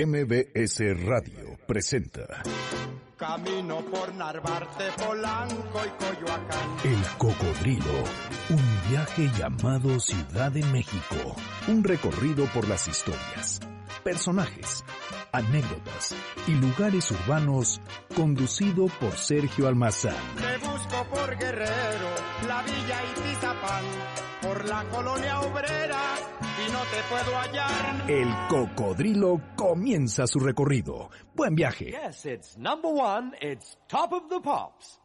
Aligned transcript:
MBS 0.00 0.78
Radio 1.04 1.58
presenta 1.66 2.24
Camino 3.16 3.84
por 3.86 4.14
Narvarte, 4.14 4.84
Polanco 4.96 5.80
y 5.84 6.04
Coyoacán. 6.04 6.76
El 6.84 7.02
Cocodrilo, 7.18 8.04
un 8.50 8.88
viaje 8.88 9.28
llamado 9.36 9.98
Ciudad 9.98 10.52
de 10.52 10.62
México, 10.66 11.34
un 11.66 11.82
recorrido 11.82 12.46
por 12.54 12.68
las 12.68 12.86
historias, 12.86 13.58
personajes, 14.04 14.84
anécdotas 15.32 16.14
y 16.46 16.52
lugares 16.52 17.10
urbanos 17.10 17.80
conducido 18.14 18.86
por 19.00 19.16
Sergio 19.16 19.66
Almazán. 19.66 20.14
Te 20.36 20.64
busco 20.64 21.04
por 21.10 21.36
Guerrero, 21.36 22.14
la 22.46 22.62
Villa 22.62 23.00
Itizapán, 23.16 23.82
por 24.58 24.68
la 24.68 24.84
colonia 24.90 25.40
obrera 25.40 26.16
y 26.66 26.72
no 26.72 26.80
te 26.80 27.02
puedo 27.08 27.38
hallar. 27.38 28.10
El 28.10 28.28
Cocodrilo 28.48 29.40
comienza 29.56 30.26
su 30.26 30.40
recorrido. 30.40 31.10
Buen 31.34 31.54
viaje. 31.54 31.90
Yes, 31.90 32.26
it's 32.26 32.56
number 32.58 32.90
one. 32.90 33.32
It's 33.40 33.78
top 33.88 34.12
of 34.12 34.28
the 34.28 34.40
pops. 34.40 34.98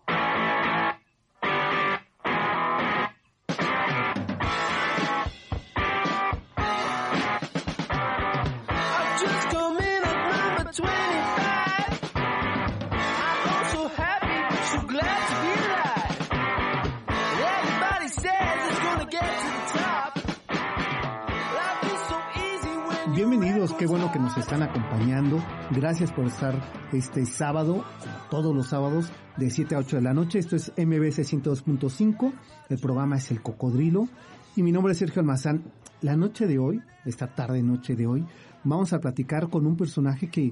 Qué 23.71 23.85
bueno 23.87 24.11
que 24.11 24.19
nos 24.19 24.37
están 24.37 24.61
acompañando. 24.61 25.41
Gracias 25.71 26.11
por 26.11 26.25
estar 26.25 26.53
este 26.91 27.25
sábado, 27.25 27.85
todos 28.29 28.53
los 28.53 28.67
sábados, 28.67 29.09
de 29.37 29.49
7 29.49 29.75
a 29.75 29.77
8 29.77 29.97
de 29.97 30.01
la 30.01 30.13
noche. 30.13 30.39
Esto 30.39 30.57
es 30.57 30.73
MBC 30.75 31.23
102.5. 31.23 32.33
El 32.69 32.77
programa 32.79 33.17
es 33.17 33.31
El 33.31 33.41
Cocodrilo. 33.41 34.09
Y 34.57 34.63
mi 34.63 34.73
nombre 34.73 34.91
es 34.91 34.97
Sergio 34.97 35.21
Almazán. 35.21 35.63
La 36.01 36.17
noche 36.17 36.45
de 36.45 36.59
hoy, 36.59 36.81
esta 37.05 37.27
tarde 37.27 37.63
noche 37.63 37.95
de 37.95 38.05
hoy, 38.05 38.25
vamos 38.65 38.91
a 38.91 38.99
platicar 38.99 39.49
con 39.49 39.65
un 39.65 39.77
personaje 39.77 40.29
que 40.29 40.51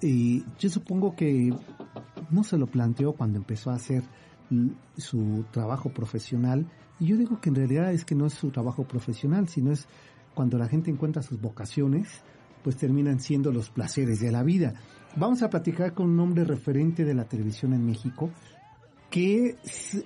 eh, 0.00 0.42
yo 0.58 0.70
supongo 0.70 1.14
que 1.14 1.52
no 2.30 2.42
se 2.42 2.56
lo 2.56 2.66
planteó 2.66 3.12
cuando 3.12 3.36
empezó 3.36 3.70
a 3.70 3.74
hacer 3.74 4.02
su 4.96 5.44
trabajo 5.50 5.90
profesional. 5.90 6.66
Y 6.98 7.06
yo 7.06 7.18
digo 7.18 7.38
que 7.38 7.50
en 7.50 7.56
realidad 7.56 7.92
es 7.92 8.06
que 8.06 8.14
no 8.14 8.24
es 8.24 8.32
su 8.32 8.50
trabajo 8.50 8.84
profesional, 8.84 9.46
sino 9.48 9.72
es 9.72 9.86
cuando 10.34 10.58
la 10.58 10.68
gente 10.68 10.90
encuentra 10.90 11.22
sus 11.22 11.40
vocaciones, 11.40 12.22
pues 12.66 12.76
terminan 12.78 13.20
siendo 13.20 13.52
los 13.52 13.70
placeres 13.70 14.18
de 14.18 14.32
la 14.32 14.42
vida. 14.42 14.74
Vamos 15.14 15.40
a 15.44 15.48
platicar 15.50 15.94
con 15.94 16.10
un 16.10 16.18
hombre 16.18 16.42
referente 16.44 17.04
de 17.04 17.14
la 17.14 17.22
televisión 17.28 17.72
en 17.74 17.86
México, 17.86 18.32
que 19.08 19.56
s- 19.62 20.04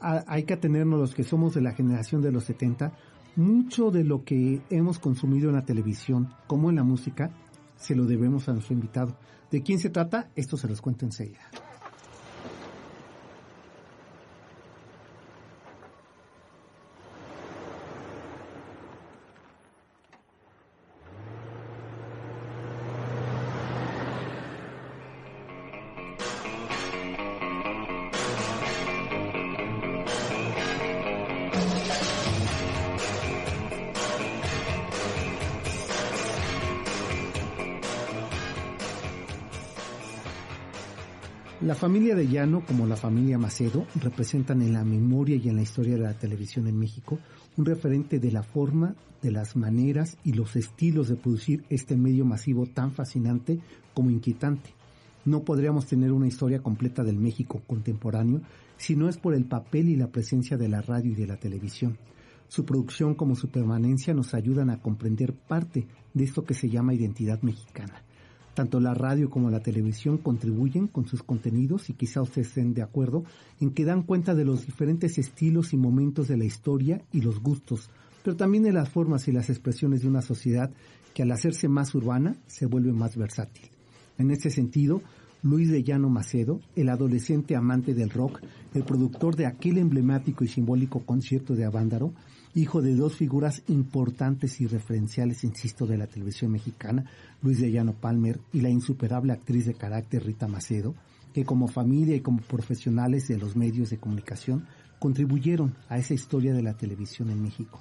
a- 0.00 0.22
hay 0.28 0.44
que 0.44 0.54
atenernos 0.54 1.00
los 1.00 1.14
que 1.16 1.24
somos 1.24 1.52
de 1.52 1.62
la 1.62 1.72
generación 1.72 2.22
de 2.22 2.30
los 2.30 2.44
70, 2.44 2.92
mucho 3.34 3.90
de 3.90 4.04
lo 4.04 4.22
que 4.24 4.62
hemos 4.70 5.00
consumido 5.00 5.48
en 5.48 5.56
la 5.56 5.64
televisión, 5.64 6.28
como 6.46 6.70
en 6.70 6.76
la 6.76 6.84
música, 6.84 7.32
se 7.76 7.96
lo 7.96 8.04
debemos 8.06 8.48
a 8.48 8.52
nuestro 8.52 8.74
invitado. 8.74 9.16
¿De 9.50 9.60
quién 9.64 9.80
se 9.80 9.90
trata? 9.90 10.30
Esto 10.36 10.56
se 10.56 10.68
los 10.68 10.80
cuento 10.80 11.04
enseguida. 11.06 11.40
Familia 41.80 42.14
de 42.14 42.28
Llano, 42.28 42.62
como 42.66 42.86
la 42.86 42.94
familia 42.94 43.38
Macedo, 43.38 43.86
representan 44.02 44.60
en 44.60 44.74
la 44.74 44.84
memoria 44.84 45.36
y 45.36 45.48
en 45.48 45.56
la 45.56 45.62
historia 45.62 45.94
de 45.94 46.02
la 46.02 46.12
televisión 46.12 46.66
en 46.66 46.78
México 46.78 47.18
un 47.56 47.64
referente 47.64 48.18
de 48.18 48.30
la 48.30 48.42
forma, 48.42 48.96
de 49.22 49.30
las 49.30 49.56
maneras 49.56 50.18
y 50.22 50.34
los 50.34 50.56
estilos 50.56 51.08
de 51.08 51.16
producir 51.16 51.64
este 51.70 51.96
medio 51.96 52.26
masivo 52.26 52.66
tan 52.66 52.92
fascinante 52.92 53.60
como 53.94 54.10
inquietante. 54.10 54.74
No 55.24 55.42
podríamos 55.42 55.86
tener 55.86 56.12
una 56.12 56.28
historia 56.28 56.62
completa 56.62 57.02
del 57.02 57.16
México 57.16 57.62
contemporáneo 57.66 58.42
si 58.76 58.94
no 58.94 59.08
es 59.08 59.16
por 59.16 59.32
el 59.32 59.46
papel 59.46 59.88
y 59.88 59.96
la 59.96 60.08
presencia 60.08 60.58
de 60.58 60.68
la 60.68 60.82
radio 60.82 61.12
y 61.12 61.14
de 61.14 61.26
la 61.26 61.38
televisión. 61.38 61.96
Su 62.48 62.66
producción 62.66 63.14
como 63.14 63.36
su 63.36 63.48
permanencia 63.48 64.12
nos 64.12 64.34
ayudan 64.34 64.68
a 64.68 64.82
comprender 64.82 65.32
parte 65.32 65.86
de 66.12 66.24
esto 66.24 66.44
que 66.44 66.52
se 66.52 66.68
llama 66.68 66.92
identidad 66.92 67.40
mexicana. 67.40 68.02
Tanto 68.60 68.78
la 68.78 68.92
radio 68.92 69.30
como 69.30 69.48
la 69.48 69.62
televisión 69.62 70.18
contribuyen 70.18 70.86
con 70.86 71.06
sus 71.06 71.22
contenidos 71.22 71.88
y 71.88 71.94
quizá 71.94 72.20
ustedes 72.20 72.48
estén 72.48 72.74
de 72.74 72.82
acuerdo 72.82 73.24
en 73.58 73.70
que 73.70 73.86
dan 73.86 74.02
cuenta 74.02 74.34
de 74.34 74.44
los 74.44 74.66
diferentes 74.66 75.16
estilos 75.16 75.72
y 75.72 75.78
momentos 75.78 76.28
de 76.28 76.36
la 76.36 76.44
historia 76.44 77.00
y 77.10 77.22
los 77.22 77.40
gustos, 77.40 77.88
pero 78.22 78.36
también 78.36 78.62
de 78.62 78.72
las 78.72 78.90
formas 78.90 79.26
y 79.28 79.32
las 79.32 79.48
expresiones 79.48 80.02
de 80.02 80.08
una 80.08 80.20
sociedad 80.20 80.70
que 81.14 81.22
al 81.22 81.32
hacerse 81.32 81.68
más 81.68 81.94
urbana 81.94 82.36
se 82.48 82.66
vuelve 82.66 82.92
más 82.92 83.16
versátil. 83.16 83.70
En 84.18 84.30
este 84.30 84.50
sentido, 84.50 85.00
Luis 85.42 85.70
de 85.70 85.82
Llano 85.82 86.10
Macedo, 86.10 86.60
el 86.76 86.90
adolescente 86.90 87.56
amante 87.56 87.94
del 87.94 88.10
rock, 88.10 88.42
el 88.74 88.84
productor 88.84 89.36
de 89.36 89.46
aquel 89.46 89.78
emblemático 89.78 90.44
y 90.44 90.48
simbólico 90.48 91.00
concierto 91.06 91.54
de 91.54 91.64
Avándaro, 91.64 92.12
hijo 92.54 92.82
de 92.82 92.94
dos 92.94 93.16
figuras 93.16 93.62
importantes 93.68 94.60
y 94.60 94.66
referenciales, 94.66 95.44
insisto, 95.44 95.86
de 95.86 95.98
la 95.98 96.06
televisión 96.06 96.52
mexicana, 96.52 97.04
Luis 97.42 97.60
de 97.60 97.70
Llano 97.70 97.92
Palmer 97.92 98.40
y 98.52 98.60
la 98.60 98.70
insuperable 98.70 99.32
actriz 99.32 99.66
de 99.66 99.74
carácter 99.74 100.24
Rita 100.24 100.48
Macedo, 100.48 100.94
que 101.32 101.44
como 101.44 101.68
familia 101.68 102.16
y 102.16 102.20
como 102.20 102.40
profesionales 102.42 103.28
de 103.28 103.38
los 103.38 103.56
medios 103.56 103.90
de 103.90 103.98
comunicación 103.98 104.66
contribuyeron 104.98 105.74
a 105.88 105.98
esa 105.98 106.14
historia 106.14 106.52
de 106.52 106.62
la 106.62 106.74
televisión 106.74 107.30
en 107.30 107.42
México. 107.42 107.80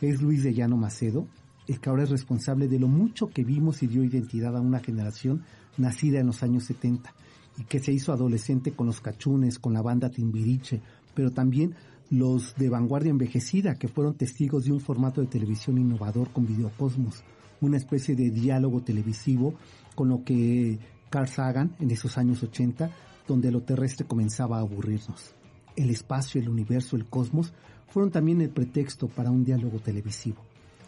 Es 0.00 0.22
Luis 0.22 0.42
de 0.42 0.54
Llano 0.54 0.76
Macedo 0.76 1.26
el 1.66 1.80
que 1.80 1.90
ahora 1.90 2.04
es 2.04 2.10
responsable 2.10 2.68
de 2.68 2.78
lo 2.78 2.88
mucho 2.88 3.28
que 3.28 3.44
vimos 3.44 3.82
y 3.82 3.86
dio 3.86 4.04
identidad 4.04 4.56
a 4.56 4.60
una 4.60 4.80
generación 4.80 5.42
nacida 5.76 6.20
en 6.20 6.26
los 6.26 6.42
años 6.42 6.64
70 6.64 7.12
y 7.58 7.64
que 7.64 7.80
se 7.80 7.92
hizo 7.92 8.12
adolescente 8.12 8.72
con 8.72 8.86
los 8.86 9.00
cachunes, 9.00 9.58
con 9.58 9.72
la 9.72 9.82
banda 9.82 10.10
Timbiriche, 10.10 10.80
pero 11.14 11.30
también 11.30 11.74
los 12.10 12.54
de 12.56 12.68
vanguardia 12.68 13.10
envejecida 13.10 13.76
que 13.76 13.88
fueron 13.88 14.14
testigos 14.14 14.64
de 14.64 14.72
un 14.72 14.80
formato 14.80 15.20
de 15.20 15.26
televisión 15.26 15.78
innovador 15.78 16.30
con 16.30 16.46
Videocosmos, 16.46 17.24
una 17.60 17.76
especie 17.76 18.14
de 18.14 18.30
diálogo 18.30 18.82
televisivo 18.82 19.54
con 19.94 20.08
lo 20.08 20.22
que 20.22 20.78
Carl 21.10 21.28
Sagan 21.28 21.74
en 21.80 21.90
esos 21.90 22.18
años 22.18 22.42
80, 22.42 22.90
donde 23.26 23.50
lo 23.50 23.62
terrestre 23.62 24.06
comenzaba 24.06 24.58
a 24.58 24.60
aburrirnos. 24.60 25.34
El 25.74 25.90
espacio, 25.90 26.40
el 26.40 26.48
universo, 26.48 26.96
el 26.96 27.06
cosmos 27.06 27.52
fueron 27.88 28.10
también 28.10 28.40
el 28.40 28.50
pretexto 28.50 29.08
para 29.08 29.30
un 29.30 29.44
diálogo 29.44 29.78
televisivo. 29.78 30.42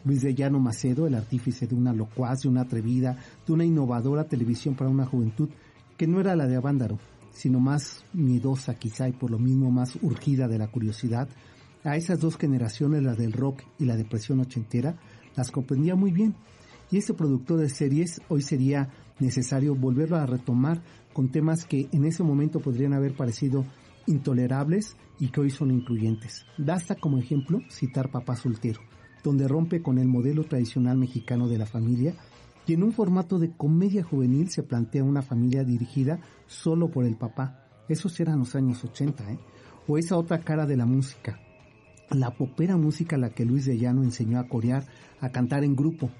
Luis 0.04 0.22
de 0.22 0.34
Llano 0.34 0.60
Macedo, 0.60 1.06
el 1.06 1.14
artífice 1.14 1.66
de 1.66 1.74
una 1.74 1.92
locuaz, 1.92 2.42
de 2.42 2.48
una 2.48 2.62
atrevida, 2.62 3.16
de 3.46 3.52
una 3.52 3.64
innovadora 3.64 4.24
televisión 4.24 4.74
para 4.74 4.90
una 4.90 5.06
juventud 5.06 5.48
que 5.96 6.06
no 6.06 6.20
era 6.20 6.36
la 6.36 6.46
de 6.46 6.56
Avándaro, 6.56 6.98
sino 7.32 7.60
más 7.60 8.04
miedosa 8.12 8.74
quizá 8.74 9.08
y 9.08 9.12
por 9.12 9.30
lo 9.30 9.38
mismo 9.38 9.70
más 9.70 9.98
urgida 10.02 10.48
de 10.48 10.58
la 10.58 10.68
curiosidad, 10.68 11.28
a 11.84 11.96
esas 11.96 12.20
dos 12.20 12.36
generaciones, 12.36 13.02
la 13.02 13.14
del 13.14 13.32
rock 13.32 13.62
y 13.78 13.84
la 13.84 13.96
depresión 13.96 14.40
ochentera, 14.40 14.98
las 15.36 15.50
comprendía 15.50 15.94
muy 15.94 16.10
bien. 16.10 16.34
Y 16.90 16.98
este 16.98 17.14
productor 17.14 17.60
de 17.60 17.68
series 17.68 18.20
hoy 18.28 18.42
sería 18.42 18.90
necesario 19.20 19.74
volverlo 19.74 20.16
a 20.16 20.26
retomar 20.26 20.82
con 21.12 21.30
temas 21.30 21.64
que 21.64 21.88
en 21.92 22.04
ese 22.04 22.22
momento 22.22 22.60
podrían 22.60 22.94
haber 22.94 23.14
parecido 23.14 23.64
intolerables 24.06 24.96
y 25.18 25.28
que 25.28 25.40
hoy 25.40 25.50
son 25.50 25.70
incluyentes. 25.70 26.46
Basta 26.56 26.94
como 26.94 27.18
ejemplo 27.18 27.60
citar 27.70 28.10
Papá 28.10 28.36
Soltero, 28.36 28.80
donde 29.22 29.46
rompe 29.48 29.82
con 29.82 29.98
el 29.98 30.08
modelo 30.08 30.44
tradicional 30.44 30.96
mexicano 30.96 31.48
de 31.48 31.58
la 31.58 31.66
familia 31.66 32.14
y 32.68 32.74
en 32.74 32.82
un 32.82 32.92
formato 32.92 33.38
de 33.38 33.50
comedia 33.52 34.04
juvenil 34.04 34.50
se 34.50 34.62
plantea 34.62 35.02
una 35.02 35.22
familia 35.22 35.64
dirigida 35.64 36.20
solo 36.46 36.90
por 36.90 37.06
el 37.06 37.16
papá. 37.16 37.64
Esos 37.88 38.20
eran 38.20 38.40
los 38.40 38.54
años 38.54 38.84
80, 38.84 39.32
¿eh? 39.32 39.38
O 39.86 39.96
esa 39.96 40.18
otra 40.18 40.40
cara 40.40 40.66
de 40.66 40.76
la 40.76 40.84
música, 40.84 41.40
la 42.10 42.36
popera 42.36 42.76
música 42.76 43.16
a 43.16 43.18
la 43.18 43.30
que 43.30 43.46
Luis 43.46 43.64
de 43.64 43.78
Llano 43.78 44.02
enseñó 44.02 44.38
a 44.38 44.48
corear, 44.48 44.84
a 45.18 45.30
cantar 45.30 45.64
en 45.64 45.74
grupo, 45.74 46.10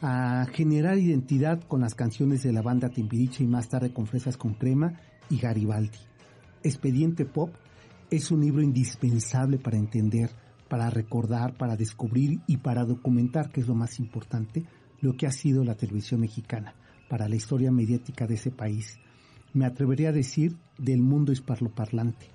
a 0.00 0.46
generar 0.52 0.96
identidad 0.96 1.60
con 1.66 1.80
las 1.80 1.96
canciones 1.96 2.44
de 2.44 2.52
la 2.52 2.62
banda 2.62 2.88
Timbiriche 2.88 3.42
y 3.42 3.48
más 3.48 3.68
tarde 3.68 3.92
con 3.92 4.06
Fresas 4.06 4.36
con 4.36 4.54
Crema 4.54 5.00
y 5.28 5.38
Garibaldi. 5.38 5.98
Expediente 6.62 7.24
Pop 7.24 7.50
es 8.10 8.30
un 8.30 8.42
libro 8.42 8.62
indispensable 8.62 9.58
para 9.58 9.76
entender, 9.76 10.30
para 10.68 10.88
recordar, 10.88 11.56
para 11.56 11.76
descubrir 11.76 12.38
y 12.46 12.58
para 12.58 12.84
documentar, 12.84 13.50
que 13.50 13.60
es 13.60 13.66
lo 13.66 13.74
más 13.74 13.98
importante, 13.98 14.64
lo 15.00 15.16
que 15.16 15.26
ha 15.26 15.32
sido 15.32 15.64
la 15.64 15.74
televisión 15.74 16.20
mexicana. 16.20 16.74
para 17.08 17.28
la 17.28 17.36
historia 17.36 17.70
mediática 17.70 18.26
de 18.26 18.34
ese 18.34 18.50
país. 18.50 18.98
Me 19.54 19.64
atrevería 19.64 20.08
a 20.08 20.12
decir 20.12 20.56
del 20.76 21.00
mundo 21.00 21.32
hispanoparlante. 21.32 22.26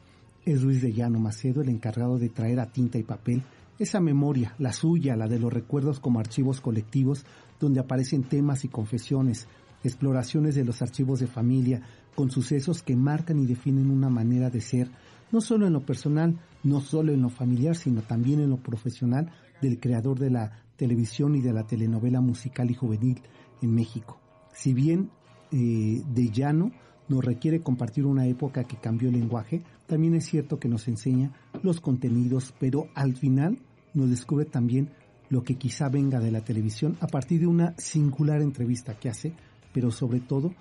Es 0.46 0.64
Luis 0.64 0.82
de 0.82 0.94
Llano 0.94 1.20
Macedo 1.20 1.62
el 1.62 1.70
encargado 1.70 2.18
de 2.18 2.30
traer 2.30 2.60
a 2.60 2.72
tinta 2.72 2.98
y 2.98 3.04
papel 3.04 3.44
esa 3.78 4.00
memoria, 4.00 4.54
la 4.60 4.74
suya, 4.74 5.16
la 5.16 5.28
de 5.28 5.40
los 5.40 5.52
recuerdos 5.52 6.00
como 6.00 6.20
archivos 6.20 6.62
colectivos, 6.62 7.26
donde 7.60 7.80
aparecen 7.80 8.24
temas 8.24 8.64
y 8.64 8.68
confesiones, 8.68 9.48
exploraciones 9.84 10.54
de 10.54 10.64
los 10.64 10.84
archivos 10.84 11.20
de 11.20 11.28
familia, 11.28 11.82
con 12.16 12.30
sucesos 12.30 12.84
que 12.84 12.96
marcan 12.96 13.40
y 13.40 13.48
definen 13.48 13.90
una 13.90 14.10
manera 14.10 14.52
de 14.52 14.62
ser, 14.62 14.92
no 15.32 15.42
solo 15.42 15.66
en 15.66 15.74
lo 15.74 15.84
personal, 15.84 16.40
no 16.64 16.80
solo 16.80 17.12
en 17.12 17.22
lo 17.22 17.30
familiar, 17.30 17.76
sino 17.76 18.02
también 18.02 18.40
en 18.40 18.52
lo 18.52 18.58
profesional 18.58 19.32
del 19.62 19.80
creador 19.80 20.20
de 20.20 20.30
la 20.30 20.64
televisión 20.82 21.36
y 21.36 21.42
de 21.42 21.54
la 21.54 21.68
telenovela 21.68 22.22
musical 22.22 22.72
y 22.72 22.74
juvenil 22.74 23.22
en 23.62 23.72
México. 23.72 24.20
Si 24.52 24.74
bien 24.74 25.12
eh, 25.52 26.02
de 26.12 26.32
llano 26.32 26.72
nos 27.08 27.24
requiere 27.24 27.62
compartir 27.62 28.08
una 28.08 28.26
época 28.26 28.64
que 28.64 28.78
cambió 28.78 29.10
el 29.10 29.20
lenguaje, 29.20 29.62
también 29.86 30.16
es 30.16 30.26
cierto 30.26 30.58
que 30.58 30.68
nos 30.68 30.88
enseña 30.88 31.34
los 31.62 31.82
contenidos, 31.82 32.56
pero 32.60 32.88
al 32.96 33.16
final 33.16 33.60
nos 33.94 34.10
descubre 34.10 34.46
también 34.46 34.90
lo 35.30 35.44
que 35.44 35.54
quizá 35.54 35.88
venga 35.88 36.20
de 36.20 36.32
la 36.32 36.44
televisión 36.44 36.98
a 37.00 37.06
partir 37.06 37.42
de 37.42 37.48
una 37.48 37.76
singular 37.78 38.42
entrevista 38.42 38.98
que 38.98 39.10
hace, 39.10 39.34
pero 39.72 39.92
sobre 39.92 40.20
todo 40.20 40.52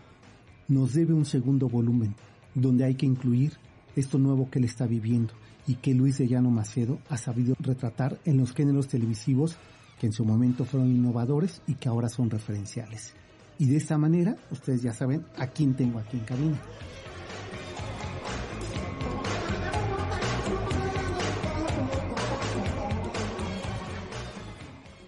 nos 0.69 0.93
debe 0.93 1.15
un 1.15 1.25
segundo 1.25 1.67
volumen 1.71 2.15
donde 2.55 2.85
hay 2.85 2.95
que 2.95 3.07
incluir 3.07 3.55
esto 3.97 4.19
nuevo 4.19 4.51
que 4.51 4.59
él 4.59 4.67
está 4.67 4.87
viviendo 4.87 5.33
y 5.67 5.77
que 5.77 5.95
Luis 5.95 6.19
de 6.19 6.29
Llano 6.29 6.51
Macedo 6.51 6.99
ha 7.09 7.17
sabido 7.17 7.55
retratar 7.59 8.19
en 8.27 8.37
los 8.37 8.53
géneros 8.53 8.87
televisivos 8.87 9.57
que 10.01 10.07
en 10.07 10.13
su 10.15 10.25
momento 10.25 10.65
fueron 10.65 10.91
innovadores 10.91 11.61
y 11.67 11.75
que 11.75 11.91
ahora 11.91 12.09
son 12.09 12.31
referenciales. 12.31 13.13
Y 13.59 13.67
de 13.67 13.77
esta 13.77 13.99
manera, 13.99 14.35
ustedes 14.51 14.81
ya 14.81 14.95
saben 14.95 15.27
a 15.37 15.49
quién 15.49 15.75
tengo 15.75 15.99
aquí 15.99 16.17
en 16.17 16.25
cabina. 16.25 16.63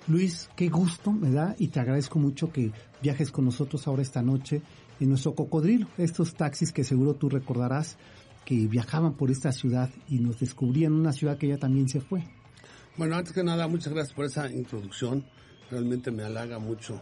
Luis, 0.09 0.51
qué 0.55 0.69
gusto 0.69 1.11
me 1.11 1.31
da 1.31 1.57
y 1.59 1.69
te 1.69 1.81
agradezco 1.81 2.19
mucho 2.19 2.53
que 2.53 2.71
viajes 3.01 3.31
con 3.31 3.47
nosotros 3.47 3.89
ahora 3.89 4.03
esta 4.03 4.21
noche 4.21 4.61
en 5.01 5.09
nuestro 5.09 5.35
cocodrilo, 5.35 5.87
estos 5.97 6.35
taxis 6.35 6.71
que 6.71 6.85
seguro 6.85 7.15
tú 7.15 7.31
recordarás 7.31 7.97
que 8.45 8.67
viajaban 8.67 9.15
por 9.15 9.31
esta 9.31 9.53
ciudad 9.53 9.89
y 10.07 10.19
nos 10.19 10.41
descubrían 10.41 10.93
una 10.93 11.15
ciudad 11.15 11.39
que 11.39 11.49
ya 11.49 11.57
también 11.57 11.89
se 11.89 12.03
fue. 12.03 12.42
Bueno, 12.95 13.17
antes 13.17 13.33
que 13.33 13.43
nada, 13.43 13.67
muchas 13.69 13.95
gracias 13.95 14.15
por 14.15 14.27
esa 14.27 14.51
introducción. 14.51 15.25
Realmente 15.71 16.11
me 16.11 16.25
halaga 16.25 16.59
mucho 16.59 17.01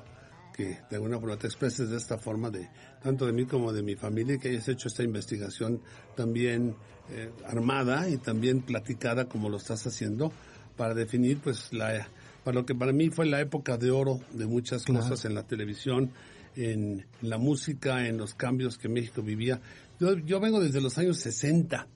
que 0.54 0.78
de 0.88 0.96
alguna 0.96 1.18
forma 1.18 1.36
te 1.36 1.48
expreses 1.48 1.90
de 1.90 1.96
esta 1.96 2.16
forma 2.16 2.48
de 2.48 2.68
tanto 3.02 3.26
de 3.26 3.32
mí 3.32 3.44
como 3.44 3.72
de 3.72 3.82
mi 3.82 3.96
familia 3.96 4.38
que 4.38 4.50
hayas 4.50 4.68
hecho 4.68 4.86
esta 4.86 5.02
investigación 5.02 5.80
también 6.16 6.76
eh, 7.10 7.32
armada 7.44 8.08
y 8.08 8.18
también 8.18 8.62
platicada 8.62 9.24
como 9.24 9.48
lo 9.48 9.56
estás 9.56 9.84
haciendo 9.86 10.32
para 10.76 10.94
definir 10.94 11.40
pues 11.40 11.72
la 11.72 12.08
para 12.44 12.60
lo 12.60 12.66
que 12.66 12.74
para 12.74 12.92
mí 12.92 13.10
fue 13.10 13.26
la 13.26 13.40
época 13.40 13.76
de 13.76 13.90
oro 13.90 14.20
de 14.32 14.46
muchas 14.46 14.84
cosas 14.84 15.24
en 15.24 15.34
la 15.34 15.42
televisión, 15.42 16.12
en 16.54 17.04
la 17.20 17.36
música, 17.36 18.06
en 18.06 18.16
los 18.16 18.34
cambios 18.34 18.78
que 18.78 18.88
México 18.88 19.22
vivía. 19.22 19.60
Yo, 19.98 20.16
yo 20.18 20.38
vengo 20.40 20.60
desde 20.60 20.80
los 20.80 20.96
años 20.98 21.18
60, 21.18 21.86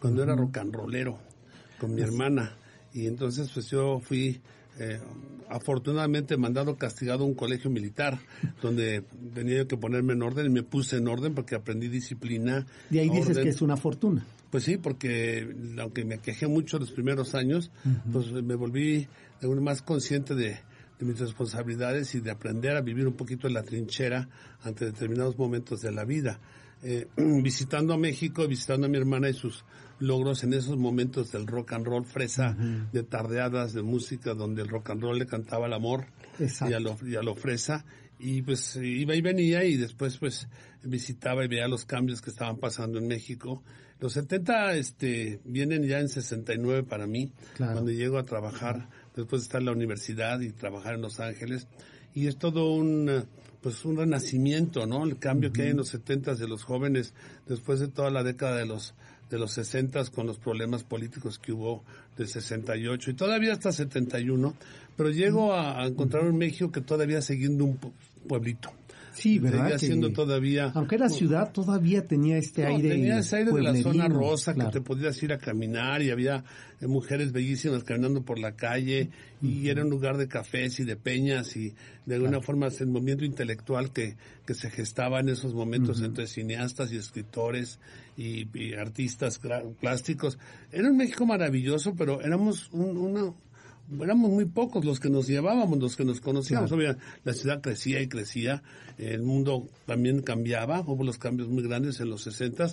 cuando 0.00 0.22
era 0.22 0.34
rock 0.34 0.58
and 0.58 0.74
rollero, 0.74 1.18
con 1.78 1.94
mi 1.94 2.02
hermana. 2.02 2.56
Y 2.96 3.06
entonces 3.06 3.50
pues 3.52 3.68
yo 3.70 4.00
fui 4.00 4.40
eh, 4.78 4.98
afortunadamente 5.50 6.38
mandado 6.38 6.76
castigado 6.76 7.24
a 7.24 7.26
un 7.26 7.34
colegio 7.34 7.70
militar 7.70 8.18
donde 8.62 9.04
tenía 9.34 9.68
que 9.68 9.76
ponerme 9.76 10.14
en 10.14 10.22
orden 10.22 10.46
y 10.46 10.48
me 10.48 10.62
puse 10.62 10.96
en 10.96 11.06
orden 11.06 11.34
porque 11.34 11.54
aprendí 11.54 11.88
disciplina. 11.88 12.66
Y 12.90 12.98
ahí 12.98 13.10
dices 13.10 13.36
que 13.36 13.50
es 13.50 13.60
una 13.60 13.76
fortuna. 13.76 14.24
Pues 14.50 14.64
sí, 14.64 14.78
porque 14.78 15.54
aunque 15.78 16.06
me 16.06 16.18
quejé 16.18 16.46
mucho 16.46 16.78
los 16.78 16.90
primeros 16.90 17.34
años, 17.34 17.70
pues 18.10 18.32
me 18.32 18.54
volví 18.54 19.06
más 19.60 19.82
consciente 19.82 20.34
de, 20.34 20.58
mis 21.00 21.18
responsabilidades 21.18 22.14
y 22.14 22.20
de 22.20 22.30
aprender 22.30 22.74
a 22.74 22.80
vivir 22.80 23.06
un 23.06 23.12
poquito 23.12 23.46
en 23.46 23.52
la 23.52 23.62
trinchera 23.62 24.30
ante 24.62 24.86
determinados 24.86 25.36
momentos 25.36 25.82
de 25.82 25.92
la 25.92 26.06
vida. 26.06 26.40
Eh, 26.82 27.06
visitando 27.16 27.94
a 27.94 27.98
México, 27.98 28.46
visitando 28.46 28.86
a 28.86 28.88
mi 28.88 28.98
hermana 28.98 29.28
y 29.28 29.34
sus 29.34 29.64
logros 29.98 30.44
en 30.44 30.52
esos 30.52 30.76
momentos 30.76 31.32
del 31.32 31.46
rock 31.46 31.72
and 31.72 31.86
roll 31.86 32.04
fresa, 32.04 32.54
de 32.92 33.02
tardeadas 33.02 33.72
de 33.72 33.82
música 33.82 34.34
donde 34.34 34.62
el 34.62 34.68
rock 34.68 34.90
and 34.90 35.02
roll 35.02 35.18
le 35.18 35.26
cantaba 35.26 35.66
el 35.66 35.72
amor 35.72 36.06
y 36.38 36.72
a, 36.74 36.80
lo, 36.80 36.98
y 37.02 37.16
a 37.16 37.22
lo 37.22 37.34
fresa 37.34 37.86
y 38.18 38.42
pues 38.42 38.76
iba 38.76 39.14
y 39.14 39.20
venía 39.20 39.64
y 39.64 39.76
después 39.76 40.16
pues 40.18 40.48
visitaba 40.82 41.44
y 41.44 41.48
veía 41.48 41.68
los 41.68 41.84
cambios 41.84 42.20
que 42.20 42.30
estaban 42.30 42.58
pasando 42.58 42.98
en 42.98 43.06
México. 43.06 43.62
Los 43.98 44.12
70 44.14 44.74
este, 44.74 45.40
vienen 45.44 45.82
ya 45.84 45.98
en 45.98 46.08
69 46.08 46.84
para 46.84 47.06
mí, 47.06 47.32
cuando 47.56 47.90
llego 47.90 48.18
a 48.18 48.24
trabajar, 48.24 48.88
después 49.14 49.42
de 49.42 49.46
estar 49.46 49.60
en 49.60 49.66
la 49.66 49.72
universidad 49.72 50.40
y 50.40 50.52
trabajar 50.52 50.94
en 50.94 51.02
Los 51.02 51.18
Ángeles. 51.18 51.66
Y 52.14 52.26
es 52.26 52.36
todo 52.36 52.72
un, 52.74 53.26
pues 53.66 53.84
un 53.84 53.96
renacimiento, 53.96 54.86
¿no? 54.86 55.02
El 55.02 55.18
cambio 55.18 55.52
que 55.52 55.62
hay 55.62 55.70
en 55.70 55.78
los 55.78 55.88
70 55.88 56.36
de 56.36 56.46
los 56.46 56.62
jóvenes 56.62 57.14
después 57.48 57.80
de 57.80 57.88
toda 57.88 58.12
la 58.12 58.22
década 58.22 58.58
de 58.58 58.64
los 58.64 58.94
de 59.28 59.40
los 59.40 59.50
60 59.54 60.04
con 60.14 60.28
los 60.28 60.38
problemas 60.38 60.84
políticos 60.84 61.40
que 61.40 61.50
hubo 61.50 61.82
del 62.16 62.28
68 62.28 63.10
y 63.10 63.14
todavía 63.14 63.52
hasta 63.52 63.72
71, 63.72 64.54
pero 64.96 65.10
llego 65.10 65.52
a, 65.52 65.82
a 65.82 65.86
encontrar 65.88 66.28
un 66.28 66.38
México 66.38 66.70
que 66.70 66.80
todavía 66.80 67.20
siguiendo 67.20 67.64
un 67.64 67.76
pueblito. 68.28 68.70
Sí, 69.16 69.38
¿verdad? 69.38 69.78
siendo 69.78 70.12
todavía... 70.12 70.72
Aunque 70.74 70.96
era 70.96 71.08
ciudad, 71.08 71.50
todavía 71.52 72.06
tenía 72.06 72.36
este 72.36 72.66
aire 72.66 72.90
Tenía 72.90 73.18
ese 73.18 73.36
aire 73.36 73.52
de 73.52 73.62
la 73.62 73.74
zona 73.76 74.08
rosa, 74.08 74.54
que 74.54 74.64
te 74.66 74.80
podías 74.80 75.22
ir 75.22 75.32
a 75.32 75.38
caminar 75.38 76.02
y 76.02 76.10
había 76.10 76.44
eh, 76.80 76.86
mujeres 76.86 77.32
bellísimas 77.32 77.82
caminando 77.84 78.22
por 78.22 78.38
la 78.38 78.52
calle 78.52 79.10
y 79.40 79.68
era 79.68 79.82
un 79.82 79.90
lugar 79.90 80.16
de 80.16 80.28
cafés 80.28 80.80
y 80.80 80.84
de 80.84 80.96
peñas 80.96 81.56
y 81.56 81.74
de 82.04 82.14
alguna 82.14 82.40
forma 82.40 82.68
el 82.78 82.86
movimiento 82.88 83.24
intelectual 83.24 83.92
que, 83.92 84.16
que 84.46 84.54
se 84.54 84.70
gestaba 84.70 85.20
en 85.20 85.30
esos 85.30 85.54
momentos 85.54 86.02
entre 86.02 86.26
cineastas 86.26 86.92
y 86.92 86.96
escritores 86.96 87.78
y, 88.16 88.74
artistas 88.74 89.40
plásticos. 89.80 90.38
Era 90.72 90.90
un 90.90 90.96
México 90.96 91.26
maravilloso, 91.26 91.94
pero 91.94 92.20
éramos 92.20 92.68
un, 92.72 92.96
una, 92.96 93.32
éramos 94.00 94.30
muy 94.30 94.44
pocos 94.46 94.84
los 94.84 95.00
que 95.00 95.10
nos 95.10 95.26
llevábamos, 95.26 95.78
los 95.78 95.96
que 95.96 96.04
nos 96.04 96.20
conocíamos. 96.20 96.70
la 97.24 97.32
ciudad 97.32 97.60
crecía 97.60 98.00
y 98.00 98.08
crecía, 98.08 98.62
el 98.98 99.22
mundo 99.22 99.68
también 99.86 100.22
cambiaba, 100.22 100.80
hubo 100.80 101.04
los 101.04 101.18
cambios 101.18 101.48
muy 101.48 101.62
grandes 101.62 102.00
en 102.00 102.10
los 102.10 102.22
60 102.22 102.68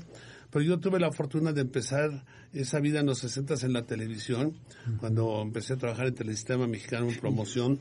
pero 0.54 0.64
yo 0.64 0.80
tuve 0.80 1.00
la 1.00 1.12
fortuna 1.12 1.52
de 1.52 1.62
empezar 1.62 2.24
esa 2.54 2.80
vida 2.80 3.00
en 3.00 3.08
los 3.08 3.18
60 3.18 3.56
en 3.66 3.74
la 3.74 3.88
televisión, 3.88 4.54
cuando 5.00 5.42
empecé 5.42 5.74
a 5.74 5.78
trabajar 5.78 6.06
en 6.06 6.14
Telesistema 6.14 6.68
Mexicano 6.68 7.10
en 7.10 7.20
promoción. 7.20 7.80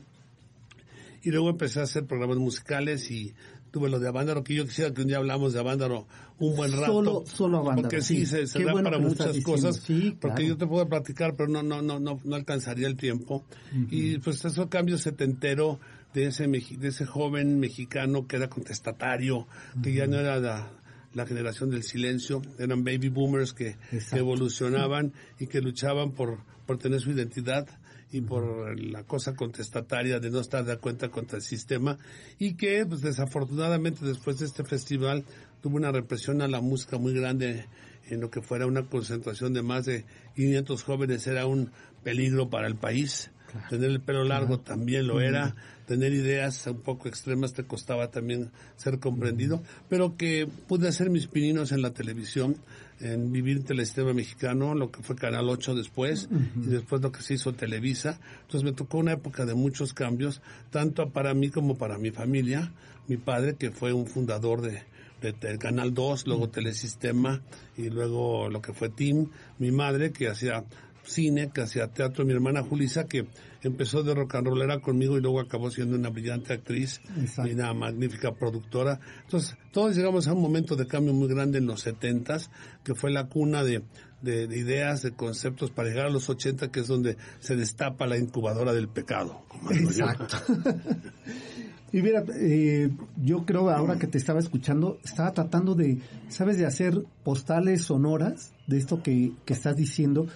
Y 1.21 1.29
luego 1.29 1.51
empecé 1.51 1.81
a 1.81 1.83
hacer 1.83 2.07
programas 2.07 2.37
musicales 2.37 3.11
y 3.11 3.35
tuve 3.73 3.89
lo 3.89 3.99
de 3.99 4.07
Avándaro, 4.07 4.43
que 4.43 4.53
yo 4.53 4.65
quisiera 4.67 4.93
que 4.93 5.01
un 5.01 5.07
día 5.07 5.17
hablamos 5.17 5.51
de 5.51 5.59
Avándaro 5.59 6.05
un 6.37 6.55
buen 6.55 6.71
rato. 6.73 6.85
Solo, 6.85 7.23
solo 7.25 7.57
Avándaro. 7.57 7.81
Porque 7.89 8.03
sí, 8.03 8.27
se, 8.27 8.45
da 8.45 8.71
para 8.71 8.99
muchas 8.99 9.39
cosas. 9.39 9.83
Porque 10.21 10.45
yo 10.45 10.55
te 10.57 10.67
puedo 10.67 10.87
platicar, 10.87 11.35
pero 11.35 11.49
no, 11.49 11.63
no, 11.63 11.81
no, 11.81 11.99
no, 11.99 12.19
no 12.23 12.35
alcanzaría 12.35 12.85
el 12.85 12.95
tiempo. 12.95 13.43
Y 13.89 14.19
pues 14.19 14.45
eso 14.45 14.69
cambio 14.69 14.99
setentero 14.99 15.79
de 16.13 16.27
ese, 16.27 16.47
de 16.47 16.87
ese 16.87 17.07
joven 17.07 17.59
mexicano 17.59 18.27
que 18.27 18.35
era 18.35 18.47
contestatario, 18.47 19.47
que 19.81 19.91
ya 19.91 20.05
no 20.05 20.19
era 20.19 20.37
la, 20.37 20.71
la 21.13 21.25
generación 21.25 21.71
del 21.71 21.81
silencio, 21.81 22.43
eran 22.59 22.83
baby 22.83 23.09
boomers 23.09 23.53
que, 23.53 23.77
que 23.89 24.19
evolucionaban 24.19 25.13
y 25.39 25.47
que 25.47 25.61
luchaban 25.61 26.11
por, 26.11 26.37
por 26.67 26.77
tener 26.77 27.01
su 27.01 27.09
identidad 27.09 27.67
y 28.13 28.21
por 28.21 28.79
la 28.79 29.03
cosa 29.03 29.35
contestataria 29.35 30.19
de 30.19 30.29
no 30.29 30.39
estar 30.39 30.63
de 30.63 30.77
cuenta 30.77 31.09
contra 31.09 31.37
el 31.37 31.43
sistema 31.43 31.97
y 32.37 32.53
que 32.53 32.85
pues, 32.85 33.01
desafortunadamente 33.01 34.05
después 34.05 34.39
de 34.39 34.45
este 34.45 34.63
festival 34.63 35.25
tuvo 35.61 35.77
una 35.77 35.91
represión 35.91 36.41
a 36.41 36.47
la 36.47 36.61
música 36.61 36.97
muy 36.97 37.13
grande 37.13 37.65
en 38.09 38.21
lo 38.21 38.29
que 38.29 38.41
fuera 38.41 38.67
una 38.67 38.83
concentración 38.83 39.53
de 39.53 39.63
más 39.63 39.85
de 39.85 40.05
500 40.35 40.83
jóvenes. 40.83 41.25
Era 41.27 41.45
un 41.45 41.71
peligro 42.03 42.49
para 42.49 42.67
el 42.67 42.75
país. 42.75 43.31
Tener 43.69 43.91
el 43.91 44.01
pelo 44.01 44.23
largo 44.23 44.59
también 44.59 45.05
lo 45.07 45.21
era, 45.21 45.55
tener 45.85 46.11
ideas 46.11 46.65
un 46.65 46.81
poco 46.81 47.07
extremas 47.07 47.53
te 47.53 47.63
costaba 47.63 48.09
también 48.09 48.49
ser 48.77 48.97
comprendido, 48.97 49.61
pero 49.89 50.17
que 50.17 50.47
pude 50.67 50.87
hacer 50.87 51.11
mis 51.11 51.27
pininos 51.27 51.71
en 51.71 51.83
la 51.83 51.91
televisión, 51.91 52.57
en 52.99 53.31
vivir 53.31 53.63
en 53.67 53.79
el 53.79 53.85
sistema 53.85 54.13
mexicano, 54.13 54.75
lo 54.75 54.91
que 54.91 55.01
fue 55.01 55.15
Canal 55.15 55.49
8 55.49 55.75
después, 55.75 56.29
y 56.55 56.67
después 56.67 57.01
lo 57.01 57.11
que 57.11 57.21
se 57.21 57.35
hizo 57.35 57.53
Televisa. 57.53 58.19
Entonces 58.41 58.63
me 58.63 58.73
tocó 58.73 58.99
una 58.99 59.13
época 59.13 59.45
de 59.45 59.53
muchos 59.53 59.93
cambios, 59.93 60.41
tanto 60.69 61.09
para 61.09 61.33
mí 61.33 61.49
como 61.49 61.77
para 61.77 61.97
mi 61.97 62.11
familia. 62.11 62.71
Mi 63.07 63.17
padre, 63.17 63.55
que 63.55 63.71
fue 63.71 63.91
un 63.91 64.07
fundador 64.07 64.61
de, 64.61 64.83
del 65.21 65.57
Canal 65.57 65.93
2, 65.93 66.27
luego 66.27 66.49
Telesistema 66.49 67.41
y 67.77 67.89
luego 67.89 68.49
lo 68.49 68.61
que 68.61 68.73
fue 68.73 68.89
Team. 68.89 69.29
Mi 69.59 69.71
madre, 69.71 70.11
que 70.11 70.29
hacía 70.29 70.63
cine, 71.03 71.51
que 71.53 71.61
hacía 71.61 71.87
teatro, 71.87 72.25
mi 72.25 72.33
hermana 72.33 72.63
Julisa, 72.63 73.05
que 73.05 73.25
empezó 73.67 74.03
de 74.03 74.13
rock 74.13 74.35
and 74.35 74.47
rollera 74.47 74.79
conmigo 74.79 75.17
y 75.17 75.21
luego 75.21 75.39
acabó 75.39 75.71
siendo 75.71 75.95
una 75.95 76.09
brillante 76.09 76.53
actriz 76.53 77.01
y 77.45 77.51
una 77.51 77.73
magnífica 77.73 78.33
productora. 78.33 78.99
Entonces, 79.23 79.57
todos 79.71 79.95
llegamos 79.95 80.27
a 80.27 80.33
un 80.33 80.41
momento 80.41 80.75
de 80.75 80.87
cambio 80.87 81.13
muy 81.13 81.27
grande 81.27 81.59
en 81.59 81.65
los 81.65 81.81
setentas, 81.81 82.49
que 82.83 82.93
fue 82.93 83.11
la 83.11 83.27
cuna 83.27 83.63
de, 83.63 83.83
de, 84.21 84.43
ideas, 84.57 85.01
de 85.01 85.11
conceptos 85.11 85.71
para 85.71 85.89
llegar 85.89 86.07
a 86.07 86.09
los 86.09 86.29
80, 86.29 86.71
que 86.71 86.79
es 86.79 86.87
donde 86.87 87.17
se 87.39 87.55
destapa 87.55 88.07
la 88.07 88.17
incubadora 88.17 88.73
del 88.73 88.87
pecado. 88.87 89.41
Exacto. 89.69 90.37
y 91.91 92.01
mira, 92.01 92.23
eh, 92.35 92.89
yo 93.21 93.45
creo 93.45 93.69
ahora 93.69 93.97
que 93.97 94.07
te 94.07 94.17
estaba 94.17 94.39
escuchando, 94.39 94.97
estaba 95.03 95.31
tratando 95.33 95.75
de, 95.75 95.99
¿sabes?, 96.29 96.57
de 96.57 96.65
hacer 96.65 97.03
postales 97.23 97.83
sonoras 97.83 98.53
de 98.67 98.77
esto 98.77 99.03
que, 99.03 99.33
que 99.45 99.53
estás 99.53 99.75
diciendo, 99.75 100.27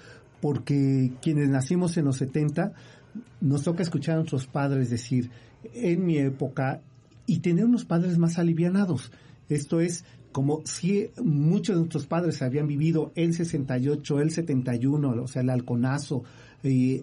porque 0.42 1.12
quienes 1.22 1.50
nacimos 1.50 1.98
en 1.98 2.06
los 2.06 2.18
70 2.18 2.74
nos 3.42 3.64
toca 3.64 3.84
escuchar 3.84 4.16
a 4.16 4.18
nuestros 4.18 4.48
padres 4.48 4.90
decir, 4.90 5.30
en 5.74 6.06
mi 6.06 6.18
época, 6.18 6.82
y 7.26 7.40
tener 7.40 7.66
unos 7.66 7.86
padres 7.86 8.18
más 8.18 8.38
alivianados. 8.38 9.12
Esto 9.50 9.80
es 9.82 10.06
como 10.32 10.62
si 10.66 11.10
muchos 11.24 11.76
de 11.76 11.80
nuestros 11.80 12.06
padres 12.06 12.42
habían 12.42 12.68
vivido 12.68 13.12
el 13.16 13.34
68, 13.34 14.20
el 14.20 14.32
71, 14.32 15.24
o 15.24 15.28
sea, 15.28 15.42
el 15.42 15.50
halconazo, 15.50 16.24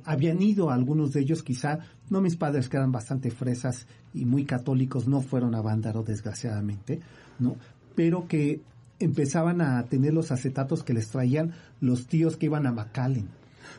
habían 0.04 0.42
ido 0.42 0.70
algunos 0.70 1.12
de 1.12 1.20
ellos, 1.20 1.42
quizá, 1.42 1.78
no 2.10 2.20
mis 2.20 2.36
padres 2.36 2.68
que 2.68 2.76
eran 2.76 2.92
bastante 2.92 3.30
fresas 3.30 3.86
y 4.12 4.24
muy 4.24 4.44
católicos, 4.44 5.08
no 5.08 5.20
fueron 5.20 5.54
a 5.54 5.62
Vándaro, 5.62 6.02
desgraciadamente, 6.02 7.00
¿no? 7.38 7.56
Pero 7.94 8.28
que 8.28 8.60
empezaban 8.98 9.60
a 9.60 9.82
tener 9.84 10.12
los 10.12 10.30
acetatos 10.30 10.82
que 10.84 10.94
les 10.94 11.08
traían 11.08 11.52
los 11.80 12.06
tíos 12.06 12.36
que 12.36 12.46
iban 12.46 12.66
a 12.66 12.72
McAllen, 12.72 13.28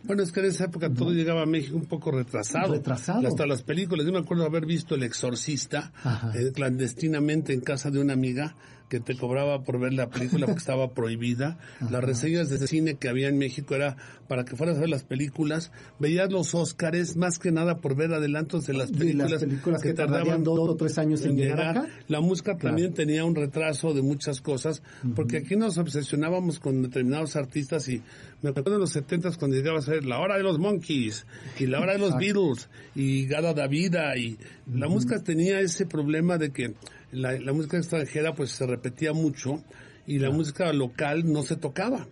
bueno, 0.04 0.24
es 0.24 0.32
que 0.32 0.40
en 0.40 0.48
esa 0.48 0.66
época 0.66 0.90
todo 0.90 1.12
llegaba 1.12 1.44
a 1.44 1.46
México 1.46 1.76
un 1.76 1.86
poco 1.86 2.12
retrasado. 2.12 2.74
Retrasado. 2.74 3.28
Hasta 3.28 3.46
las 3.46 3.62
películas. 3.62 4.06
Yo 4.06 4.12
me 4.12 4.20
acuerdo 4.20 4.46
haber 4.46 4.66
visto 4.66 4.96
El 4.96 5.04
Exorcista 5.04 5.92
eh, 6.34 6.52
clandestinamente 6.54 7.54
en 7.54 7.62
casa 7.62 7.92
de 7.92 8.00
una 8.00 8.14
amiga 8.14 8.56
que 8.90 9.00
te 9.00 9.18
cobraba 9.18 9.64
por 9.64 9.80
ver 9.80 9.94
la 9.94 10.10
película 10.10 10.46
porque 10.46 10.60
estaba 10.60 10.92
prohibida. 10.92 11.58
Las 11.90 12.04
reseñas 12.04 12.50
de 12.50 12.66
cine 12.68 12.96
que 12.96 13.10
había 13.10 13.28
en 13.28 13.38
México 13.38 13.76
era 13.76 13.98
para 14.28 14.46
que 14.46 14.56
fueras 14.56 14.78
a 14.78 14.82
ver 14.82 14.90
las 14.90 15.04
películas. 15.04 15.72
Veías 16.00 16.32
los 16.32 16.54
Óscares 16.56 17.16
más 17.16 17.40
que 17.40 17.52
nada 17.52 17.78
por 17.78 17.96
ver 17.96 18.14
adelantos 18.14 18.66
de 18.66 18.74
las 18.74 18.92
películas, 18.92 19.44
que, 19.82 19.94
tardaban 19.94 20.44
dos 20.44 20.60
o 20.60 20.76
tres 20.76 20.98
años 20.98 21.24
en, 21.26 21.36
llegar. 21.36 21.88
La 22.08 22.22
música 22.22 22.58
también 22.58 22.94
tenía 22.94 23.26
un 23.26 23.36
retraso 23.36 23.94
de 23.94 24.02
muchas 24.02 24.42
cosas 24.42 24.82
porque 25.16 25.38
aquí 25.38 25.56
nos 25.56 25.78
obsesionábamos 25.78 26.60
con 26.60 26.82
determinados 26.82 27.36
artistas 27.36 27.88
y 27.90 28.02
me 28.42 28.50
acuerdo 28.50 28.76
en 28.76 28.82
los 28.82 28.92
setentas 28.92 29.38
cuando 29.38 29.58
llegaba 29.58 29.80
a 29.80 29.82
ser 29.82 30.06
la 30.06 30.20
hora 30.20 30.38
de 30.38 30.44
los 30.44 30.60
Monkeys 30.60 31.26
y 31.60 31.66
la 31.66 31.80
hora 31.80 31.94
de 31.94 32.00
los 32.00 32.16
Beatles 32.18 32.70
y 32.94 33.26
Gada 33.26 33.54
Davida 33.54 34.16
y 34.18 34.38
la 34.72 34.88
música 34.88 35.22
tenía 35.24 35.60
ese 35.60 35.86
problema 35.86 36.38
de 36.38 36.52
que 36.52 36.74
la, 37.12 37.54
música 37.54 37.78
extranjera 37.78 38.34
pues 38.34 38.52
se 38.52 38.66
repetía 38.66 39.14
mucho 39.14 39.64
y 40.08 40.20
la 40.20 40.30
música 40.30 40.72
local 40.74 41.32
no 41.32 41.44
se 41.44 41.56
tocaba. 41.56 42.08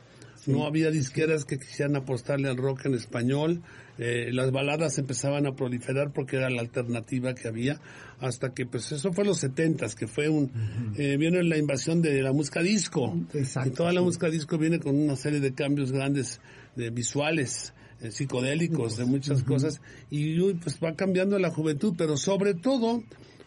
No 0.45 0.65
había 0.65 0.91
disqueras 0.91 1.45
que 1.45 1.57
quisieran 1.57 1.95
apostarle 1.95 2.49
al 2.49 2.57
rock 2.57 2.85
en 2.85 2.95
español. 2.95 3.61
Eh, 3.97 4.29
las 4.33 4.51
baladas 4.51 4.97
empezaban 4.97 5.45
a 5.45 5.55
proliferar 5.55 6.11
porque 6.11 6.35
era 6.37 6.49
la 6.49 6.61
alternativa 6.61 7.33
que 7.33 7.47
había 7.47 7.79
hasta 8.19 8.53
que 8.53 8.65
pues 8.65 8.91
eso 8.91 9.13
fue 9.13 9.23
los 9.23 9.37
setentas 9.37 9.93
que 9.93 10.07
fue 10.07 10.29
un 10.29 10.51
eh, 10.97 11.15
viene 11.17 11.43
la 11.43 11.57
invasión 11.57 12.01
de 12.01 12.21
la 12.21 12.33
música 12.33 12.61
disco. 12.61 13.15
Y 13.33 13.69
toda 13.69 13.93
la 13.93 14.01
música 14.01 14.29
disco 14.29 14.57
viene 14.57 14.79
con 14.79 14.95
una 14.95 15.15
serie 15.15 15.39
de 15.39 15.53
cambios 15.53 15.91
grandes 15.91 16.41
de 16.75 16.89
visuales 16.89 17.73
eh, 18.01 18.11
psicodélicos 18.11 18.97
de 18.97 19.05
muchas 19.05 19.43
cosas. 19.43 19.81
Y 20.09 20.53
pues 20.55 20.79
va 20.83 20.95
cambiando 20.95 21.39
la 21.39 21.51
juventud 21.51 21.93
pero 21.97 22.17
sobre 22.17 22.53
todo 22.53 23.03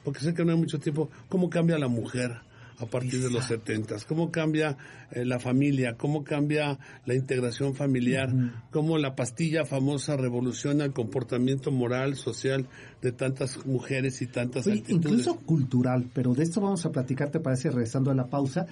porque 0.06 0.20
sé 0.20 0.34
que 0.34 0.44
no 0.44 0.52
hay 0.52 0.56
mucho 0.56 0.78
tiempo, 0.78 1.10
cómo 1.28 1.50
cambia 1.50 1.76
la 1.80 1.88
mujer 1.88 2.30
a 2.78 2.86
partir 2.86 3.20
de 3.24 3.28
los 3.28 3.46
setentas, 3.46 4.04
cómo 4.04 4.30
cambia 4.30 4.76
eh, 5.10 5.24
la 5.24 5.40
familia, 5.40 5.96
cómo 5.96 6.22
cambia 6.22 6.78
la 7.06 7.14
integración 7.16 7.74
familiar, 7.74 8.32
cómo 8.70 8.98
la 8.98 9.16
pastilla 9.16 9.64
famosa 9.64 10.16
revoluciona 10.16 10.84
el 10.84 10.92
comportamiento 10.92 11.72
moral, 11.72 12.14
social 12.14 12.68
de 13.02 13.10
tantas 13.10 13.66
mujeres 13.66 14.22
y 14.22 14.28
tantas 14.28 14.68
actitudes. 14.68 14.94
Incluso 14.94 15.40
cultural, 15.40 16.08
pero 16.14 16.34
de 16.34 16.44
esto 16.44 16.60
vamos 16.60 16.86
a 16.86 16.92
platicar, 16.92 17.32
te 17.32 17.40
parece, 17.40 17.70
regresando 17.70 18.12
a 18.12 18.14
la 18.14 18.26
pausa. 18.26 18.64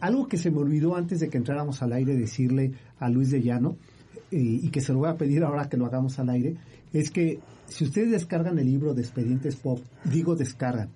Algo 0.00 0.26
que 0.26 0.38
se 0.38 0.50
me 0.50 0.58
olvidó 0.58 0.96
antes 0.96 1.20
de 1.20 1.28
que 1.28 1.38
entráramos 1.38 1.82
al 1.82 1.92
aire 1.92 2.16
decirle 2.16 2.72
a 2.98 3.08
Luis 3.08 3.30
de 3.30 3.42
Llano, 3.42 3.76
y 4.30 4.68
que 4.70 4.80
se 4.80 4.92
lo 4.92 5.00
voy 5.00 5.08
a 5.08 5.16
pedir 5.16 5.42
ahora 5.42 5.68
que 5.68 5.76
lo 5.76 5.86
hagamos 5.86 6.18
al 6.18 6.30
aire, 6.30 6.56
es 6.92 7.10
que 7.10 7.40
si 7.66 7.84
ustedes 7.84 8.10
descargan 8.10 8.58
el 8.58 8.66
libro 8.66 8.94
de 8.94 9.02
Expedientes 9.02 9.56
Pop, 9.56 9.80
digo 10.04 10.34
descargan, 10.34 10.90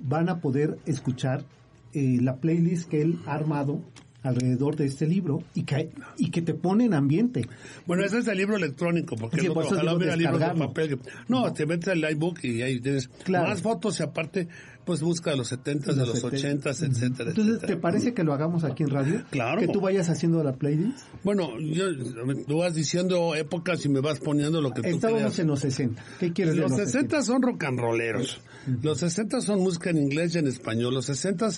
van 0.00 0.28
a 0.28 0.40
poder 0.40 0.78
escuchar 0.86 1.44
eh, 1.92 2.18
la 2.20 2.36
playlist 2.36 2.88
que 2.88 3.02
él 3.02 3.20
ha 3.26 3.34
armado 3.34 3.80
alrededor 4.24 4.74
de 4.76 4.86
este 4.86 5.06
libro 5.06 5.42
y 5.54 5.62
que, 5.62 5.90
y 6.16 6.30
que 6.30 6.42
te 6.42 6.54
pone 6.54 6.86
en 6.86 6.94
ambiente. 6.94 7.46
Bueno, 7.86 8.04
ese 8.04 8.18
es 8.18 8.26
el 8.26 8.38
libro 8.38 8.56
electrónico, 8.56 9.16
porque 9.16 9.42
sí, 9.42 9.48
ojalá 9.48 9.94
hubiera 9.94 10.16
libros 10.16 10.40
de 10.40 10.46
papel. 10.46 10.98
No, 11.28 11.52
te 11.52 11.66
metes 11.66 11.88
al 11.88 12.10
iBook 12.10 12.42
y 12.42 12.62
ahí 12.62 12.80
tienes 12.80 13.10
más 13.28 13.62
fotos 13.62 14.00
y 14.00 14.02
aparte 14.02 14.48
pues 14.84 15.00
busca 15.00 15.30
de 15.30 15.38
los 15.38 15.48
70, 15.48 15.94
de 15.94 16.06
los 16.06 16.22
80, 16.22 16.70
etcétera. 16.70 17.30
Entonces, 17.30 17.60
¿te 17.60 17.76
parece 17.76 18.12
que 18.12 18.22
lo 18.22 18.34
hagamos 18.34 18.64
aquí 18.64 18.82
en 18.82 18.90
radio? 18.90 19.22
Claro. 19.30 19.60
Que 19.60 19.68
tú 19.68 19.80
vayas 19.80 20.08
haciendo 20.10 20.42
la 20.44 20.52
playlist. 20.52 21.06
Bueno, 21.22 21.58
yo, 21.58 21.86
tú 22.46 22.58
vas 22.58 22.74
diciendo 22.74 23.34
épocas 23.34 23.84
y 23.84 23.88
me 23.88 24.00
vas 24.00 24.20
poniendo 24.20 24.60
lo 24.60 24.72
que 24.72 24.82
tú 24.82 24.88
Estábamos 24.88 25.38
en 25.38 25.46
los 25.46 25.60
60. 25.60 26.02
¿Qué 26.20 26.32
quieres 26.32 26.56
los, 26.56 26.70
los 26.70 26.80
60, 26.80 27.22
son 27.22 27.42
rock 27.42 27.64
and 27.64 27.80
rolleros. 27.80 28.40
Los 28.82 28.98
60 28.98 29.40
son 29.40 29.60
música 29.60 29.90
en 29.90 29.98
inglés 29.98 30.34
y 30.34 30.38
en 30.38 30.46
español. 30.46 30.94
Los 30.94 31.06
60 31.06 31.48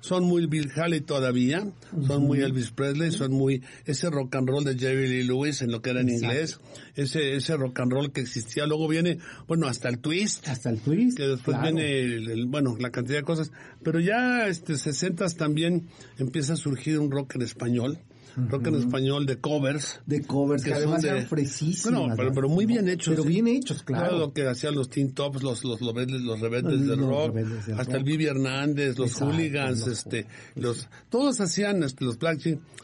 son 0.00 0.24
muy 0.24 0.46
Bill 0.46 0.70
Haley 0.74 1.00
todavía, 1.00 1.66
son 2.06 2.24
muy 2.24 2.40
Elvis 2.40 2.70
Presley, 2.70 3.12
son 3.12 3.32
muy 3.32 3.62
ese 3.84 4.10
rock 4.10 4.34
and 4.36 4.48
roll 4.48 4.64
de 4.64 4.76
Jerry 4.76 5.08
Lee 5.08 5.22
Lewis 5.22 5.62
en 5.62 5.70
lo 5.70 5.80
que 5.80 5.90
era 5.90 6.00
en 6.00 6.08
inglés, 6.08 6.60
ese 6.94 7.36
ese 7.36 7.56
rock 7.56 7.80
and 7.80 7.92
roll 7.92 8.12
que 8.12 8.20
existía. 8.20 8.66
Luego 8.66 8.88
viene, 8.88 9.18
bueno, 9.46 9.66
hasta 9.66 9.88
el 9.88 9.98
twist. 9.98 10.46
Hasta 10.48 10.70
el 10.70 10.80
twist. 10.80 11.16
Que 11.16 11.28
después 11.28 11.60
viene 11.62 12.02
el, 12.02 12.46
bueno, 12.46 12.76
la 12.78 12.90
cantidad 12.90 13.18
de 13.18 13.24
cosas. 13.24 13.52
Pero 13.82 14.00
ya 14.00 14.48
este 14.48 14.76
60 14.76 15.26
también 15.36 15.88
empieza 16.18 16.54
a 16.54 16.56
surgir 16.56 16.98
un 16.98 17.10
rock 17.10 17.36
en 17.36 17.42
español 17.42 17.98
rock 18.36 18.66
en 18.66 18.74
español 18.76 19.26
de 19.26 19.38
covers. 19.38 20.00
De 20.06 20.22
covers, 20.22 20.62
que, 20.62 20.74
además 20.74 21.02
eran 21.04 21.26
fresísimos. 21.26 22.12
pero, 22.16 22.32
pero, 22.32 22.48
muy 22.48 22.66
bien 22.66 22.88
hechos. 22.88 23.14
Pero 23.14 23.24
bien 23.24 23.48
hechos, 23.48 23.82
claro. 23.82 24.10
Todo 24.10 24.18
lo 24.18 24.32
que 24.32 24.46
hacían 24.46 24.74
los 24.74 24.90
Teen 24.90 25.12
Tops, 25.12 25.42
los, 25.42 25.64
los, 25.64 25.80
los, 25.80 25.94
rebeldes, 25.94 26.22
los 26.22 26.40
rebeldes 26.40 26.86
del 26.86 26.98
rock, 26.98 27.36
hasta 27.76 27.96
el 27.96 28.04
Vivi 28.04 28.26
Hernández, 28.26 28.98
los 28.98 29.14
hooligans, 29.14 29.86
este, 29.86 30.26
los, 30.54 30.88
todos 31.08 31.40
hacían, 31.40 31.82
este, 31.82 32.04
los 32.04 32.18
Black 32.18 32.40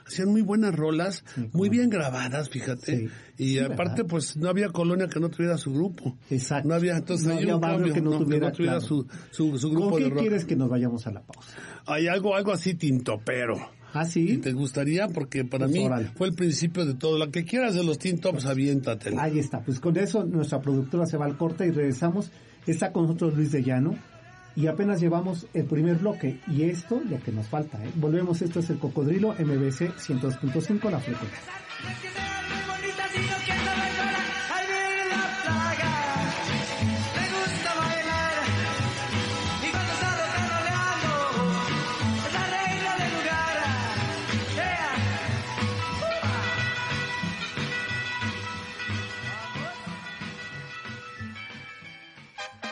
hacían 0.06 0.28
muy 0.28 0.42
buenas 0.42 0.74
rolas, 0.74 1.24
muy 1.52 1.68
bien 1.68 1.90
grabadas, 1.90 2.48
fíjate. 2.48 3.10
Y 3.38 3.58
aparte, 3.58 4.04
pues 4.04 4.36
no 4.36 4.48
había 4.48 4.68
colonia 4.68 5.08
que 5.08 5.18
no 5.18 5.28
tuviera 5.28 5.58
su 5.58 5.72
grupo. 5.72 6.16
Exacto. 6.30 6.68
No 6.68 6.74
había, 6.74 6.96
entonces 6.96 7.26
no 7.26 7.34
había 7.34 7.58
cambio, 7.58 7.92
que 7.92 8.00
no, 8.00 8.18
tuviera, 8.18 8.80
su, 8.80 9.06
su, 9.30 9.58
su, 9.58 9.70
grupo 9.70 9.90
¿Con 9.90 10.02
qué 10.02 10.10
quieres 10.12 10.44
que 10.44 10.54
nos 10.54 10.68
vayamos 10.68 11.06
a 11.06 11.12
la 11.12 11.22
pausa? 11.22 11.50
Hay 11.86 12.06
algo, 12.06 12.36
algo 12.36 12.52
así 12.52 12.74
tintopero. 12.74 13.56
¿Ah, 13.92 14.06
sí? 14.06 14.38
¿Te 14.38 14.52
gustaría? 14.52 15.08
Porque 15.08 15.44
para 15.44 15.66
pues 15.66 15.78
mí 15.78 15.88
fue 16.14 16.28
el 16.28 16.34
principio 16.34 16.86
de 16.86 16.94
todo. 16.94 17.18
Lo 17.18 17.30
que 17.30 17.44
quieras 17.44 17.74
de 17.74 17.84
los 17.84 17.98
Teen 17.98 18.18
Tops, 18.20 18.46
aviéntate. 18.46 19.14
Ahí 19.18 19.38
está. 19.38 19.60
Pues 19.60 19.80
con 19.80 19.96
eso 19.96 20.24
nuestra 20.24 20.60
productora 20.60 21.06
se 21.06 21.16
va 21.16 21.26
al 21.26 21.36
corte 21.36 21.66
y 21.66 21.70
regresamos. 21.70 22.30
Está 22.66 22.92
con 22.92 23.04
nosotros 23.04 23.34
Luis 23.34 23.52
de 23.52 23.62
Llano. 23.62 23.94
Y 24.54 24.66
apenas 24.66 25.00
llevamos 25.00 25.46
el 25.54 25.64
primer 25.64 25.96
bloque. 25.96 26.40
Y 26.46 26.62
esto, 26.64 27.02
lo 27.08 27.20
que 27.20 27.32
nos 27.32 27.46
falta. 27.46 27.82
¿eh? 27.84 27.90
Volvemos. 27.96 28.42
Esto 28.42 28.60
es 28.60 28.70
el 28.70 28.78
Cocodrilo 28.78 29.32
MBC 29.32 29.96
102.5, 29.96 30.90
la 30.90 31.00
frecuencia. 31.00 31.40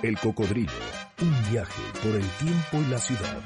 El 0.02 0.18
cocodrilo, 0.18 0.72
un 1.20 1.52
viaje 1.52 1.82
por 2.02 2.14
el 2.14 2.26
tiempo 2.38 2.78
y 2.86 2.90
la 2.90 2.98
ciudad. 2.98 3.38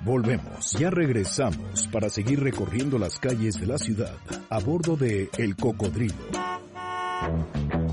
Volvemos, 0.00 0.72
ya 0.72 0.90
regresamos 0.90 1.86
para 1.86 2.10
seguir 2.10 2.40
recorriendo 2.42 2.98
las 2.98 3.20
calles 3.20 3.60
de 3.60 3.66
la 3.66 3.78
ciudad 3.78 4.16
a 4.48 4.58
bordo 4.58 4.96
de 4.96 5.30
El 5.38 5.54
Cocodrilo. 5.54 6.16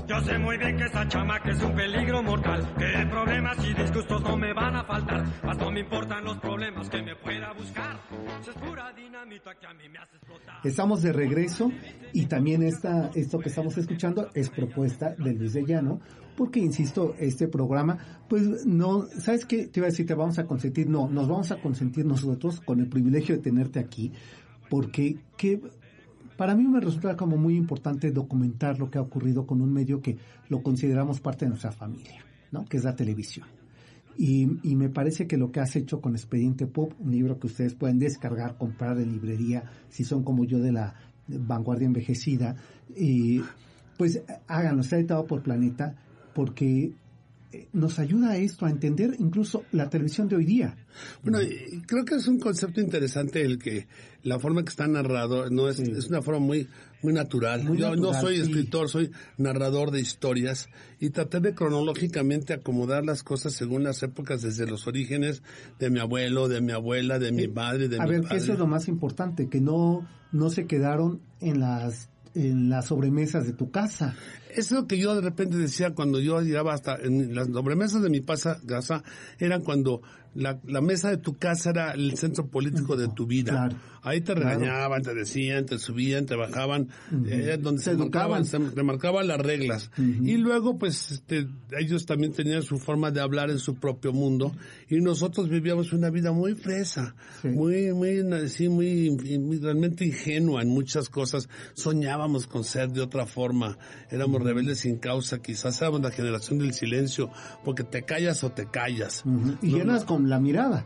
Yo 0.08 0.18
sé 0.22 0.38
muy 0.38 0.56
bien 0.56 0.74
que 0.78 0.84
esa 0.84 1.06
chama 1.06 1.38
que 1.42 1.50
es 1.50 1.62
un 1.62 1.74
peligro 1.74 2.22
mortal, 2.22 2.74
que 2.78 3.06
problemas 3.10 3.58
y 3.62 3.74
disgustos 3.74 4.22
no 4.22 4.38
me 4.38 4.54
van 4.54 4.74
a 4.74 4.84
faltar, 4.84 5.22
más 5.44 5.58
no 5.58 5.70
me 5.70 5.80
importan 5.80 6.24
los 6.24 6.38
problemas 6.38 6.88
que 6.88 7.02
me 7.02 7.14
pueda 7.14 7.52
buscar. 7.52 8.00
Si 8.42 8.48
es 8.48 8.56
pura 8.56 8.90
dinamita 8.94 9.54
que 9.56 9.66
a 9.66 9.74
mí 9.74 9.86
me 9.92 9.98
hace 9.98 10.16
explotar. 10.16 10.60
Estamos 10.64 11.02
de 11.02 11.12
regreso 11.12 11.70
y 12.14 12.24
también 12.24 12.62
esta, 12.62 13.10
esto 13.14 13.38
que 13.38 13.50
estamos 13.50 13.76
escuchando 13.76 14.30
es 14.32 14.48
propuesta 14.48 15.14
de 15.14 15.34
Luis 15.34 15.52
de 15.52 15.66
Llano, 15.66 16.00
porque 16.38 16.60
insisto, 16.60 17.14
este 17.18 17.46
programa, 17.46 17.98
pues 18.30 18.64
no, 18.64 19.02
¿sabes 19.18 19.44
qué? 19.44 19.66
Te 19.66 19.80
iba 19.80 19.88
a 19.88 19.90
decir, 19.90 20.06
te 20.06 20.14
vamos 20.14 20.38
a 20.38 20.46
consentir, 20.46 20.88
no, 20.88 21.06
nos 21.06 21.28
vamos 21.28 21.52
a 21.52 21.60
consentir 21.60 22.06
nosotros 22.06 22.62
con 22.62 22.80
el 22.80 22.88
privilegio 22.88 23.36
de 23.36 23.42
tenerte 23.42 23.78
aquí, 23.78 24.10
porque 24.70 25.18
que 25.36 25.60
para 26.38 26.54
mí 26.54 26.68
me 26.68 26.78
resulta 26.78 27.16
como 27.16 27.36
muy 27.36 27.56
importante 27.56 28.12
documentar 28.12 28.78
lo 28.78 28.92
que 28.92 28.98
ha 28.98 29.02
ocurrido 29.02 29.44
con 29.44 29.60
un 29.60 29.72
medio 29.72 30.00
que 30.00 30.18
lo 30.48 30.62
consideramos 30.62 31.20
parte 31.20 31.44
de 31.44 31.48
nuestra 31.48 31.72
familia, 31.72 32.24
¿no? 32.52 32.64
Que 32.64 32.76
es 32.76 32.84
la 32.84 32.94
televisión. 32.94 33.48
Y, 34.16 34.46
me 34.46 34.88
parece 34.88 35.26
que 35.26 35.36
lo 35.36 35.50
que 35.50 35.58
has 35.58 35.74
hecho 35.74 36.00
con 36.00 36.14
Expediente 36.14 36.68
Pop, 36.68 36.92
un 37.00 37.10
libro 37.10 37.40
que 37.40 37.48
ustedes 37.48 37.74
pueden 37.74 37.98
descargar, 37.98 38.56
comprar 38.56 38.96
de 38.96 39.04
librería, 39.04 39.64
si 39.88 40.04
son 40.04 40.22
como 40.22 40.44
yo 40.44 40.60
de 40.60 40.70
la 40.70 40.94
vanguardia 41.26 41.86
envejecida, 41.86 42.54
pues 43.96 44.22
háganlo, 44.46 44.82
está 44.82 44.96
editado 44.96 45.26
por 45.26 45.42
Planeta, 45.42 45.96
porque 46.34 46.92
nos 47.72 47.98
ayuda 47.98 48.32
a 48.32 48.36
esto, 48.36 48.66
a 48.66 48.70
entender 48.70 49.16
incluso 49.18 49.64
la 49.72 49.88
televisión 49.88 50.28
de 50.28 50.36
hoy 50.36 50.44
día. 50.44 50.76
Bueno, 51.22 51.38
creo 51.86 52.04
que 52.04 52.16
es 52.16 52.28
un 52.28 52.38
concepto 52.38 52.80
interesante 52.80 53.42
el 53.42 53.58
que 53.58 53.86
la 54.22 54.38
forma 54.38 54.62
que 54.62 54.70
está 54.70 54.86
narrado 54.86 55.48
no 55.50 55.68
es, 55.68 55.78
es 55.78 56.08
una 56.08 56.22
forma 56.22 56.40
muy 56.40 56.68
muy 57.02 57.12
natural. 57.12 57.76
Yo 57.76 57.94
no 57.96 58.12
soy 58.12 58.40
escritor, 58.40 58.88
soy 58.88 59.10
narrador 59.36 59.90
de 59.90 60.00
historias 60.00 60.68
y 60.98 61.10
traté 61.10 61.40
de 61.40 61.54
cronológicamente 61.54 62.52
acomodar 62.52 63.04
las 63.04 63.22
cosas 63.22 63.52
según 63.54 63.84
las 63.84 64.02
épocas 64.02 64.42
desde 64.42 64.66
los 64.66 64.86
orígenes 64.86 65.42
de 65.78 65.90
mi 65.90 66.00
abuelo, 66.00 66.48
de 66.48 66.60
mi 66.60 66.72
abuela, 66.72 67.18
de 67.18 67.32
mi 67.32 67.46
madre, 67.46 67.88
de 67.88 68.00
a 68.00 68.04
mi 68.04 68.10
ver, 68.10 68.24
eso 68.32 68.52
es 68.52 68.58
lo 68.58 68.66
más 68.66 68.88
importante, 68.88 69.48
que 69.48 69.60
no 69.60 70.06
no 70.32 70.50
se 70.50 70.66
quedaron 70.66 71.20
en 71.40 71.60
las 71.60 72.10
en 72.34 72.68
las 72.68 72.86
sobremesas 72.86 73.46
de 73.46 73.52
tu 73.52 73.70
casa. 73.70 74.14
Eso 74.58 74.74
es 74.74 74.80
lo 74.80 74.86
que 74.88 74.98
yo 74.98 75.14
de 75.14 75.20
repente 75.20 75.56
decía 75.56 75.94
cuando 75.94 76.18
yo 76.18 76.40
llegaba 76.40 76.74
hasta 76.74 76.96
en 76.96 77.32
las 77.32 77.46
sobremesas 77.46 78.02
de 78.02 78.10
mi 78.10 78.22
casa, 78.22 78.60
casa 78.66 79.04
eran 79.38 79.62
cuando 79.62 80.02
la, 80.34 80.58
la, 80.66 80.80
mesa 80.80 81.10
de 81.10 81.18
tu 81.18 81.36
casa 81.36 81.70
era 81.70 81.92
el 81.92 82.16
centro 82.16 82.46
político 82.46 82.96
de 82.96 83.08
tu 83.08 83.26
vida. 83.26 83.68
Ahí 84.02 84.20
te 84.20 84.34
regañaban, 84.34 85.02
te 85.02 85.12
decían, 85.12 85.66
te 85.66 85.78
subían, 85.78 86.26
te 86.26 86.36
bajaban, 86.36 86.88
eh, 87.26 87.58
donde 87.60 87.82
se, 87.82 87.94
marcaban, 87.94 88.44
se 88.44 88.58
remarcaban 88.58 89.26
las 89.26 89.38
reglas. 89.38 89.90
Y 89.96 90.36
luego, 90.36 90.78
pues, 90.78 91.10
este, 91.10 91.48
ellos 91.78 92.06
también 92.06 92.32
tenían 92.32 92.62
su 92.62 92.78
forma 92.78 93.10
de 93.10 93.20
hablar 93.20 93.50
en 93.50 93.58
su 93.58 93.74
propio 93.74 94.12
mundo 94.12 94.52
y 94.88 95.00
nosotros 95.00 95.48
vivíamos 95.48 95.92
una 95.92 96.10
vida 96.10 96.32
muy 96.32 96.54
fresa, 96.54 97.14
muy, 97.42 97.92
muy, 97.92 98.22
sí, 98.48 98.68
muy, 98.68 99.10
muy, 99.10 99.58
realmente 99.58 100.06
ingenua 100.06 100.62
en 100.62 100.68
muchas 100.68 101.08
cosas. 101.08 101.48
Soñábamos 101.74 102.46
con 102.46 102.64
ser 102.64 102.90
de 102.90 103.00
otra 103.00 103.26
forma. 103.26 103.76
Éramos 104.10 104.42
rebeldes 104.48 104.80
sin 104.80 104.98
causa, 104.98 105.40
quizás 105.40 105.80
éramos 105.80 106.00
la 106.00 106.10
generación 106.10 106.58
del 106.58 106.72
silencio, 106.72 107.30
porque 107.64 107.84
te 107.84 108.02
callas 108.02 108.42
o 108.44 108.50
te 108.50 108.66
callas. 108.66 109.22
Y 109.62 109.72
llenas 109.72 110.04
con 110.04 110.28
la 110.28 110.40
mirada. 110.40 110.84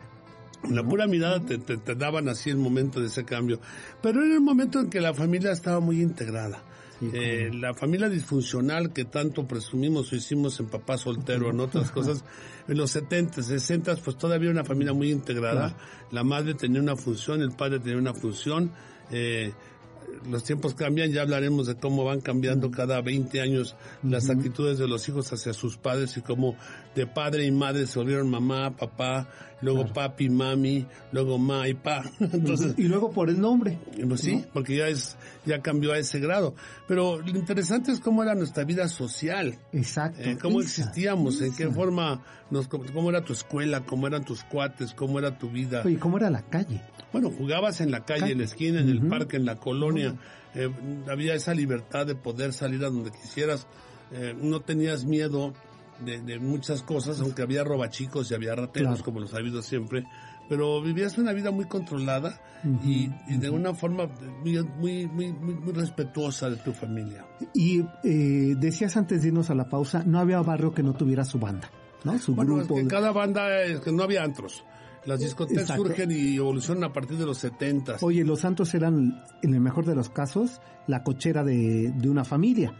La 0.69 0.83
pura 0.83 1.07
mirada 1.07 1.41
te, 1.41 1.57
te, 1.57 1.95
daban 1.95 2.29
así 2.29 2.49
el 2.49 2.57
momento 2.57 3.01
de 3.01 3.07
ese 3.07 3.25
cambio. 3.25 3.59
Pero 4.01 4.23
era 4.23 4.33
el 4.33 4.41
momento 4.41 4.79
en 4.79 4.89
que 4.89 5.01
la 5.01 5.13
familia 5.13 5.51
estaba 5.51 5.79
muy 5.79 6.01
integrada. 6.01 6.63
Eh, 7.11 7.51
la 7.53 7.73
familia 7.73 8.07
disfuncional 8.07 8.93
que 8.93 9.03
tanto 9.03 9.45
presumimos 9.45 10.13
o 10.13 10.15
hicimos 10.15 10.57
en 10.61 10.67
papá 10.67 10.97
soltero, 10.97 11.49
en 11.49 11.59
otras 11.59 11.91
cosas, 11.91 12.23
en 12.67 12.77
los 12.77 12.91
70, 12.91 13.41
60, 13.41 13.97
pues 13.97 14.17
todavía 14.17 14.49
una 14.49 14.63
familia 14.63 14.93
muy 14.93 15.11
integrada. 15.11 15.75
La 16.11 16.23
madre 16.23 16.53
tenía 16.53 16.79
una 16.79 16.95
función, 16.95 17.41
el 17.41 17.51
padre 17.51 17.79
tenía 17.79 17.97
una 17.97 18.13
función. 18.13 18.71
Eh, 19.11 19.51
los 20.29 20.43
tiempos 20.43 20.73
cambian, 20.73 21.11
ya 21.11 21.21
hablaremos 21.21 21.67
de 21.67 21.75
cómo 21.75 22.03
van 22.03 22.21
cambiando 22.21 22.71
cada 22.71 23.01
20 23.01 23.41
años 23.41 23.75
las 24.03 24.29
actitudes 24.29 24.77
de 24.77 24.87
los 24.87 25.07
hijos 25.09 25.31
hacia 25.33 25.53
sus 25.53 25.77
padres 25.77 26.17
y 26.17 26.21
cómo 26.21 26.55
de 26.95 27.07
padre 27.07 27.45
y 27.45 27.51
madre 27.51 27.87
se 27.87 27.99
volvieron 27.99 28.29
mamá, 28.29 28.75
papá, 28.75 29.27
luego 29.61 29.85
papi, 29.91 30.29
mami, 30.29 30.85
luego 31.11 31.37
ma 31.37 31.67
y 31.67 31.73
pa. 31.73 32.03
Entonces, 32.19 32.75
y 32.77 32.83
luego 32.83 33.11
por 33.11 33.29
el 33.29 33.39
nombre. 33.39 33.79
Pues 34.07 34.21
sí, 34.21 34.43
porque 34.53 34.77
ya 34.77 34.87
es 34.87 35.17
ya 35.45 35.61
cambió 35.61 35.93
a 35.93 35.97
ese 35.97 36.19
grado. 36.19 36.53
Pero 36.87 37.19
lo 37.19 37.29
interesante 37.29 37.91
es 37.91 37.99
cómo 37.99 38.23
era 38.23 38.35
nuestra 38.35 38.63
vida 38.63 38.87
social. 38.87 39.57
Exacto. 39.71 40.21
Eh, 40.21 40.37
cómo 40.41 40.61
existíamos, 40.61 41.41
en 41.41 41.55
qué 41.55 41.69
forma 41.69 42.21
nos 42.51 42.67
cómo 42.67 43.09
era 43.09 43.23
tu 43.23 43.33
escuela, 43.33 43.85
cómo 43.85 44.07
eran 44.07 44.23
tus 44.23 44.43
cuates, 44.43 44.93
cómo 44.93 45.19
era 45.19 45.37
tu 45.37 45.49
vida. 45.49 45.83
Y 45.89 45.95
cómo 45.95 46.17
era 46.17 46.29
la 46.29 46.43
calle. 46.43 46.81
Bueno, 47.11 47.31
jugabas 47.31 47.81
en 47.81 47.91
la 47.91 48.05
calle, 48.05 48.31
en 48.31 48.39
la 48.39 48.45
esquina, 48.45 48.79
en 48.79 48.89
el 48.89 49.07
parque, 49.07 49.37
en 49.37 49.45
la 49.45 49.55
colonia. 49.55 50.15
Eh, 50.55 50.69
había 51.09 51.33
esa 51.33 51.53
libertad 51.53 52.05
de 52.05 52.15
poder 52.15 52.53
salir 52.53 52.83
a 52.83 52.89
donde 52.89 53.11
quisieras. 53.11 53.67
Eh, 54.11 54.35
no 54.39 54.59
tenías 54.59 55.05
miedo 55.05 55.53
de, 55.99 56.39
muchas 56.39 56.83
cosas, 56.83 57.19
aunque 57.21 57.41
había 57.41 57.63
robachicos 57.63 58.29
y 58.31 58.33
había 58.33 58.55
rateros, 58.55 59.03
como 59.03 59.19
los 59.19 59.33
ha 59.33 59.37
habido 59.37 59.61
siempre. 59.61 60.05
Pero 60.49 60.81
vivías 60.81 61.17
una 61.17 61.31
vida 61.31 61.51
muy 61.51 61.65
controlada 61.65 62.39
y, 62.83 63.07
de 63.37 63.49
una 63.49 63.73
forma 63.73 64.07
muy, 64.43 65.07
muy, 65.07 65.07
muy, 65.07 65.73
respetuosa 65.73 66.49
de 66.49 66.57
tu 66.57 66.73
familia. 66.73 67.25
Y 67.53 67.81
eh, 68.03 68.55
decías 68.57 68.97
antes 68.97 69.21
de 69.21 69.29
irnos 69.29 69.49
a 69.49 69.55
la 69.55 69.69
pausa, 69.69 70.03
no 70.05 70.19
había 70.19 70.41
barrio 70.41 70.73
que 70.73 70.83
no 70.83 70.93
tuviera 70.93 71.23
su 71.23 71.39
banda. 71.39 71.69
¿no? 72.03 72.17
Su 72.19 72.35
bueno, 72.35 72.57
grupo. 72.57 72.77
Es 72.77 72.83
que 72.83 72.87
cada 72.89 73.11
banda, 73.11 73.63
es 73.63 73.79
que 73.79 73.91
no 73.91 74.03
había 74.03 74.23
antros. 74.23 74.63
Las 75.05 75.19
discotecas 75.19 75.67
surgen 75.75 76.11
y 76.11 76.37
evolucionan 76.37 76.85
a 76.85 76.93
partir 76.93 77.17
de 77.17 77.25
los 77.25 77.37
70. 77.37 77.97
Oye, 78.01 78.23
los 78.23 78.39
santos 78.39 78.73
eran, 78.73 79.21
en 79.41 79.53
el 79.53 79.59
mejor 79.59 79.85
de 79.85 79.95
los 79.95 80.09
casos, 80.09 80.61
la 80.87 81.03
cochera 81.03 81.43
de, 81.43 81.91
de 81.93 82.09
una 82.09 82.23
familia. 82.23 82.73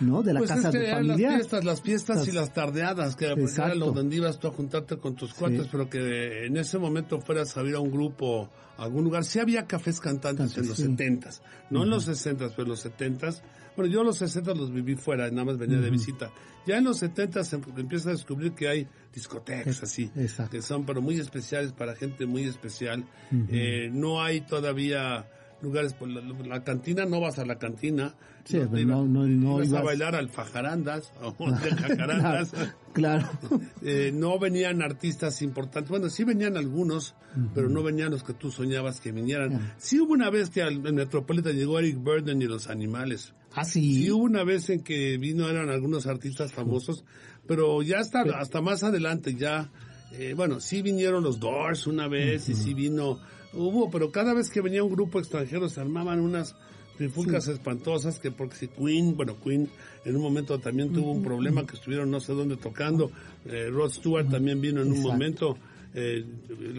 ¿No? 0.00 0.22
De 0.22 0.32
la 0.32 0.40
pues 0.40 0.50
casa 0.50 0.70
de 0.70 0.90
familia. 0.90 1.30
Las 1.30 1.36
fiestas, 1.36 1.64
las 1.64 1.80
fiestas 1.82 2.28
y 2.28 2.32
las 2.32 2.52
tardeadas, 2.52 3.16
que 3.16 3.26
era 3.26 3.74
lo 3.74 3.92
donde 3.92 4.16
ibas 4.16 4.38
tú 4.38 4.48
a 4.48 4.50
juntarte 4.50 4.98
con 4.98 5.14
tus 5.14 5.34
cuates, 5.34 5.68
pero 5.70 5.88
que 5.88 6.46
en 6.46 6.56
ese 6.56 6.78
momento 6.78 7.20
fueras 7.20 7.56
a 7.56 7.62
ir 7.62 7.74
a 7.74 7.80
un 7.80 7.90
grupo, 7.90 8.50
a 8.76 8.84
algún 8.84 9.04
lugar. 9.04 9.24
Sí 9.24 9.38
había 9.38 9.66
cafés 9.66 10.00
cantantes 10.00 10.56
en 10.56 10.68
los 10.68 10.76
setentas, 10.76 11.42
no 11.70 11.82
en 11.82 11.90
los 11.90 12.04
sesentas, 12.04 12.52
pero 12.52 12.64
en 12.64 12.68
los 12.70 12.80
setentas. 12.80 13.42
Bueno, 13.76 13.92
yo 13.92 14.04
los 14.04 14.18
sesentas 14.18 14.56
los 14.56 14.72
viví 14.72 14.94
fuera, 14.94 15.28
nada 15.30 15.46
más 15.46 15.58
venía 15.58 15.80
de 15.80 15.90
visita. 15.90 16.30
Ya 16.66 16.78
en 16.78 16.84
los 16.84 16.98
setentas 16.98 17.48
se 17.48 17.56
empieza 17.56 18.10
a 18.10 18.12
descubrir 18.12 18.52
que 18.52 18.68
hay 18.68 18.88
discotecas 19.12 19.82
así, 19.82 20.10
que 20.50 20.62
son 20.62 20.86
pero 20.86 21.02
muy 21.02 21.18
especiales 21.18 21.72
para 21.72 21.94
gente 21.94 22.26
muy 22.26 22.44
especial. 22.44 23.04
eh, 23.48 23.90
no 23.92 24.22
hay 24.22 24.42
todavía 24.42 25.28
lugares, 25.64 25.94
por 25.94 26.08
la, 26.08 26.62
cantina, 26.62 27.04
no 27.06 27.20
vas 27.20 27.38
a 27.38 27.44
la 27.44 27.58
cantina, 27.58 28.14
sí, 28.48 28.58
no, 28.58 29.04
no, 29.06 29.26
no, 29.26 29.62
ibas, 29.62 29.80
a 29.80 29.82
bailar 29.82 30.14
al 30.14 30.28
fajarandas 30.28 31.12
o 31.22 31.32
jacarandas. 31.32 32.52
claro. 32.92 33.28
Eh, 33.86 34.12
no 34.14 34.38
venían 34.38 34.80
artistas 34.80 35.42
importantes, 35.42 35.90
bueno, 35.90 36.08
sí 36.08 36.24
venían 36.24 36.56
algunos, 36.56 37.14
pero 37.54 37.68
no 37.68 37.82
venían 37.82 38.10
los 38.10 38.22
que 38.22 38.32
tú 38.32 38.50
soñabas 38.50 39.00
que 39.00 39.12
vinieran. 39.12 39.74
Sí 39.76 40.00
hubo 40.00 40.14
una 40.14 40.30
vez 40.30 40.48
que 40.48 40.62
al 40.62 40.80
Metropolitan 40.80 41.54
llegó 41.54 41.78
Eric 41.78 41.98
Burden 41.98 42.40
y 42.40 42.46
los 42.46 42.68
animales. 42.68 43.34
Ah, 43.52 43.64
sí. 43.64 44.04
Sí 44.04 44.10
hubo 44.10 44.24
una 44.24 44.42
vez 44.42 44.70
en 44.70 44.82
que 44.82 45.18
vino, 45.18 45.48
eran 45.50 45.68
algunos 45.68 46.06
artistas 46.06 46.52
famosos, 46.52 47.04
pero 47.46 47.82
ya 47.82 47.98
hasta, 47.98 48.22
hasta 48.38 48.62
más 48.62 48.82
adelante 48.82 49.34
ya, 49.34 49.70
eh, 50.12 50.32
bueno, 50.34 50.60
sí 50.60 50.80
vinieron 50.80 51.22
los 51.22 51.38
Doors 51.38 51.86
una 51.86 52.08
vez 52.08 52.48
y 52.48 52.54
sí 52.54 52.72
vino 52.72 53.20
Hubo, 53.56 53.88
pero 53.90 54.10
cada 54.10 54.34
vez 54.34 54.50
que 54.50 54.60
venía 54.60 54.82
un 54.82 54.90
grupo 54.90 55.20
extranjero 55.20 55.68
se 55.68 55.80
armaban 55.80 56.20
unas 56.20 56.56
trifulcas 56.96 57.48
espantosas 57.48 58.18
que 58.18 58.30
porque 58.30 58.56
si 58.56 58.68
Queen, 58.68 59.16
bueno, 59.16 59.36
Queen 59.42 59.68
en 60.04 60.16
un 60.16 60.22
momento 60.22 60.58
también 60.58 60.92
tuvo 60.92 61.12
un 61.12 61.22
problema 61.22 61.66
que 61.66 61.76
estuvieron 61.76 62.10
no 62.10 62.20
sé 62.20 62.32
dónde 62.32 62.56
tocando, 62.56 63.10
eh, 63.46 63.68
Rod 63.70 63.90
Stewart 63.90 64.30
también 64.30 64.60
vino 64.60 64.82
en 64.82 64.92
un 64.92 65.02
momento, 65.02 65.56
eh, 65.94 66.24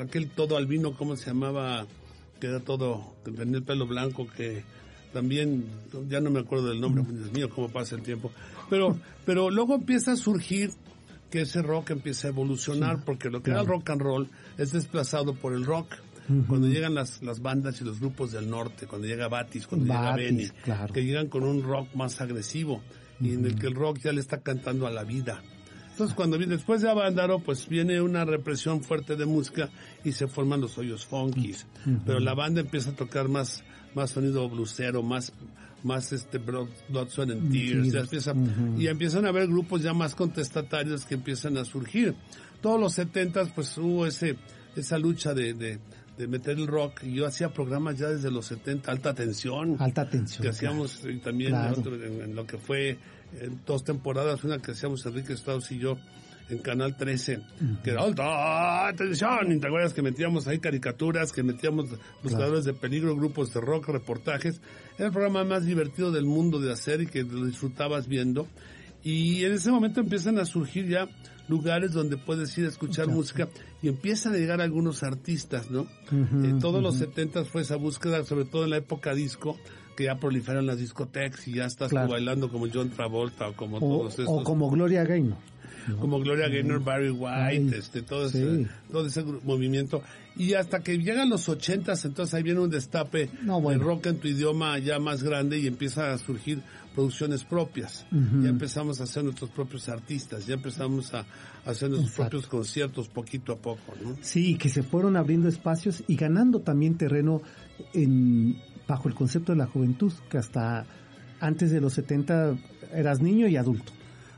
aquel 0.02 0.30
todo 0.30 0.58
albino, 0.58 0.96
¿cómo 0.96 1.16
se 1.16 1.28
llamaba? 1.28 1.86
Que 2.40 2.48
era 2.48 2.60
todo, 2.60 3.16
que 3.24 3.32
tenía 3.32 3.58
el 3.58 3.64
pelo 3.64 3.88
blanco, 3.88 4.28
que 4.28 4.64
también, 5.14 5.66
ya 6.10 6.20
no 6.20 6.30
me 6.30 6.42
acuerdo 6.42 6.68
del 6.68 6.82
nombre, 6.82 7.04
Dios 7.10 7.32
mío, 7.32 7.50
cómo 7.50 7.70
pasa 7.70 7.96
el 7.96 8.02
tiempo, 8.02 8.32
pero, 8.70 8.98
pero 9.26 9.50
luego 9.50 9.76
empieza 9.76 10.12
a 10.12 10.18
surgir 10.18 10.72
que 11.30 11.42
ese 11.42 11.62
rock 11.62 11.92
empieza 11.92 12.28
a 12.28 12.32
evolucionar, 12.32 13.04
porque 13.04 13.30
lo 13.30 13.42
que 13.42 13.52
era 13.52 13.62
el 13.62 13.68
rock 13.68 13.90
and 13.90 14.02
roll 14.02 14.30
es 14.58 14.72
desplazado 14.72 15.34
por 15.34 15.54
el 15.54 15.66
rock 15.66 15.96
cuando 16.48 16.68
llegan 16.68 16.96
las, 16.96 17.22
las 17.22 17.42
bandas 17.42 17.80
y 17.82 17.84
los 17.84 18.00
grupos 18.00 18.32
del 18.32 18.50
norte, 18.50 18.88
cuando 18.88 19.08
llega 19.08 19.28
Batis, 19.28 19.68
cuando 19.68 19.86
llega 19.94 20.16
Benny, 20.16 20.48
que 20.94 21.04
llegan 21.04 21.28
con 21.28 21.44
un 21.44 21.62
rock 21.64 21.94
más 21.96 22.20
agresivo 22.22 22.82
y 23.20 23.34
en 23.34 23.46
el 23.46 23.56
que 23.56 23.68
el 23.68 23.76
rock 23.76 24.00
ya 24.00 24.12
le 24.12 24.22
está 24.22 24.42
cantando 24.42 24.88
a 24.88 24.92
la 24.92 25.04
vida. 25.04 25.42
Entonces 25.96 26.14
cuando 26.14 26.38
viene 26.38 26.56
después 26.56 26.82
de 26.82 26.90
Avándaro, 26.90 27.40
pues 27.40 27.70
viene 27.70 28.02
una 28.02 28.26
represión 28.26 28.84
fuerte 28.84 29.16
de 29.16 29.26
música 29.26 29.70
y 30.04 30.12
se 30.12 30.28
forman 30.28 30.60
los 30.60 30.78
hoyos 30.78 31.06
funkies. 31.06 31.68
Pero 32.06 32.20
la 32.20 32.34
banda 32.34 32.60
empieza 32.60 32.90
a 32.90 32.96
tocar 32.96 33.30
más, 33.30 33.64
más 33.94 34.10
sonido 34.12 34.50
blusero, 34.50 35.04
más, 35.04 35.32
más 35.84 36.12
este 36.12 36.38
Blood, 36.38 36.68
Sweat 37.08 37.30
and 37.32 37.50
Tears, 37.50 38.30
y 38.78 38.88
empiezan 38.88 39.26
a 39.26 39.30
haber 39.30 39.48
grupos 39.48 39.84
ya 39.84 39.94
más 39.94 40.16
contestatarios 40.16 41.06
que 41.06 41.16
empiezan 41.16 41.58
a 41.58 41.64
surgir. 41.64 42.14
Todos 42.60 42.78
los 42.78 42.94
setentas 42.94 43.52
pues 43.56 43.78
hubo 43.78 44.06
ese, 44.06 44.36
esa 44.76 44.98
lucha 44.98 45.34
de, 45.34 45.54
de, 45.54 45.80
meter 46.18 46.58
el 46.58 46.68
rock 46.68 47.04
y 47.04 47.14
yo 47.14 47.26
hacía 47.26 47.50
programas 47.50 47.98
ya 47.98 48.10
desde 48.10 48.32
los 48.32 48.46
70, 48.46 48.92
alta 48.92 49.14
tensión. 49.14 49.76
Alta 49.80 50.10
tensión. 50.10 50.44
Que 50.44 50.50
hacíamos 50.50 51.02
también 51.24 51.56
en, 51.56 52.36
lo 52.36 52.46
que 52.46 52.58
fue 52.58 52.98
dos 53.66 53.84
temporadas, 53.84 54.44
una 54.44 54.60
que 54.60 54.72
hacíamos 54.72 55.06
Enrique 55.06 55.34
Strauss 55.34 55.72
y 55.72 55.80
yo 55.80 55.98
en 56.50 56.60
Canal 56.60 56.96
13, 56.96 57.42
que 57.84 57.90
era 57.90 58.04
alta 58.04 58.88
atención, 58.88 59.52
y 59.52 59.60
te 59.60 59.68
acuerdas 59.68 59.94
que 59.94 60.04
metíamos 60.04 60.48
ahí 60.48 60.60
caricaturas, 60.60 61.32
que 61.32 61.42
metíamos 61.42 61.88
buscadores 62.22 62.66
de 62.66 62.74
peligro, 62.74 63.16
grupos 63.16 63.54
de 63.54 63.62
rock, 63.62 63.90
reportajes. 63.90 64.62
Era 64.98 65.08
el 65.08 65.12
programa 65.12 65.44
más 65.44 65.66
divertido 65.66 66.12
del 66.12 66.26
mundo 66.26 66.60
de 66.60 66.72
hacer 66.72 67.02
y 67.02 67.08
que 67.08 67.24
lo 67.24 67.46
disfrutabas 67.46 68.08
viendo. 68.08 68.48
Y 69.04 69.44
en 69.44 69.54
ese 69.54 69.72
momento 69.72 70.02
empiezan 70.02 70.38
a 70.40 70.46
surgir 70.46 70.88
ya 70.88 71.08
lugares 71.48 71.92
donde 71.92 72.18
puedes 72.18 72.58
ir 72.58 72.66
a 72.66 72.70
escuchar 72.70 73.08
música 73.08 73.48
y 73.82 73.88
empiezan 73.88 74.34
a 74.34 74.38
llegar 74.38 74.62
algunos 74.62 75.04
artistas, 75.04 75.70
¿no? 75.70 75.88
en 76.12 76.60
todos 76.60 76.82
los 76.82 76.98
70 76.98 77.46
fue 77.46 77.62
esa 77.62 77.76
búsqueda, 77.76 78.24
sobre 78.24 78.46
todo 78.46 78.64
en 78.64 78.72
la 78.72 78.78
época 78.78 79.14
disco, 79.14 79.58
que 79.96 80.06
ya 80.06 80.16
proliferan 80.16 80.66
las 80.66 80.78
discotecas 80.78 81.48
y 81.48 81.56
ya 81.56 81.66
estás 81.66 81.92
bailando 81.92 82.50
como 82.50 82.68
John 82.72 82.90
Travolta 82.90 83.48
o 83.50 83.54
como 83.54 83.80
todos 83.80 84.20
estos. 84.20 84.28
O 84.28 84.44
como 84.44 84.70
Gloria 84.70 85.04
Gaynor 85.04 85.38
como 86.00 86.20
Gloria 86.20 86.48
Gaynor, 86.48 86.84
Barry 86.84 87.10
White, 87.10 87.78
este, 87.78 88.02
todo 88.02 88.28
ese, 88.28 88.68
todo 88.92 89.06
ese 89.06 89.24
movimiento. 89.24 90.02
Y 90.36 90.54
hasta 90.54 90.82
que 90.82 90.98
llegan 90.98 91.30
los 91.30 91.48
ochentas, 91.48 92.04
entonces 92.06 92.34
ahí 92.34 92.44
viene 92.44 92.60
un 92.60 92.70
destape 92.70 93.30
de 93.30 93.78
rock 93.78 94.08
en 94.08 94.18
tu 94.18 94.28
idioma 94.28 94.78
ya 94.80 95.00
más 95.00 95.24
grande 95.24 95.60
y 95.60 95.68
empieza 95.68 96.12
a 96.12 96.18
surgir 96.18 96.62
producciones 96.96 97.44
propias. 97.44 98.06
Ya 98.12 98.50
empezamos 98.50 99.02
a 99.02 99.04
hacer 99.04 99.24
nuestros 99.24 99.50
propios 99.50 99.90
artistas, 99.90 100.48
ya 100.48 100.56
empezamos 100.56 101.14
a, 101.14 101.26
hacer 101.66 101.90
nuestros 101.90 102.16
propios 102.16 102.48
conciertos 102.48 103.10
poquito 103.10 103.54
a 103.54 103.58
poco, 103.58 103.94
¿no? 104.02 104.16
Sí, 104.22 104.56
que 104.56 104.70
se 104.70 104.82
fueron 104.82 105.18
abriendo 105.18 105.48
espacios 105.48 106.04
y 106.08 106.16
ganando 106.16 106.62
también 106.62 106.96
terreno 106.96 107.42
en, 107.94 108.58
bajo 108.88 109.10
el 109.10 109.16
concepto 109.16 109.52
de 109.52 109.58
la 109.58 109.68
juventud, 109.68 110.14
que 110.30 110.38
hasta 110.38 110.86
antes 111.40 111.72
de 111.72 111.82
los 111.82 111.94
70 111.94 112.58
eras 112.94 113.22
niño 113.22 113.48
y 113.48 113.58
adulto. 113.58 113.92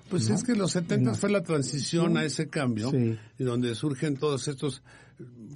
Pues 0.10 0.30
es 0.30 0.44
que 0.44 0.56
los 0.56 0.72
70 0.72 1.14
fue 1.16 1.30
la 1.30 1.44
transición 1.44 2.18
a 2.18 2.24
ese 2.24 2.50
cambio, 2.50 2.92
y 2.94 3.44
donde 3.44 3.76
surgen 3.76 4.18
todos 4.18 4.48
estos, 4.48 4.82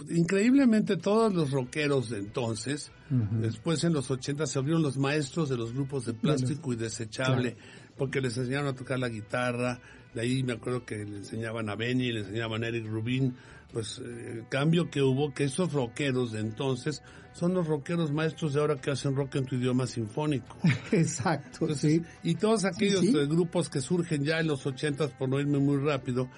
increíblemente 0.10 0.98
todos 0.98 1.34
los 1.34 1.52
rockeros 1.52 2.10
de 2.10 2.20
entonces, 2.20 2.92
después 3.10 3.84
en 3.84 3.94
los 3.94 4.12
80 4.12 4.46
se 4.46 4.60
abrieron 4.60 4.82
los 4.82 4.98
maestros 4.98 5.50
de 5.50 5.58
los 5.58 5.74
grupos 5.74 6.06
de 6.06 6.14
plástico 6.14 6.74
y 6.74 6.76
desechable, 6.76 7.56
porque 7.98 8.22
les 8.22 8.38
enseñaron 8.38 8.68
a 8.68 8.76
tocar 8.76 9.00
la 9.00 9.10
guitarra, 9.10 9.80
de 10.14 10.22
ahí 10.22 10.44
me 10.44 10.54
acuerdo 10.54 10.86
que 10.86 11.06
le 11.06 11.18
enseñaban 11.18 11.70
a 11.70 11.76
Benny, 11.76 12.12
le 12.12 12.22
enseñaban 12.22 12.64
a 12.64 12.68
Eric 12.68 12.86
Rubin, 12.88 13.36
pues 13.72 14.00
el 14.00 14.40
eh, 14.40 14.46
cambio 14.50 14.90
que 14.90 15.02
hubo, 15.02 15.34
que 15.34 15.46
esos 15.46 15.72
rockeros 15.72 16.34
de 16.34 16.42
entonces 16.42 17.02
son 17.34 17.54
los 17.54 17.68
rockeros 17.68 18.12
maestros 18.12 18.54
de 18.54 18.60
ahora 18.60 18.76
que 18.76 18.92
hacen 18.92 19.16
rock 19.16 19.36
en 19.36 19.46
tu 19.46 19.56
idioma 19.56 19.88
sinfónico. 19.88 20.58
Exacto, 20.92 21.74
sí. 21.76 22.02
Y 22.24 22.36
todos 22.36 22.66
aquellos 22.66 23.04
eh, 23.04 23.26
grupos 23.26 23.70
que 23.70 23.82
surgen 23.82 24.24
ya 24.24 24.40
en 24.40 24.48
los 24.48 24.66
ochentas, 24.66 25.12
por 25.12 25.30
no 25.30 25.40
irme 25.40 25.60
muy 25.60 25.78
rápido, 25.78 26.30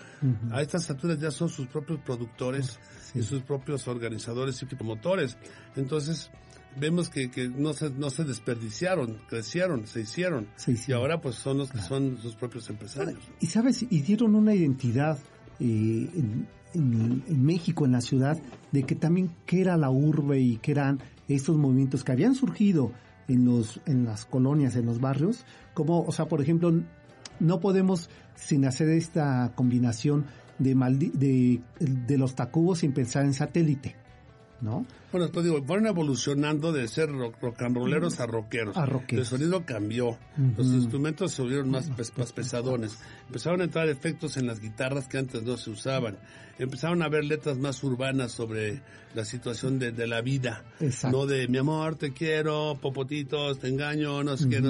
a 0.52 0.62
estas 0.62 0.90
alturas 0.90 1.20
ya 1.20 1.32
son 1.32 1.50
sus 1.50 1.68
propios 1.68 2.00
productores 2.00 2.80
y 3.14 3.22
sus 3.24 3.42
propios 3.42 3.88
organizadores 3.88 4.62
y 4.62 4.66
promotores. 4.66 5.38
Entonces, 5.76 6.30
vemos 6.80 7.10
que, 7.10 7.30
que 7.30 7.50
no, 7.50 7.74
se, 7.74 7.90
no 7.90 8.10
se 8.10 8.24
desperdiciaron, 8.24 9.20
crecieron, 9.28 9.88
se 9.88 10.02
hicieron. 10.02 10.48
Y 10.88 10.92
ahora 10.92 11.22
pues 11.22 11.36
son 11.36 11.58
los 11.60 11.72
que 11.72 11.80
son 11.80 12.18
sus 12.22 12.36
propios 12.36 12.70
empresarios. 12.70 13.20
Y 13.40 13.48
sabes, 13.48 13.84
y 13.84 14.02
dieron 14.02 14.36
una 14.36 14.54
identidad 14.54 15.18
eh, 15.60 16.10
en, 16.74 17.46
México, 17.46 17.86
en 17.86 17.92
la 17.92 18.02
ciudad, 18.02 18.38
de 18.72 18.84
que 18.84 18.96
también 18.96 19.32
que 19.46 19.62
era 19.62 19.78
la 19.78 19.90
urbe 19.90 20.40
y 20.40 20.58
que 20.58 20.72
eran 20.72 21.00
estos 21.28 21.58
movimientos 21.58 22.04
que 22.04 22.12
habían 22.12 22.36
surgido 22.36 22.92
en 23.28 23.46
los 23.46 23.80
en 23.86 24.06
las 24.06 24.26
colonias, 24.26 24.76
en 24.76 24.86
los 24.86 25.00
barrios, 25.00 25.46
como, 25.74 26.02
o 26.02 26.12
sea, 26.12 26.28
por 26.28 26.42
ejemplo, 26.42 26.74
no 27.40 27.60
podemos 27.60 28.10
sin 28.36 28.66
hacer 28.66 28.90
esta 28.90 29.54
combinación 29.56 30.26
de, 30.60 30.76
de, 31.14 31.62
de 31.80 32.18
los 32.18 32.36
tacubos 32.36 32.80
sin 32.80 32.94
pensar 32.94 33.26
en 33.26 33.34
satélite. 33.34 33.96
¿no? 34.64 34.86
Bueno, 35.14 35.30
te 35.30 35.44
digo, 35.44 35.64
fueron 35.64 35.86
evolucionando 35.86 36.72
de 36.72 36.88
ser 36.88 37.12
rock, 37.12 37.62
and 37.62 37.78
rolleros 37.78 38.20
a 38.20 38.26
rockeros. 38.26 38.76
A 38.76 38.88
rockeros. 38.88 39.32
El 39.32 39.40
sonido 39.40 39.64
cambió. 39.64 40.18
Los 40.58 40.66
instrumentos 40.66 41.34
se 41.34 41.44
volvieron 41.44 41.70
más, 41.70 41.88
pesadones. 42.36 42.98
Empezaron 43.28 43.62
a 43.62 43.66
entrar 43.66 43.88
efectos 43.90 44.38
en 44.38 44.48
las 44.48 44.60
guitarras 44.60 45.08
que 45.08 45.20
antes 45.20 45.44
no 45.44 45.56
se 45.56 45.70
usaban. 45.70 46.18
Empezaron 46.58 47.04
a 47.04 47.10
ver 47.10 47.26
letras 47.26 47.60
más 47.60 47.84
urbanas 47.84 48.32
sobre 48.32 48.82
la 49.14 49.24
situación 49.24 49.78
de, 49.78 50.08
la 50.08 50.22
vida. 50.22 50.64
No 51.12 51.28
de 51.28 51.48
mi 51.48 51.60
amor, 51.60 51.96
te 51.96 52.12
quiero, 52.12 52.80
popotitos, 52.82 53.60
te 53.60 53.68
engaño, 53.68 54.24
no 54.24 54.36
sé 54.36 54.50
qué. 54.50 54.62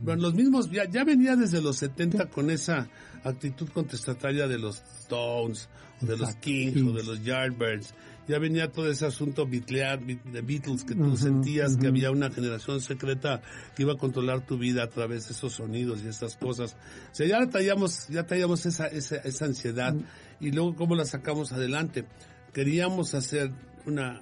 Bueno, 0.00 0.22
los 0.22 0.34
mismos, 0.34 0.72
ya, 0.72 0.90
ya 0.90 1.04
venía 1.04 1.36
desde 1.36 1.62
los 1.62 1.76
70 1.76 2.26
con 2.30 2.50
esa 2.50 2.88
actitud 3.22 3.68
contestataria 3.68 4.48
de 4.48 4.58
los 4.58 4.82
Stones, 5.02 5.68
o 6.02 6.06
de 6.06 6.18
los 6.18 6.34
Kings, 6.34 6.82
o 6.82 6.92
de 6.92 7.04
los 7.04 7.22
Yardbirds 7.22 7.94
ya 8.28 8.38
venía 8.38 8.70
todo 8.70 8.90
ese 8.90 9.06
asunto 9.06 9.46
de 9.68 10.42
Beatles, 10.42 10.84
que 10.84 10.94
tú 10.94 11.16
sentías 11.16 11.76
que 11.76 11.86
había 11.86 12.10
una 12.10 12.30
generación 12.30 12.80
secreta 12.80 13.42
que 13.76 13.82
iba 13.82 13.92
a 13.92 13.96
controlar 13.96 14.46
tu 14.46 14.58
vida 14.58 14.82
a 14.82 14.88
través 14.88 15.28
de 15.28 15.34
esos 15.34 15.54
sonidos 15.54 16.02
y 16.02 16.08
esas 16.08 16.36
cosas. 16.36 16.76
O 17.12 17.14
sea, 17.14 17.26
ya 17.26 17.46
traíamos, 17.48 18.08
ya 18.08 18.24
traíamos 18.24 18.66
esa, 18.66 18.86
esa, 18.86 19.16
esa 19.16 19.44
ansiedad 19.44 19.94
y 20.40 20.50
luego 20.50 20.74
cómo 20.74 20.94
la 20.94 21.04
sacamos 21.04 21.52
adelante. 21.52 22.06
Queríamos 22.52 23.14
hacer 23.14 23.52
una, 23.86 24.20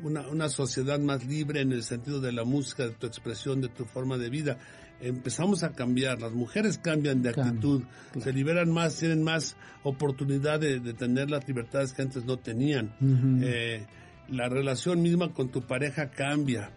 una, 0.00 0.28
una 0.28 0.48
sociedad 0.48 0.98
más 0.98 1.24
libre 1.24 1.60
en 1.60 1.72
el 1.72 1.82
sentido 1.82 2.20
de 2.20 2.32
la 2.32 2.44
música, 2.44 2.84
de 2.84 2.92
tu 2.92 3.06
expresión, 3.06 3.60
de 3.60 3.68
tu 3.68 3.84
forma 3.84 4.18
de 4.18 4.30
vida 4.30 4.58
empezamos 5.00 5.62
a 5.62 5.70
cambiar, 5.70 6.20
las 6.20 6.32
mujeres 6.32 6.78
cambian 6.78 7.22
de 7.22 7.30
actitud, 7.30 7.82
se 8.18 8.32
liberan 8.32 8.70
más, 8.70 8.96
tienen 8.98 9.22
más 9.22 9.56
oportunidad 9.82 10.60
de, 10.60 10.80
tener 10.94 11.30
las 11.30 11.46
libertades 11.46 11.92
que 11.92 12.02
antes 12.02 12.24
no 12.24 12.36
tenían. 12.38 12.94
Eh, 13.42 13.86
la 14.30 14.48
relación 14.48 15.02
misma 15.02 15.32
con 15.32 15.48
tu 15.48 15.62
pareja 15.62 16.10
cambia, 16.10 16.70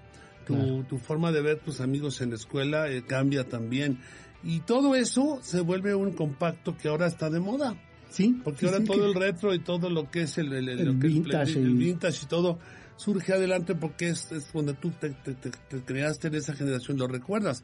tu, 0.46 0.84
tu 0.84 0.98
forma 0.98 1.32
de 1.32 1.42
ver 1.42 1.60
tus 1.60 1.82
amigos 1.82 2.22
en 2.22 2.30
la 2.30 2.36
escuela 2.36 2.90
eh, 2.90 3.04
cambia 3.06 3.48
también. 3.48 4.00
Y 4.44 4.62
todo 4.62 4.96
eso 4.96 5.40
se 5.44 5.62
vuelve 5.62 5.94
un 5.94 6.14
compacto 6.14 6.76
que 6.76 6.88
ahora 6.88 7.08
está 7.08 7.30
de 7.30 7.40
moda. 7.40 7.76
Sí. 8.10 8.42
Porque 8.44 8.66
ahora 8.66 8.84
todo 8.84 9.06
el 9.06 9.14
retro 9.14 9.54
y 9.54 9.60
todo 9.60 9.90
lo 9.90 10.10
que 10.10 10.24
es 10.24 10.38
el, 10.38 10.50
vintage, 10.50 12.24
y 12.24 12.26
todo 12.28 12.60
surge 12.98 13.34
adelante 13.34 13.74
porque 13.76 14.10
es, 14.10 14.32
es 14.32 14.52
donde 14.52 14.74
tú 14.74 14.92
te, 14.92 15.16
creaste 15.86 16.28
en 16.28 16.36
esa 16.36 16.54
generación, 16.54 16.98
lo 16.98 17.08
recuerdas 17.08 17.64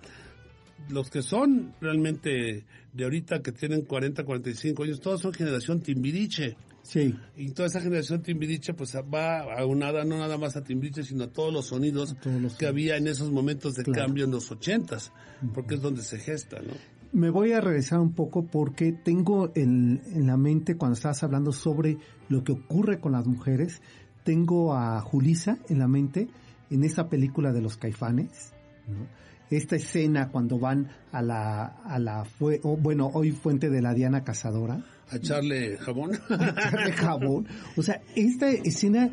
los 0.89 1.10
que 1.10 1.21
son 1.21 1.73
realmente 1.82 2.65
de 2.93 3.04
ahorita 3.04 3.41
que 3.41 3.52
tienen 3.52 3.82
40, 3.82 4.23
45 4.23 4.84
años, 4.84 5.02
todos 5.02 5.21
son 5.21 5.34
generación 5.34 5.82
Timbiriche. 5.82 6.56
Sí. 6.88 7.13
Y 7.36 7.52
toda 7.52 7.67
esa 7.67 7.82
generación 7.82 8.21
Timbiriche 8.21 8.73
pues 8.73 8.95
va 8.95 9.41
a 9.41 9.76
nada, 9.76 10.06
no 10.06 10.17
nada 10.17 10.38
más 10.38 10.56
a 10.56 10.63
Timbiriche, 10.63 11.04
sino 11.04 11.26
a 11.26 11.28
todos 11.28 11.52
los 11.52 11.65
sonidos 11.65 12.15
que 12.58 12.65
había 12.65 12.95
en 12.95 13.08
esos 13.08 13.30
momentos 13.30 13.76
de 13.76 13.84
cambio 13.84 14.23
en 14.23 14.32
los 14.32 14.50
ochentas, 14.52 15.12
porque 15.54 15.76
es 15.76 15.82
donde 15.82 16.02
se 16.02 16.17
gesta, 16.17 16.62
¿no? 16.62 16.73
Me 17.12 17.30
voy 17.30 17.52
a 17.52 17.62
regresar 17.62 18.00
un 18.00 18.13
poco 18.13 18.45
porque 18.45 18.93
tengo 18.93 19.52
en, 19.56 20.02
en 20.13 20.28
la 20.28 20.38
mente, 20.38 20.78
cuando 20.78 20.95
estabas 20.95 21.23
hablando 21.23 21.52
sobre 21.52 21.97
lo 22.30 22.43
que 22.43 22.54
ocurre 22.54 23.00
con 23.00 23.12
las 23.13 23.26
mujeres, 23.26 23.82
tengo 24.23 24.73
a 24.73 25.02
Julisa 25.02 25.58
en 25.67 25.80
la 25.80 25.88
mente 25.88 26.30
en 26.69 26.84
esa 26.84 27.10
película 27.10 27.52
de 27.52 27.62
los 27.62 27.76
caifanes, 27.76 28.54
¿no? 28.88 29.08
esta 29.50 29.76
escena 29.76 30.30
cuando 30.30 30.60
van 30.60 30.89
a 31.12 31.21
la, 31.21 31.65
a 31.65 32.00
la 32.00 32.26
fue, 32.26 32.60
bueno, 32.63 33.10
hoy 33.13 33.32
fuente 33.32 33.69
de 33.69 33.82
la 33.82 33.93
Diana 33.93 34.23
Cazadora. 34.23 34.84
A 35.10 35.17
echarle 35.17 35.78
jabón. 35.78 36.12
A 36.30 36.50
echarle 36.50 36.91
jabón. 36.93 37.48
O 37.76 37.82
sea, 37.82 38.02
esta 38.15 38.50
escena 38.50 39.10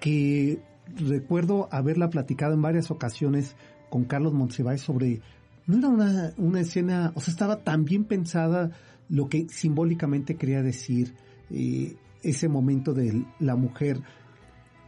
que 0.00 0.60
recuerdo 0.96 1.68
haberla 1.70 2.10
platicado 2.10 2.54
en 2.54 2.62
varias 2.62 2.90
ocasiones 2.90 3.56
con 3.90 4.04
Carlos 4.04 4.32
Monsiváis 4.32 4.80
sobre, 4.80 5.20
no 5.66 5.78
era 5.78 5.88
una, 5.88 6.32
una 6.36 6.60
escena, 6.60 7.12
o 7.14 7.20
sea, 7.20 7.32
estaba 7.32 7.62
tan 7.62 7.84
bien 7.84 8.04
pensada 8.04 8.70
lo 9.08 9.28
que 9.28 9.46
simbólicamente 9.48 10.36
quería 10.36 10.62
decir 10.62 11.14
eh, 11.50 11.96
ese 12.22 12.48
momento 12.48 12.92
de 12.92 13.24
la 13.38 13.56
mujer 13.56 14.00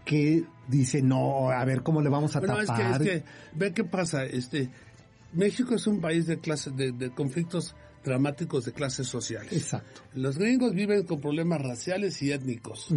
que 0.05 0.45
dice, 0.69 1.03
no, 1.03 1.51
a 1.51 1.65
ver 1.65 1.83
cómo 1.83 2.01
le 2.01 2.09
vamos 2.09 2.35
a 2.35 2.41
tapar. 2.41 2.63
Es 2.63 2.71
que, 2.71 2.91
es 2.91 2.99
que, 2.99 3.25
ve 3.55 3.73
qué 3.73 3.85
pasa, 3.85 4.25
este, 4.25 4.71
México 5.33 5.75
es 5.75 5.87
un 5.87 6.01
país 6.01 6.27
de 6.27 6.39
clases, 6.39 6.75
de, 6.77 7.11
conflictos 7.11 7.75
dramáticos 8.05 8.65
de 8.65 8.73
clases 8.73 9.07
sociales. 9.09 9.53
Exacto. 9.53 10.03
Los 10.15 10.39
gringos 10.39 10.75
viven 10.75 11.05
con 11.05 11.21
problemas 11.21 11.61
raciales 11.61 12.21
y 12.23 12.33
étnicos. 12.33 12.89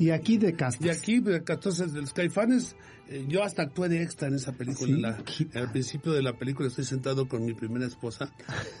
y 0.00 0.10
aquí 0.10 0.38
de 0.38 0.54
castas. 0.54 0.86
Y 0.86 0.90
aquí, 0.90 1.22
entonces, 1.24 1.92
los 1.92 2.12
caifanes, 2.12 2.76
eh, 3.08 3.24
yo 3.28 3.42
hasta 3.42 3.62
actué 3.62 3.88
de 3.88 4.02
extra 4.02 4.28
en 4.28 4.34
esa 4.34 4.52
película. 4.52 5.18
al 5.54 5.72
principio 5.72 6.12
de 6.12 6.22
la 6.22 6.36
película 6.36 6.68
estoy 6.68 6.84
sentado 6.84 7.28
con 7.28 7.44
mi 7.44 7.54
primera 7.54 7.86
esposa. 7.86 8.32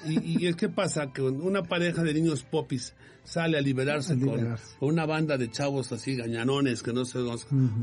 Y, 0.06 0.44
y 0.44 0.46
es 0.46 0.56
que 0.56 0.68
pasa 0.68 1.12
que 1.12 1.22
una 1.22 1.62
pareja 1.62 2.02
de 2.02 2.14
niños 2.14 2.42
popis 2.42 2.94
sale 3.26 3.58
a 3.58 3.60
liberarse, 3.60 4.18
Con, 4.18 4.56
una 4.80 5.04
banda 5.04 5.36
de 5.36 5.50
chavos 5.50 5.92
así 5.92 6.14
gañanones 6.14 6.82
que 6.82 6.92
no 6.92 7.04
sé, 7.04 7.18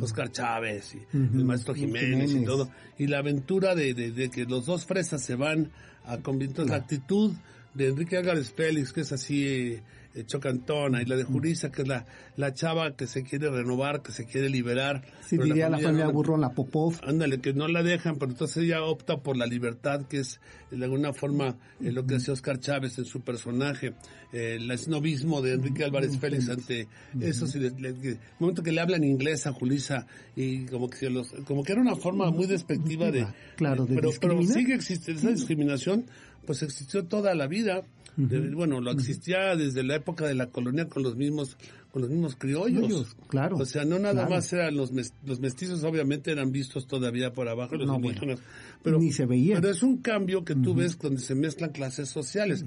Oscar 0.01 0.31
Chávez 0.31 0.95
y 0.95 0.99
el 1.13 1.45
maestro 1.45 1.75
Jiménez, 1.75 2.33
y 2.33 2.43
todo. 2.45 2.69
Y 2.97 3.07
la 3.07 3.19
aventura 3.19 3.75
de, 3.75 3.93
de, 3.93 4.29
que 4.29 4.45
los 4.45 4.65
dos 4.65 4.85
fresas 4.85 5.23
se 5.23 5.35
van 5.35 5.71
a 6.05 6.17
convertir 6.17 6.67
la 6.67 6.77
actitud 6.77 7.33
de 7.73 7.87
Enrique 7.87 8.17
Álvarez 8.17 8.51
Félix, 8.51 8.93
que 8.93 9.01
es 9.01 9.11
así 9.11 9.79
chocantona, 10.26 11.02
y 11.02 11.06
la 11.06 11.15
de 11.15 11.23
Jurisa, 11.23 11.71
que 11.71 11.82
es 11.82 11.88
la, 11.88 12.06
la 12.38 12.54
chava 12.54 12.95
que 12.95 13.08
se 13.08 13.23
quiere 13.23 13.49
renovar, 13.49 14.04
que 14.04 14.12
se 14.12 14.26
quiere 14.26 14.49
liberar. 14.49 15.04
Sí, 15.26 15.38
diría 15.38 15.69
la 15.69 15.80
familia, 15.80 16.08
Burrón, 16.10 16.41
la 16.41 16.52
Popov. 16.52 16.99
Ándale, 17.04 17.39
que 17.39 17.54
no 17.54 17.67
la 17.67 17.82
dejan, 17.82 18.17
pero 18.17 18.32
entonces 18.32 18.63
ella 18.63 18.84
opta 18.84 19.17
por 19.17 19.38
la 19.38 19.45
libertad, 19.45 20.06
que 20.08 20.19
es 20.19 20.39
de 20.69 20.84
alguna 20.84 21.13
forma 21.13 21.58
eh, 21.82 21.91
lo 21.91 22.06
que 22.06 22.15
hace 22.15 22.32
Oscar 22.32 22.60
Chávez 22.60 22.97
en 22.99 23.06
su 23.06 23.21
personaje, 23.21 23.93
eh, 24.32 24.56
el 24.60 24.69
esnovismo 24.69 25.41
de 25.41 25.54
Enrique 25.54 25.84
Álvarez 25.84 26.17
Félix 26.19 26.49
ante 26.49 26.88
eso, 27.19 27.47
si 27.47 27.60
el 27.60 28.19
momento 28.39 28.63
que 28.63 28.71
le 28.71 28.82
hablan 28.82 29.04
inglés 29.04 29.47
a 29.47 29.54
Julisa, 29.54 30.06
y 30.36 30.65
como 30.65 30.89
que, 30.89 31.10
los, 31.10 31.32
como 31.45 31.63
que 31.63 31.71
era 31.71 31.82
una 31.82 31.95
forma 31.95 32.30
muy 32.32 32.45
despectiva 32.45 33.12
de... 33.12 33.28
Claro, 33.56 33.86
de 33.86 33.95
pero, 33.95 34.10
pero 34.19 34.43
sigue 34.43 34.76
existiendo 34.76 35.21
esa 35.21 35.32
discriminación, 35.32 36.06
pues 36.45 36.62
existió 36.62 37.06
toda 37.06 37.34
la 37.36 37.47
vida 37.47 37.84
bueno, 38.15 38.82
lo 38.82 38.91
existía 38.91 39.56
desde 39.56 39.84
la 39.84 39.95
época 39.95 40.28
de 40.28 40.36
la 40.36 40.47
colonia 40.47 40.88
con 40.88 41.04
los 41.04 41.15
mismos 41.15 41.58
con 41.91 42.02
los 42.02 42.10
mismos 42.10 42.36
criollos. 42.36 43.15
claro. 43.28 43.58
O 43.58 43.65
sea, 43.65 43.86
no 43.86 43.99
nada 43.99 44.28
más 44.28 44.52
eran 44.52 44.76
los 44.76 44.91
los 45.23 45.39
mestizos 45.39 45.84
obviamente 45.84 46.32
eran 46.32 46.52
vistos 46.52 46.88
todavía 46.88 47.34
por 47.34 47.47
abajo 47.47 47.76
los 47.76 47.88
indígenas, 47.88 48.39
pero 48.82 48.99
ni 48.99 49.12
se 49.12 49.26
veía. 49.26 49.56
Pero 49.56 49.69
es 49.69 49.84
un 49.84 49.97
cambio 49.97 50.43
que 50.43 50.56
tú 50.56 50.73
ves 50.73 50.97
donde 50.97 51.21
se 51.21 51.36
mezclan 51.36 51.71
clases 51.71 52.10
sociales. 52.10 52.65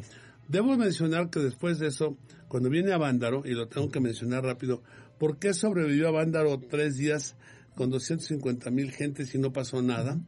Debo 0.49 0.77
mencionar 0.77 1.29
que 1.31 1.41
después 1.41 1.79
de 1.79 1.89
eso, 1.89 2.17
cuando 2.49 2.71
viene 2.71 2.93
a 2.93 2.99
Vándaro, 2.99 3.43
y 3.45 3.51
lo 3.51 3.67
tengo 3.67 3.91
que 3.91 3.99
mencionar 3.99 4.45
rápido, 4.45 4.83
¿por 5.19 5.39
qué 5.39 5.53
sobrevivió 5.53 6.09
a 6.09 6.13
Vándaro 6.13 6.61
tres 6.61 6.97
días 6.97 7.35
con 7.75 7.91
250 7.91 8.71
mil 8.71 8.93
gentes 8.93 9.35
y 9.35 9.39
no 9.39 9.53
pasó 9.53 9.83
nada? 9.83 10.21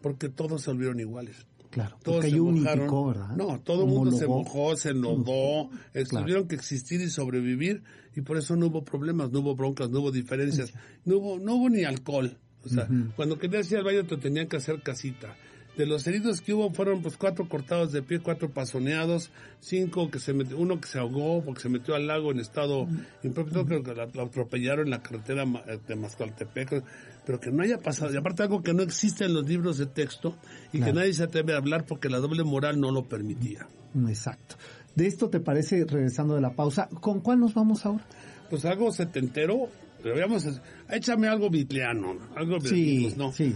Porque 0.00 0.30
todos 0.30 0.62
se 0.62 0.70
volvieron 0.70 0.98
iguales. 0.98 1.46
Claro, 1.76 1.98
todos 2.02 2.24
se 2.24 2.30
¿verdad? 2.30 3.36
No, 3.36 3.60
todo 3.60 3.84
el 3.84 3.90
mundo 3.90 4.16
se 4.16 4.26
mojó, 4.26 4.74
se 4.76 4.92
enlodó, 4.92 5.68
tuvieron 6.08 6.48
que 6.48 6.54
existir 6.54 7.02
y 7.02 7.10
sobrevivir 7.10 7.82
y 8.14 8.22
por 8.22 8.38
eso 8.38 8.56
no 8.56 8.68
hubo 8.68 8.82
problemas, 8.82 9.30
no 9.30 9.40
hubo 9.40 9.54
broncas, 9.54 9.90
no 9.90 10.00
hubo 10.00 10.10
diferencias, 10.10 10.72
no 11.04 11.18
hubo, 11.18 11.38
no 11.38 11.56
hubo 11.56 11.68
ni 11.68 11.84
alcohol. 11.84 12.38
O 12.64 12.68
sea, 12.70 12.88
cuando 13.14 13.38
querías 13.38 13.70
ir 13.70 13.76
al 13.76 13.84
baño 13.84 14.06
te 14.06 14.16
tenían 14.16 14.48
que 14.48 14.56
hacer 14.56 14.80
casita. 14.80 15.36
De 15.76 15.84
los 15.84 16.06
heridos 16.06 16.40
que 16.40 16.54
hubo 16.54 16.72
fueron 16.72 17.02
pues 17.02 17.18
cuatro 17.18 17.46
cortados 17.46 17.92
de 17.92 18.00
pie, 18.00 18.20
cuatro 18.20 18.48
pasoneados, 18.48 19.30
cinco 19.60 20.10
que 20.10 20.18
se 20.18 20.32
metió, 20.32 20.56
uno 20.56 20.80
que 20.80 20.88
se 20.88 20.98
ahogó 20.98 21.44
porque 21.44 21.60
se 21.60 21.68
metió 21.68 21.94
al 21.94 22.06
lago 22.06 22.30
en 22.32 22.40
estado 22.40 22.88
impropio, 23.22 23.66
creo 23.66 23.82
que 23.82 23.92
lo 23.94 24.22
atropellaron 24.22 24.86
en 24.86 24.92
la 24.92 25.02
carretera 25.02 25.44
de 25.86 25.96
Mascualtepec 25.96 26.82
pero 27.26 27.40
que 27.40 27.50
no 27.50 27.62
haya 27.62 27.78
pasado, 27.78 28.14
y 28.14 28.16
aparte 28.16 28.44
algo 28.44 28.62
que 28.62 28.72
no 28.72 28.82
existe 28.82 29.24
en 29.24 29.34
los 29.34 29.46
libros 29.46 29.76
de 29.78 29.86
texto 29.86 30.36
y 30.72 30.80
que 30.80 30.92
nadie 30.92 31.12
se 31.12 31.24
atreve 31.24 31.54
a 31.54 31.58
hablar 31.58 31.84
porque 31.84 32.08
la 32.08 32.18
doble 32.18 32.44
moral 32.44 32.80
no 32.80 32.92
lo 32.92 33.04
permitía. 33.04 33.66
Exacto. 34.08 34.56
De 34.94 35.06
esto 35.06 35.28
te 35.28 35.40
parece, 35.40 35.84
regresando 35.84 36.36
de 36.36 36.40
la 36.40 36.54
pausa, 36.54 36.88
¿con 37.00 37.20
cuál 37.20 37.40
nos 37.40 37.52
vamos 37.52 37.84
ahora? 37.84 38.06
Pues 38.48 38.64
algo 38.64 38.92
setentero, 38.92 39.68
pero 40.02 40.18
vamos, 40.18 40.60
échame 40.88 41.26
algo 41.26 41.50
bitleano, 41.50 42.16
algo 42.36 42.60
sí, 42.60 43.12
¿no? 43.16 43.32
Sí 43.32 43.54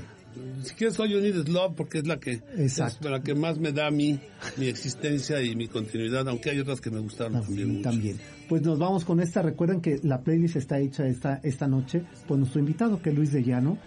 si 0.63 0.75
quieres 0.75 0.95
soy 0.95 1.15
Need 1.15 1.49
Love 1.49 1.75
porque 1.77 1.99
es 1.99 2.07
la 2.07 2.21
que 2.21 2.41
es 2.57 2.79
la 3.01 3.23
que 3.23 3.35
más 3.35 3.59
me 3.59 3.73
da 3.73 3.87
a 3.87 3.91
mí 3.91 4.21
mi 4.57 4.67
existencia 4.67 5.43
y 5.43 5.57
mi 5.57 5.69
continuidad, 5.69 6.29
aunque 6.29 6.51
hay 6.51 6.59
otras 6.59 6.81
que 6.81 6.91
me 6.91 7.01
gustaron 7.01 7.43
también, 7.43 7.83
también. 7.83 8.21
Pues 8.49 8.63
nos 8.63 8.79
vamos 8.79 9.05
con 9.05 9.21
esta. 9.21 9.43
Recuerden 9.43 9.81
que 9.81 10.01
la 10.03 10.23
playlist 10.23 10.57
está 10.57 10.79
hecha 10.79 11.07
esta 11.07 11.41
esta 11.43 11.67
noche 11.67 12.03
por 12.27 12.39
nuestro 12.39 12.61
invitado 12.61 13.01
que 13.01 13.11
es 13.11 13.17
Luis 13.17 13.33
de 13.33 13.43
Llano 13.43 13.79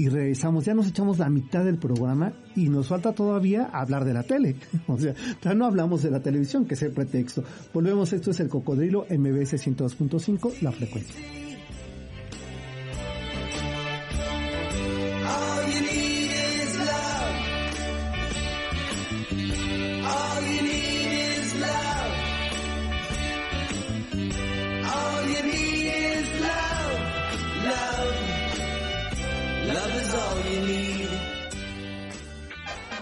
y 0.00 0.08
regresamos. 0.08 0.64
Ya 0.64 0.74
nos 0.74 0.88
echamos 0.88 1.18
la 1.18 1.28
mitad 1.28 1.64
del 1.64 1.76
programa 1.76 2.32
y 2.56 2.68
nos 2.68 2.88
falta 2.88 3.12
todavía 3.12 3.64
hablar 3.64 4.04
de 4.04 4.14
la 4.14 4.22
tele. 4.22 4.56
O 4.86 4.98
sea, 4.98 5.14
ya 5.42 5.54
no 5.54 5.66
hablamos 5.66 6.02
de 6.02 6.10
la 6.10 6.20
televisión, 6.20 6.64
que 6.64 6.74
es 6.74 6.82
el 6.82 6.92
pretexto. 6.92 7.44
Volvemos, 7.72 8.12
esto 8.12 8.30
es 8.30 8.40
el 8.40 8.48
Cocodrilo 8.48 9.06
MBS 9.10 9.54
102.5, 9.66 10.62
la 10.62 10.72
frecuencia. 10.72 11.49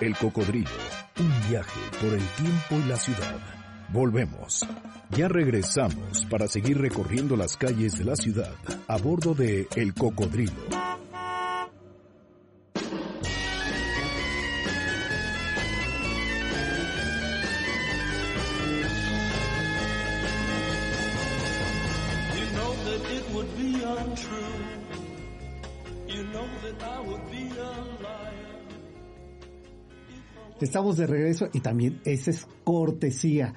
El 0.00 0.16
cocodrilo, 0.16 0.70
un 1.18 1.50
viaje 1.50 1.80
por 2.00 2.12
el 2.12 2.24
tiempo 2.36 2.76
y 2.84 2.88
la 2.88 2.96
ciudad. 2.96 3.36
Volvemos. 3.88 4.64
Ya 5.10 5.26
regresamos 5.26 6.24
para 6.30 6.46
seguir 6.46 6.78
recorriendo 6.78 7.36
las 7.36 7.56
calles 7.56 7.98
de 7.98 8.04
la 8.04 8.14
ciudad 8.14 8.54
a 8.86 8.96
bordo 8.96 9.34
de 9.34 9.66
El 9.74 9.94
Cocodrilo. 9.94 10.68
Estamos 30.60 30.96
de 30.96 31.06
regreso 31.06 31.48
y 31.52 31.60
también 31.60 32.00
esa 32.04 32.30
es 32.30 32.46
cortesía 32.64 33.54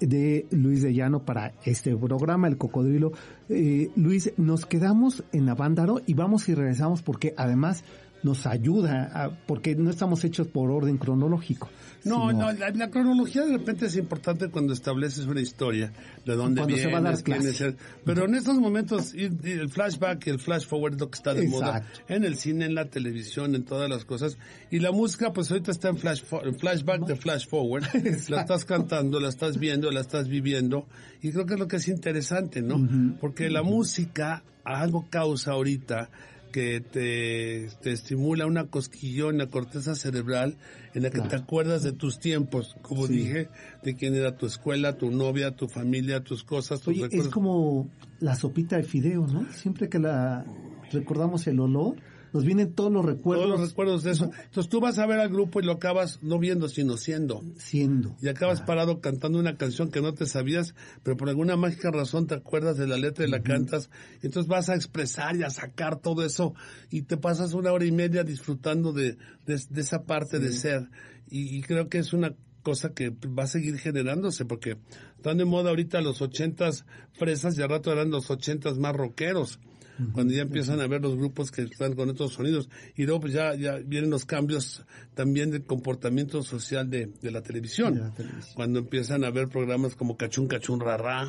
de 0.00 0.46
Luis 0.50 0.82
de 0.82 0.94
Llano 0.94 1.24
para 1.24 1.54
este 1.64 1.96
programa, 1.96 2.46
El 2.46 2.58
Cocodrilo. 2.58 3.12
Eh, 3.48 3.90
Luis, 3.96 4.32
nos 4.36 4.66
quedamos 4.66 5.24
en 5.32 5.48
Avándaro 5.48 6.00
y 6.06 6.14
vamos 6.14 6.48
y 6.48 6.54
regresamos 6.54 7.02
porque 7.02 7.34
además 7.36 7.84
nos 8.22 8.46
ayuda, 8.46 9.38
porque 9.46 9.74
no 9.74 9.90
estamos 9.90 10.24
hechos 10.24 10.46
por 10.46 10.70
orden 10.70 10.98
cronológico. 10.98 11.68
No, 12.04 12.32
no, 12.32 12.50
la, 12.52 12.90
cronología 12.90 13.44
de 13.44 13.52
repente 13.58 13.86
es 13.86 13.96
importante 13.96 14.48
cuando 14.48 14.72
estableces 14.72 15.26
una 15.26 15.40
historia, 15.40 15.92
de 16.24 16.34
dónde 16.34 16.64
viene, 16.66 17.16
se 17.52 17.76
pero 18.04 18.24
en 18.24 18.34
estos 18.34 18.56
momentos 18.58 19.14
el 19.14 19.68
flashback 19.68 20.26
y 20.26 20.30
el 20.30 20.40
flash 20.40 20.66
forward 20.66 20.94
es 20.94 21.00
lo 21.00 21.10
que 21.10 21.16
está 21.16 21.34
de 21.34 21.46
moda 21.46 21.86
en 22.08 22.24
el 22.24 22.36
cine, 22.36 22.64
en 22.64 22.74
la 22.74 22.86
televisión, 22.86 23.54
en 23.54 23.64
todas 23.64 23.88
las 23.88 24.04
cosas. 24.04 24.36
Y 24.70 24.80
la 24.80 24.90
música, 24.90 25.32
pues 25.32 25.50
ahorita 25.50 25.70
está 25.70 25.90
en, 25.90 25.98
flash 25.98 26.22
flashback 26.58 27.06
de 27.06 27.16
flash 27.16 27.46
forward. 27.46 27.84
la 28.28 28.40
estás 28.40 28.64
cantando, 28.64 29.20
la 29.20 29.28
estás 29.28 29.58
viendo, 29.58 29.90
la 29.90 30.00
estás 30.00 30.28
viviendo. 30.28 30.86
Y 31.20 31.30
creo 31.30 31.46
que 31.46 31.54
es 31.54 31.60
lo 31.60 31.68
que 31.68 31.76
es 31.76 31.88
interesante, 31.88 32.62
¿no? 32.62 33.16
Porque 33.20 33.48
la 33.48 33.62
música 33.62 34.42
algo 34.64 35.06
causa 35.10 35.52
ahorita 35.52 36.10
que 36.52 36.80
te, 36.80 37.68
te, 37.80 37.90
estimula 37.90 38.46
una 38.46 38.66
cosquillón 38.66 39.32
en 39.32 39.38
la 39.38 39.46
corteza 39.48 39.94
cerebral 39.96 40.56
en 40.94 41.02
la 41.02 41.10
que 41.10 41.20
te 41.20 41.34
acuerdas 41.34 41.82
de 41.82 41.92
tus 41.92 42.20
tiempos, 42.20 42.76
como 42.82 43.08
dije, 43.08 43.48
de 43.82 43.96
quién 43.96 44.14
era 44.14 44.36
tu 44.36 44.46
escuela, 44.46 44.96
tu 44.96 45.10
novia, 45.10 45.56
tu 45.56 45.66
familia, 45.66 46.22
tus 46.22 46.44
cosas, 46.44 46.80
tus 46.80 46.94
Oye, 46.94 47.08
Es 47.10 47.28
como 47.28 47.90
la 48.20 48.36
sopita 48.36 48.76
de 48.76 48.84
fideo, 48.84 49.26
¿no? 49.26 49.50
Siempre 49.52 49.88
que 49.88 49.98
la 49.98 50.44
recordamos 50.92 51.46
el 51.46 51.58
olor, 51.58 51.96
nos 52.32 52.44
vienen 52.44 52.74
todos 52.74 52.92
los 52.92 53.04
recuerdos. 53.04 53.46
Todos 53.46 53.60
los 53.60 53.68
recuerdos 53.68 54.02
de 54.02 54.12
eso. 54.12 54.24
Entonces 54.44 54.68
tú 54.68 54.80
vas 54.80 54.98
a 54.98 55.06
ver 55.06 55.20
al 55.20 55.28
grupo 55.28 55.60
y 55.60 55.64
lo 55.64 55.72
acabas 55.72 56.18
no 56.22 56.38
viendo, 56.38 56.68
sino 56.68 56.96
siendo. 56.96 57.44
Siendo. 57.56 58.16
Y 58.20 58.28
acabas 58.28 58.60
parado 58.62 59.00
cantando 59.00 59.38
una 59.38 59.56
canción 59.56 59.90
que 59.90 60.00
no 60.00 60.14
te 60.14 60.26
sabías, 60.26 60.74
pero 61.02 61.16
por 61.16 61.28
alguna 61.28 61.56
mágica 61.56 61.90
razón 61.90 62.26
te 62.26 62.34
acuerdas 62.34 62.76
de 62.76 62.86
la 62.86 62.96
letra 62.96 63.26
y 63.26 63.30
la 63.30 63.42
cantas. 63.42 63.90
entonces 64.22 64.48
vas 64.48 64.68
a 64.68 64.74
expresar 64.74 65.36
y 65.36 65.42
a 65.42 65.50
sacar 65.50 66.00
todo 66.00 66.24
eso 66.24 66.54
y 66.90 67.02
te 67.02 67.16
pasas 67.16 67.54
una 67.54 67.72
hora 67.72 67.84
y 67.84 67.92
media 67.92 68.24
disfrutando 68.24 68.92
de, 68.92 69.16
de, 69.46 69.80
esa 69.80 70.04
parte 70.04 70.38
de 70.38 70.52
ser. 70.52 70.88
Y, 71.28 71.56
y 71.56 71.62
creo 71.62 71.88
que 71.88 71.98
es 71.98 72.12
una 72.12 72.34
cosa 72.62 72.94
que 72.94 73.10
va 73.10 73.44
a 73.44 73.48
seguir 73.48 73.78
generándose 73.78 74.44
porque 74.44 74.78
están 75.16 75.38
de 75.38 75.44
moda 75.44 75.70
ahorita 75.70 76.00
los 76.00 76.22
ochentas 76.22 76.84
fresas 77.12 77.58
y 77.58 77.62
al 77.62 77.68
rato 77.68 77.92
eran 77.92 78.10
los 78.10 78.30
ochentas 78.30 78.78
más 78.78 78.94
rockeros. 78.94 79.58
Cuando 80.12 80.32
ya 80.32 80.42
empiezan 80.42 80.80
a 80.80 80.86
ver 80.86 81.02
los 81.02 81.16
grupos 81.16 81.50
que 81.50 81.62
están 81.62 81.94
con 81.94 82.10
estos 82.10 82.32
sonidos. 82.32 82.68
Y 82.96 83.04
luego 83.04 83.20
pues 83.20 83.32
ya, 83.32 83.54
ya 83.54 83.76
vienen 83.76 84.10
los 84.10 84.24
cambios 84.24 84.84
también 85.14 85.50
del 85.50 85.64
comportamiento 85.64 86.42
social 86.42 86.88
de, 86.90 87.10
la 87.22 87.42
televisión. 87.42 88.12
Cuando 88.54 88.80
empiezan 88.80 89.24
a 89.24 89.30
ver 89.30 89.48
programas 89.48 89.94
como 89.94 90.16
Cachún, 90.16 90.48
Cachún, 90.48 90.80
Rarra. 90.80 91.28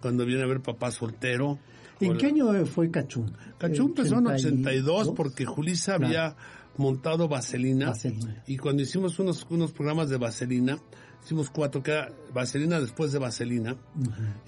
Cuando 0.00 0.24
viene 0.24 0.42
a 0.42 0.46
ver 0.46 0.60
Papá 0.60 0.90
Soltero. 0.90 1.58
¿En 2.00 2.16
qué 2.16 2.26
año 2.26 2.66
fue 2.66 2.90
Cachún? 2.90 3.32
Cachún 3.58 3.88
empezó 3.90 4.18
en 4.18 4.26
82 4.26 5.12
porque 5.14 5.44
Julisa 5.44 5.94
había 5.94 6.36
montado 6.76 7.28
Vaselina, 7.28 7.92
Y 8.46 8.56
cuando 8.56 8.82
hicimos 8.82 9.18
unos, 9.18 9.46
unos 9.50 9.72
programas 9.72 10.08
de 10.08 10.16
Vaselina, 10.16 10.78
hicimos 11.22 11.50
cuatro, 11.50 11.82
que 11.82 11.92
era 11.92 12.12
Vaselina 12.32 12.80
después 12.80 13.12
de 13.12 13.18
Vaselina. 13.18 13.76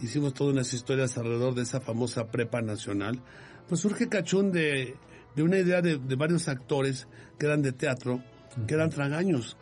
Hicimos 0.03 0.35
todas 0.35 0.55
unas 0.55 0.73
historias 0.73 1.17
alrededor 1.19 1.55
de 1.55 1.63
esa 1.63 1.81
famosa 1.81 2.29
prepa 2.29 2.63
nacional. 2.63 3.21
Pues 3.69 3.81
surge 3.81 4.09
Cachún 4.09 4.53
de, 4.53 4.97
de 5.35 5.43
una 5.43 5.59
idea 5.59 5.81
de, 5.81 5.99
de, 5.99 6.17
varios 6.17 6.49
actores 6.49 7.09
que 7.39 7.47
eran 7.47 7.63
de 7.63 7.73
teatro, 7.73 8.23
que 8.67 8.75
eran 8.75 8.91
tragaños. 8.91 9.57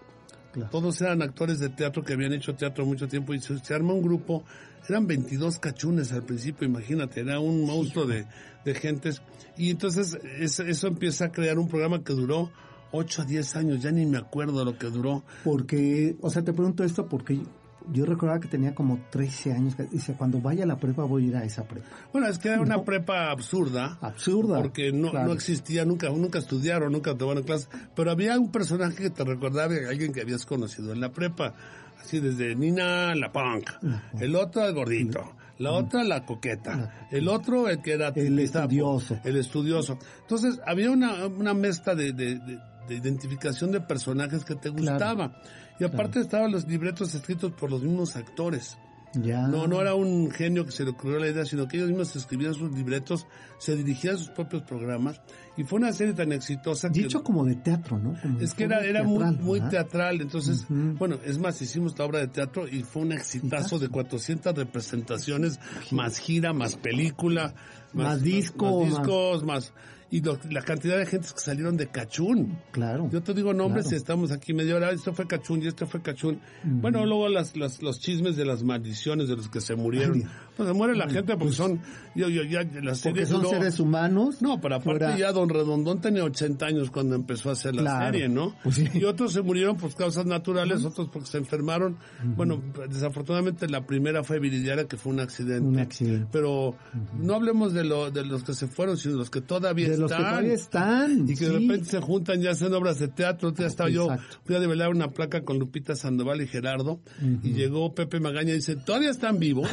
Todos 0.71 1.01
eran 1.01 1.23
actores 1.23 1.61
de 1.61 1.71
teatro 1.71 2.03
que 2.03 2.13
habían 2.13 2.35
hecho 2.35 2.55
teatro 2.55 2.85
mucho 2.85 3.09
tiempo 3.09 3.33
y 3.33 3.41
se, 3.41 3.59
se 3.59 3.75
arma 3.75 3.95
un 3.95 4.03
grupo. 4.03 4.45
Eran 4.89 5.07
22 5.07 5.59
cachunes 5.59 6.13
al 6.13 6.25
principio, 6.25 6.67
imagínate, 6.67 7.21
era 7.21 7.41
un 7.41 7.65
monstruo 7.65 8.05
de, 8.05 8.27
de 8.65 8.75
gentes. 8.75 9.23
Y 9.57 9.71
entonces 9.71 10.19
eso 10.39 10.87
empieza 10.87 11.27
a 11.27 11.33
crear 11.33 11.59
un 11.59 11.69
programa 11.69 12.03
que 12.03 12.13
duró 12.13 12.51
8 12.93 13.23
a 13.23 13.25
10 13.25 13.57
años, 13.57 13.83
ya 13.83 13.91
ni 13.91 14.07
me 14.07 14.19
acuerdo 14.19 14.65
lo 14.65 14.79
que 14.79 14.87
duró. 14.89 15.25
Porque, 15.45 16.17
o 16.21 16.31
sea, 16.31 16.43
te 16.43 16.53
pregunto 16.53 16.85
esto 16.85 17.07
porque 17.07 17.41
yo 17.91 18.05
recordaba 18.05 18.41
que 18.41 18.49
tenía 18.49 18.75
como 18.75 19.01
13 19.11 19.53
años. 19.53 19.77
Dice, 19.91 20.15
cuando 20.15 20.41
vaya 20.41 20.65
a 20.65 20.67
la 20.67 20.77
prepa 20.77 21.05
voy 21.05 21.25
a 21.25 21.27
ir 21.29 21.37
a 21.37 21.45
esa 21.45 21.65
prepa. 21.65 21.89
Bueno, 22.13 22.29
es 22.29 22.39
que 22.39 22.49
era 22.49 22.61
una 22.61 22.83
prepa 22.85 23.31
absurda. 23.31 23.99
Absurda. 24.01 24.61
Porque 24.61 24.93
no, 24.93 25.13
no 25.13 25.33
existía, 25.33 25.85
nunca, 25.85 26.09
nunca 26.11 26.39
estudiaron, 26.39 26.93
nunca 26.93 27.17
tomaron 27.17 27.43
clases. 27.43 27.69
Pero 27.95 28.11
había 28.11 28.39
un 28.39 28.51
personaje 28.51 28.97
que 28.97 29.11
te 29.11 29.25
recordaba, 29.25 29.75
alguien 29.89 30.13
que 30.13 30.21
habías 30.21 30.47
conocido 30.47 30.93
en 30.93 31.01
la 31.01 31.11
prepa. 31.11 31.55
Así 32.03 32.19
desde 32.19 32.55
Nina 32.57 33.15
la 33.15 33.31
punk, 33.31 33.71
el 34.19 34.35
otro 34.35 34.67
el 34.67 34.75
gordito, 34.75 35.37
la 35.59 35.71
otra 35.71 36.03
la 36.03 36.25
coqueta, 36.25 37.07
el 37.13 37.29
otro 37.29 37.69
el 37.69 37.81
que 37.81 37.93
era 37.93 38.09
el 38.09 38.39
estudioso. 38.41 39.19
El 39.23 39.37
estudioso. 39.37 39.99
Entonces 40.23 40.61
había 40.67 40.91
una, 40.91 41.27
una 41.27 41.55
mezcla 41.55 41.95
de, 41.95 42.13
de, 42.13 42.41
de, 42.89 42.95
identificación 42.95 43.71
de 43.71 43.81
personajes 43.81 44.45
que 44.45 44.57
te 44.57 44.69
gustaba. 44.69 45.41
Y 45.79 45.85
aparte 45.85 46.21
estaban 46.21 46.53
los 46.53 46.67
libretos 46.67 47.15
escritos 47.15 47.53
por 47.53 47.71
los 47.71 47.83
mismos 47.83 48.17
actores. 48.17 48.79
No, 49.15 49.67
no 49.67 49.81
era 49.81 49.95
un 49.95 50.31
genio 50.31 50.65
que 50.65 50.73
se 50.73 50.85
le 50.85 50.91
ocurrió 50.91 51.19
la 51.19 51.29
idea, 51.29 51.45
sino 51.45 51.69
que 51.69 51.77
ellos 51.77 51.91
mismos 51.91 52.17
escribían 52.17 52.55
sus 52.55 52.73
libretos, 52.73 53.27
se 53.59 53.77
dirigían 53.77 54.15
a 54.15 54.19
sus 54.19 54.31
propios 54.31 54.63
programas 54.63 55.21
y 55.57 55.65
fue 55.65 55.81
una 55.81 55.93
serie 55.93 56.15
tan 56.15 56.33
exitosa. 56.33 56.89
Dicho 56.89 57.23
como 57.23 57.45
de 57.45 57.57
teatro, 57.57 57.99
¿no? 57.99 58.15
es 58.41 58.55
que 58.55 58.65
era, 58.65 58.81
era 58.81 59.03
muy, 59.03 59.25
muy 59.37 59.61
teatral, 59.61 60.21
entonces, 60.21 60.67
bueno, 60.69 61.19
es 61.25 61.39
más, 61.39 61.61
hicimos 61.61 61.99
la 61.99 62.07
obra 62.07 62.21
de 62.21 62.29
teatro 62.29 62.67
y 62.67 62.83
fue 62.85 63.03
un 63.03 63.13
exitazo 63.13 63.79
de 63.79 63.89
400 63.89 64.55
representaciones, 64.55 65.61
más 65.91 66.19
gira, 66.19 66.55
más 66.55 66.77
película, 66.77 67.55
más, 67.93 68.23
disco, 68.23 68.81
más 68.81 68.89
discos, 68.89 69.45
más 69.45 69.75
y 70.13 70.21
la 70.51 70.61
cantidad 70.61 70.99
de 70.99 71.07
gente 71.07 71.27
que 71.35 71.41
salieron 71.41 71.79
de 71.79 71.87
Cachún. 71.87 72.59
Claro. 72.71 73.09
Yo 73.11 73.23
te 73.23 73.33
digo 73.33 73.55
nombres 73.55 73.91
y 73.93 73.95
estamos 73.95 74.31
aquí 74.31 74.53
media 74.53 74.77
hora, 74.77 74.91
esto 74.91 75.15
fue 75.15 75.27
Cachún 75.27 75.63
y 75.63 75.69
esto 75.69 75.87
fue 75.87 76.03
Cachún. 76.03 76.39
Bueno, 76.65 77.07
luego 77.07 77.31
las, 77.31 77.57
las, 77.57 77.81
los 77.83 77.99
chismes 77.99 78.37
de 78.37 78.45
las 78.45 78.63
maldiciones 78.63 79.29
de 79.29 79.37
los 79.37 79.49
que 79.49 79.63
se 79.63 79.75
murieron. 79.75 80.23
pues 80.55 80.69
se 80.69 80.75
muere 80.75 80.95
la 80.97 81.09
gente 81.09 81.35
porque 81.39 81.55
son, 81.55 81.81
yo, 82.15 82.29
yo, 82.29 82.43
ya, 82.43 82.63
las 82.83 83.01
porque 83.01 83.25
son 83.25 83.47
seres 83.47 83.81
humanos. 83.81 84.43
No, 84.43 84.61
pero 84.61 84.75
aparte 84.75 85.15
ya 85.17 85.33
Don 85.33 85.49
Redondón 85.49 86.03
tenía 86.03 86.25
80 86.25 86.67
años 86.67 86.91
cuando 86.91 87.15
empezó 87.15 87.49
a 87.49 87.53
hacer 87.53 87.75
la 87.75 88.05
serie, 88.05 88.29
¿no? 88.29 88.55
Pues 88.63 88.83
y 88.95 89.05
otros 89.05 89.33
se 89.33 89.41
murieron 89.41 89.79
por 89.79 89.95
causas 89.95 90.27
naturales, 90.27 90.85
otros 90.85 91.09
porque 91.11 91.29
se 91.29 91.39
enfermaron. 91.39 91.97
Bueno, 92.23 92.63
desafortunadamente 92.87 93.67
la 93.67 93.87
primera 93.87 94.23
fue 94.23 94.39
Viridiana, 94.41 94.85
que 94.85 94.99
fue 94.99 95.11
un 95.11 95.21
accidente. 95.21 95.67
Un 95.67 95.79
accidente. 95.79 96.29
Pero 96.31 96.77
no 97.19 97.35
hablemos 97.35 97.73
de, 97.73 97.85
lo, 97.85 98.11
de 98.11 98.27
los 98.27 98.45
que 98.45 98.53
se 98.53 98.69
fueron, 98.69 98.99
sino 98.99 99.15
de 99.15 99.21
los 99.21 99.31
que 99.31 99.41
todavía 99.41 100.02
los 100.03 100.13
que 100.13 100.19
todavía 100.19 100.55
están. 100.55 101.29
Y 101.29 101.35
que 101.35 101.47
de 101.47 101.53
repente 101.53 101.85
se 101.87 102.01
juntan 102.01 102.43
y 102.43 102.47
hacen 102.47 102.73
obras 102.75 102.99
de 102.99 103.09
teatro. 103.09 103.55
Ya 103.55 103.67
estaba 103.67 103.89
yo, 103.89 104.09
fui 104.45 104.55
a 104.55 104.61
develar 104.61 104.91
una 104.91 105.09
placa 105.09 105.43
con 105.43 105.59
Lupita 105.59 105.95
Sandoval 105.95 106.43
y 106.43 106.47
Gerardo. 106.47 107.01
Y 107.43 107.53
llegó 107.53 107.95
Pepe 107.95 108.21
Magaña 108.21 108.51
y 108.51 108.57
dice, 108.57 108.77
¿todavía 108.77 109.11
están 109.11 109.39
vivos? 109.39 109.69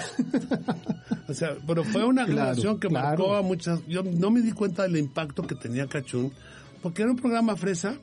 o 1.28 1.34
sea, 1.34 1.56
pero 1.68 1.84
fue 1.84 2.06
una 2.06 2.26
relación 2.26 2.80
que 2.80 2.89
marcó 2.89 3.36
a 3.36 3.42
muchas. 3.42 3.86
Yo 3.88 4.04
no 4.04 4.32
me 4.32 4.42
di 4.42 4.52
cuenta 4.52 4.84
del 4.84 4.98
impacto 4.98 5.44
que 5.44 5.56
tenía 5.56 5.88
Cachún, 5.88 6.32
porque 6.82 7.02
era 7.02 7.12
un 7.12 7.18
programa 7.18 7.56
fresa, 7.56 7.98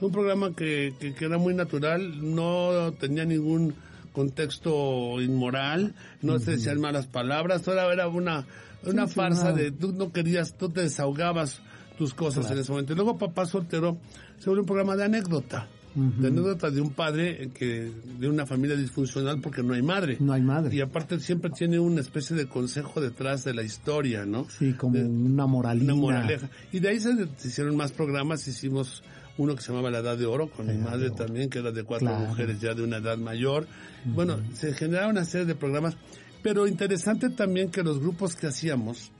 un 0.00 0.12
programa 0.12 0.54
que, 0.54 0.94
que, 0.98 1.24
era 1.24 1.38
muy 1.38 1.54
natural, 1.54 2.34
no 2.34 2.92
tenía 2.98 3.24
ningún 3.24 3.74
contexto 4.12 5.20
inmoral, 5.20 5.94
no 6.20 6.38
se 6.38 6.52
decían 6.52 6.80
malas 6.80 7.06
palabras, 7.06 7.62
todo 7.62 7.92
era 7.92 8.08
una 8.08 8.46
una 8.84 9.06
farsa 9.06 9.52
de 9.52 9.70
tú 9.72 9.92
no 9.92 10.12
querías, 10.12 10.56
tú 10.56 10.70
te 10.70 10.82
desahogabas 10.82 11.60
tus 12.00 12.14
cosas 12.14 12.50
en 12.50 12.56
ese 12.56 12.72
momento. 12.72 12.94
Y 12.94 12.96
luego 12.96 13.18
Papá 13.18 13.44
Soltero 13.44 13.98
se 14.38 14.48
volvió 14.48 14.62
un 14.62 14.66
programa 14.66 14.96
de 14.96 15.04
anécdota. 15.04 15.68
De 15.94 16.28
anécdota 16.28 16.70
de 16.70 16.80
un 16.80 16.94
padre 16.94 17.50
que 17.52 17.92
de 18.18 18.26
una 18.26 18.46
familia 18.46 18.74
disfuncional 18.74 19.42
porque 19.42 19.62
no 19.62 19.74
hay 19.74 19.82
madre. 19.82 20.16
No 20.18 20.32
hay 20.32 20.40
madre. 20.40 20.74
Y 20.74 20.80
aparte 20.80 21.20
siempre 21.20 21.50
tiene 21.50 21.78
una 21.78 22.00
especie 22.00 22.34
de 22.34 22.46
consejo 22.46 23.02
detrás 23.02 23.44
de 23.44 23.52
la 23.52 23.62
historia, 23.62 24.24
¿no? 24.24 24.46
Sí, 24.48 24.72
como 24.72 24.98
una 24.98 25.46
moralina. 25.46 25.92
Una 25.92 26.00
moraleja. 26.00 26.48
Y 26.72 26.78
de 26.78 26.88
ahí 26.88 27.00
se, 27.00 27.10
hicieron 27.44 27.76
más 27.76 27.92
programas, 27.92 28.48
hicimos 28.48 29.02
uno 29.36 29.54
que 29.54 29.60
se 29.60 29.72
llamaba 29.72 29.90
La 29.90 29.98
Edad 29.98 30.16
de 30.16 30.24
Oro, 30.24 30.48
con 30.48 30.68
mi 30.68 30.78
madre 30.78 31.10
también, 31.10 31.50
que 31.50 31.58
era 31.58 31.70
de 31.70 31.82
cuatro 31.84 32.08
mujeres 32.08 32.62
ya 32.62 32.72
de 32.72 32.82
una 32.82 32.96
edad 32.96 33.18
mayor. 33.18 33.66
Bueno, 34.06 34.38
se 34.54 34.72
generaron 34.72 35.10
una 35.10 35.26
serie 35.26 35.44
de 35.44 35.54
programas 35.54 35.98
pero 36.42 36.66
interesante 36.66 37.28
también 37.28 37.70
que 37.70 37.82
los 37.82 38.00
grupos 38.00 38.34
que 38.34 38.46
hacíamos 38.46 39.10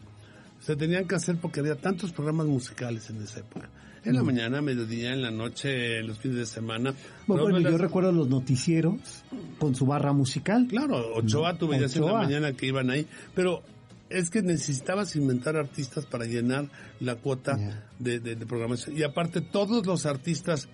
se 0.60 0.76
tenían 0.76 1.08
que 1.08 1.14
hacer 1.16 1.36
porque 1.36 1.60
había 1.60 1.74
tantos 1.74 2.12
programas 2.12 2.46
musicales 2.46 3.08
en 3.10 3.22
esa 3.22 3.40
época. 3.40 3.68
En 4.04 4.14
la 4.14 4.22
mm. 4.22 4.26
mañana, 4.26 4.62
mediodía, 4.62 5.12
en 5.12 5.22
la 5.22 5.30
noche, 5.30 5.98
en 5.98 6.06
los 6.06 6.18
fines 6.18 6.38
de 6.38 6.46
semana. 6.46 6.94
Bueno, 7.26 7.58
yo 7.58 7.76
recuerdo 7.76 8.12
los 8.12 8.28
noticieros 8.28 9.24
con 9.58 9.74
su 9.74 9.84
barra 9.86 10.12
musical. 10.12 10.66
Claro, 10.68 11.14
Ochoa, 11.16 11.58
tú 11.58 11.68
veías 11.68 11.94
en 11.96 12.06
la 12.06 12.14
mañana 12.14 12.52
que 12.52 12.66
iban 12.66 12.90
ahí, 12.90 13.06
pero 13.34 13.62
es 14.08 14.30
que 14.30 14.42
necesitabas 14.42 15.16
inventar 15.16 15.56
artistas 15.56 16.06
para 16.06 16.24
llenar 16.24 16.68
la 17.00 17.16
cuota 17.16 17.58
de, 17.98 18.20
de, 18.20 18.36
programación. 18.46 18.96
Y 18.96 19.02
aparte, 19.02 19.40
todos 19.40 19.86
los 19.86 20.06
artistas 20.06 20.68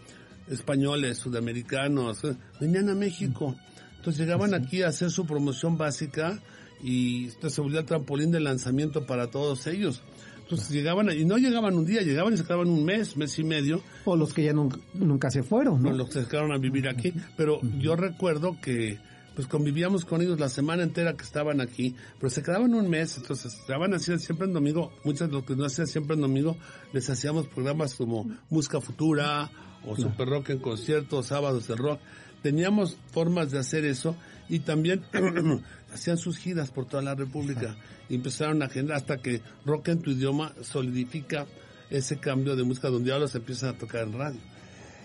españoles, 0.49 1.19
sudamericanos, 1.19 2.25
eh, 2.25 2.37
venían 2.61 2.89
a 2.89 2.95
México. 2.95 3.57
Entonces 3.97 4.21
llegaban 4.21 4.55
aquí 4.55 4.83
a 4.83 4.89
hacer 4.89 5.11
su 5.11 5.27
promoción 5.27 5.77
básica 5.77 6.39
y 6.83 7.27
esto 7.27 7.51
se 7.51 7.61
volvía 7.61 7.81
el 7.81 7.87
trampolín 7.87 8.31
de 8.31 8.41
lanzamiento 8.41 9.07
para 9.07 9.31
todos 9.31 9.67
ellos. 9.67 10.03
Entonces 10.43 10.71
llegaban, 10.71 11.11
y 11.11 11.25
no 11.25 11.39
llegaban 11.39 11.75
un 11.75 11.85
día, 11.85 12.03
llegaban 12.03 12.33
y 12.35 12.37
se 12.37 12.45
quedaban 12.45 12.69
un 12.69 12.85
mes, 12.85 13.17
mes 13.17 13.37
y 13.39 13.45
medio. 13.45 13.83
O 14.05 14.17
los 14.17 14.33
que 14.33 14.45
ya 14.45 14.53
nunca, 14.53 15.31
se 15.31 15.43
fueron, 15.43 15.83
¿no? 15.83 15.91
los 15.91 16.09
que 16.09 16.23
se 16.23 16.29
quedaron 16.29 16.53
a 16.53 16.59
vivir 16.59 16.89
aquí. 16.89 17.13
Pero 17.37 17.61
yo 17.79 17.97
recuerdo 17.97 18.57
que 18.61 18.99
pues 19.35 19.49
convivíamos 19.49 20.07
con 20.07 20.23
ellos 20.23 20.41
la 20.41 20.49
semana 20.49 20.83
entera 20.83 21.15
que 21.15 21.25
estaban 21.25 21.61
aquí, 21.61 21.95
pero 22.19 22.31
se 22.31 22.43
quedaban 22.43 22.73
un 22.73 22.89
mes, 22.89 23.19
entonces 23.19 23.53
estaban 23.53 23.93
haciendo 23.93 24.23
siempre 24.23 24.47
en 24.47 24.55
domingo, 24.55 24.93
muchos 25.05 25.29
de 25.29 25.35
los 25.35 25.45
que 25.45 25.55
no 25.55 25.67
hacían 25.67 25.87
siempre 25.87 26.15
en 26.15 26.23
domingo, 26.23 26.57
les 26.95 27.11
hacíamos 27.11 27.47
programas 27.47 27.97
como 27.97 28.27
Música 28.49 28.81
Futura 28.81 29.51
o 29.85 29.95
Super 29.95 30.27
Rock 30.31 30.51
en 30.51 30.59
conciertos, 30.59 31.27
sábados 31.27 31.69
de 31.69 31.77
rock 31.77 32.01
teníamos 32.47 32.97
formas 33.11 33.51
de 33.51 33.59
hacer 33.59 33.85
eso 33.85 34.15
y 34.49 34.61
también 34.61 35.03
hacían 35.97 36.17
sus 36.17 36.39
giras 36.39 36.71
por 36.71 36.87
toda 36.87 37.03
la 37.03 37.15
República 37.15 37.77
y 38.09 38.15
empezaron 38.15 38.63
a 38.63 38.69
generar 38.69 38.99
hasta 38.99 39.19
que 39.19 39.43
Rock 39.65 39.89
en 39.89 40.01
tu 40.01 40.11
idioma 40.11 40.55
solidifica 40.63 41.47
ese 41.91 42.19
cambio 42.19 42.57
de 42.57 42.65
música 42.65 42.89
donde 42.89 43.13
ahora 43.13 43.29
se 43.29 43.39
empiezan 43.39 43.71
a 43.71 43.79
tocar 43.79 44.03
en 44.03 44.13
radio. 44.13 44.41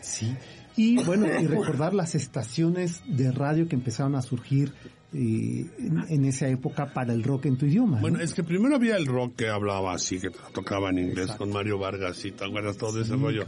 Sí, 0.01 0.36
y 0.75 1.04
bueno, 1.04 1.27
y 1.27 1.47
recordar 1.47 1.93
las 1.93 2.15
estaciones 2.15 3.01
de 3.06 3.32
radio 3.32 3.67
que 3.67 3.75
empezaron 3.75 4.15
a 4.15 4.21
surgir 4.21 4.73
en, 5.13 6.25
esa 6.25 6.47
época 6.47 6.93
para 6.93 7.13
el 7.13 7.23
rock 7.23 7.47
en 7.47 7.58
tu 7.58 7.65
idioma. 7.65 7.99
Bueno, 7.99 8.19
es 8.19 8.34
que 8.34 8.43
primero 8.43 8.75
había 8.75 8.95
el 8.95 9.06
rock 9.06 9.36
que 9.36 9.49
hablaba 9.49 9.93
así, 9.93 10.19
que 10.19 10.32
tocaba 10.54 10.89
en 10.89 10.99
inglés 10.99 11.32
con 11.32 11.51
Mario 11.51 11.77
Vargas 11.77 12.23
y 12.25 12.32
tal, 12.32 12.51
todo 12.77 13.01
ese 13.01 13.15
rollo. 13.15 13.45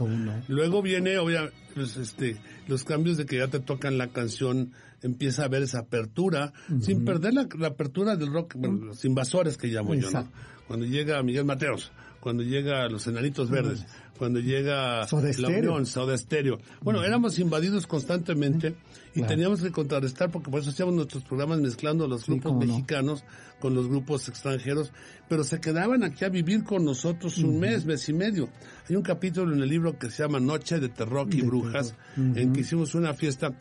Luego 0.48 0.82
viene, 0.82 1.16
obviamente, 1.18 1.56
pues, 1.74 1.96
este, 1.96 2.36
los 2.68 2.84
cambios 2.84 3.16
de 3.16 3.26
que 3.26 3.38
ya 3.38 3.48
te 3.48 3.60
tocan 3.60 3.98
la 3.98 4.08
canción, 4.08 4.72
empieza 5.02 5.42
a 5.42 5.44
haber 5.46 5.62
esa 5.62 5.80
apertura, 5.80 6.52
sin 6.80 7.04
perder 7.04 7.34
la, 7.34 7.66
apertura 7.66 8.16
del 8.16 8.32
rock, 8.32 8.54
bueno, 8.56 8.86
los 8.86 9.04
invasores 9.04 9.56
que 9.56 9.68
llamo 9.68 9.94
yo, 9.94 10.10
¿no? 10.10 10.28
Cuando 10.66 10.86
llega 10.86 11.22
Miguel 11.22 11.44
Mateos, 11.44 11.92
cuando 12.20 12.42
llega 12.42 12.88
Los 12.88 13.06
Enanitos 13.06 13.50
Verdes, 13.50 13.84
cuando 14.16 14.40
llega 14.40 15.06
La 15.38 15.48
Unión, 15.48 15.84
Soda 15.84 16.16
Stereo. 16.16 16.58
Bueno, 16.80 17.02
éramos 17.02 17.38
invadidos 17.38 17.86
constantemente 17.86 18.76
y 19.14 19.22
teníamos 19.22 19.60
que 19.60 19.70
contrarrestar 19.70 20.30
porque 20.30 20.50
por 20.50 20.60
eso 20.60 20.70
hacíamos 20.70 20.94
nuestros 20.94 21.22
programas 21.24 21.60
mezclando 21.60 22.08
los 22.08 22.26
grupos 22.26 22.56
mexicanos 22.56 23.24
con 23.60 23.74
los 23.74 23.88
grupos 23.88 24.26
extranjeros, 24.28 24.90
pero 25.28 25.44
se 25.44 25.60
quedaban 25.60 26.02
aquí 26.02 26.24
a 26.24 26.30
vivir 26.30 26.64
con 26.64 26.84
nosotros 26.84 27.36
un 27.38 27.60
mes, 27.60 27.84
mes 27.84 28.08
y 28.08 28.14
medio. 28.14 28.48
Hay 28.88 28.96
un 28.96 29.02
capítulo 29.02 29.54
en 29.54 29.62
el 29.62 29.68
libro 29.68 29.98
que 29.98 30.08
se 30.08 30.22
llama 30.22 30.40
Noche 30.40 30.80
de 30.80 30.88
Terror 30.88 31.28
y 31.30 31.42
Brujas, 31.42 31.94
en 32.16 32.54
que 32.54 32.60
hicimos 32.60 32.94
una 32.94 33.12
fiesta 33.12 33.52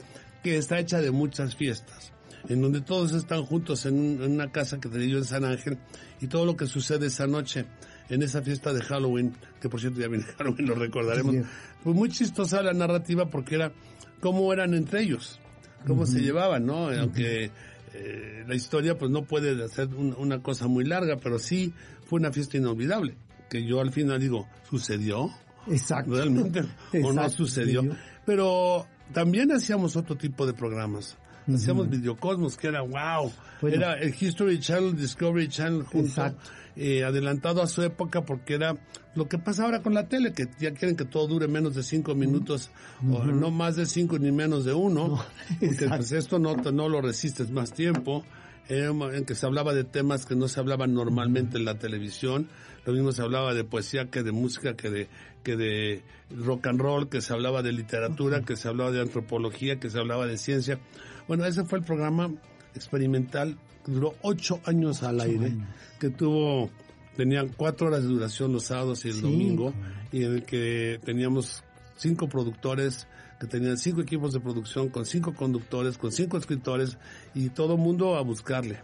que 0.43 0.57
está 0.57 0.79
hecha 0.79 1.01
de 1.01 1.11
muchas 1.11 1.55
fiestas 1.55 2.13
en 2.49 2.61
donde 2.61 2.81
todos 2.81 3.13
están 3.13 3.43
juntos 3.43 3.85
en, 3.85 4.21
una 4.21 4.51
casa 4.51 4.79
que 4.79 4.89
tenía 4.89 5.07
yo 5.07 5.17
en 5.17 5.25
San 5.25 5.45
Ángel 5.45 5.77
y 6.21 6.27
todo 6.27 6.45
lo 6.45 6.55
que 6.55 6.65
sucede 6.67 7.07
esa 7.07 7.27
noche 7.27 7.65
en 8.09 8.21
esa 8.21 8.41
fiesta 8.41 8.73
de 8.73 8.81
Halloween, 8.81 9.33
que 9.61 9.69
por 9.69 9.79
cierto 9.79 10.01
ya 10.01 10.07
viene 10.07 10.25
Halloween, 10.37 10.67
lo 10.67 10.75
recordaremos, 10.75 11.35
fue 11.83 11.93
muy 11.93 12.09
chistosa 12.09 12.61
la 12.61 12.73
narrativa 12.73 13.29
porque 13.29 13.55
era 13.55 13.71
cómo 14.19 14.51
eran 14.51 14.73
entre 14.73 15.01
ellos, 15.01 15.39
cómo 15.87 16.05
se 16.05 16.19
llevaban, 16.19 16.65
¿no? 16.65 16.89
Aunque 16.89 17.51
eh, 17.93 18.43
la 18.47 18.55
historia 18.55 18.97
pues 18.97 19.11
no 19.11 19.23
puede 19.23 19.67
ser 19.69 19.87
una 19.95 20.41
cosa 20.41 20.67
muy 20.67 20.85
larga, 20.85 21.17
pero 21.17 21.39
sí 21.39 21.73
fue 22.05 22.19
una 22.19 22.31
fiesta 22.31 22.57
inolvidable, 22.57 23.15
que 23.49 23.65
yo 23.65 23.79
al 23.79 23.91
final 23.91 24.19
digo, 24.19 24.47
¿sucedió? 24.69 25.29
Exacto. 25.67 26.15
¿Realmente? 26.15 26.63
¿O 27.03 27.13
no 27.13 27.29
sucedió? 27.29 27.83
Pero 28.25 28.85
también 29.11 29.51
hacíamos 29.51 29.95
otro 29.95 30.15
tipo 30.15 30.45
de 30.45 30.53
programas. 30.53 31.17
Hacíamos 31.51 31.89
Videocosmos, 31.89 32.55
que 32.55 32.67
era 32.67 32.81
wow. 32.81 33.31
Era 33.63 33.95
el 33.95 34.15
History 34.17 34.59
Channel, 34.59 34.95
Discovery 34.95 35.49
Channel 35.49 35.83
junto, 35.83 36.33
eh, 36.75 37.03
adelantado 37.03 37.61
a 37.61 37.67
su 37.67 37.81
época 37.81 38.21
porque 38.21 38.53
era 38.55 38.77
lo 39.15 39.27
que 39.27 39.37
pasa 39.37 39.65
ahora 39.65 39.81
con 39.81 39.93
la 39.93 40.07
tele, 40.07 40.31
que 40.31 40.47
ya 40.59 40.71
quieren 40.71 40.95
que 40.95 41.05
todo 41.05 41.27
dure 41.27 41.47
menos 41.47 41.75
de 41.75 41.83
cinco 41.83 42.15
minutos, 42.15 42.71
o 43.01 43.25
no 43.25 43.51
más 43.51 43.75
de 43.75 43.85
cinco 43.85 44.17
ni 44.17 44.31
menos 44.31 44.63
de 44.63 44.73
uno, 44.73 45.23
porque 45.59 45.87
pues, 45.87 46.11
esto 46.13 46.39
no, 46.39 46.55
no 46.55 46.87
lo 46.87 47.01
resistes 47.01 47.51
más 47.51 47.73
tiempo 47.73 48.23
en 48.69 49.25
que 49.25 49.35
se 49.35 49.45
hablaba 49.45 49.73
de 49.73 49.83
temas 49.83 50.25
que 50.25 50.35
no 50.35 50.47
se 50.47 50.59
hablaban 50.59 50.93
normalmente 50.93 51.57
en 51.57 51.65
la 51.65 51.77
televisión. 51.77 52.47
Lo 52.85 52.93
mismo 52.93 53.11
se 53.11 53.21
hablaba 53.21 53.53
de 53.53 53.63
poesía 53.63 54.09
que 54.09 54.23
de 54.23 54.31
música, 54.31 54.75
que 54.75 54.89
de, 54.89 55.07
que 55.43 55.55
de 55.55 56.03
rock 56.35 56.67
and 56.67 56.81
roll, 56.81 57.09
que 57.09 57.21
se 57.21 57.33
hablaba 57.33 57.61
de 57.61 57.71
literatura, 57.71 58.41
que 58.41 58.55
se 58.55 58.67
hablaba 58.67 58.91
de 58.91 59.01
antropología, 59.01 59.79
que 59.79 59.89
se 59.89 59.99
hablaba 59.99 60.27
de 60.27 60.37
ciencia. 60.37 60.79
Bueno, 61.27 61.45
ese 61.45 61.63
fue 61.63 61.79
el 61.79 61.85
programa 61.85 62.31
experimental 62.75 63.57
que 63.85 63.91
duró 63.91 64.15
ocho 64.21 64.59
años 64.65 65.03
al 65.03 65.21
aire, 65.21 65.55
que 65.99 66.09
tuvo, 66.09 66.69
tenían 67.15 67.49
cuatro 67.49 67.87
horas 67.87 68.03
de 68.03 68.09
duración 68.09 68.51
los 68.51 68.63
sábados 68.65 69.05
y 69.05 69.09
el 69.09 69.21
domingo, 69.21 69.73
y 70.11 70.23
en 70.23 70.33
el 70.35 70.43
que 70.43 70.99
teníamos 71.03 71.63
cinco 71.95 72.27
productores, 72.27 73.07
que 73.39 73.47
tenían 73.47 73.77
cinco 73.77 74.01
equipos 74.01 74.33
de 74.33 74.39
producción, 74.39 74.89
con 74.89 75.05
cinco 75.05 75.33
conductores, 75.33 75.97
con 75.97 76.11
cinco 76.11 76.37
escritores, 76.37 76.97
y 77.33 77.49
todo 77.49 77.77
mundo 77.77 78.15
a 78.15 78.21
buscarle. 78.21 78.79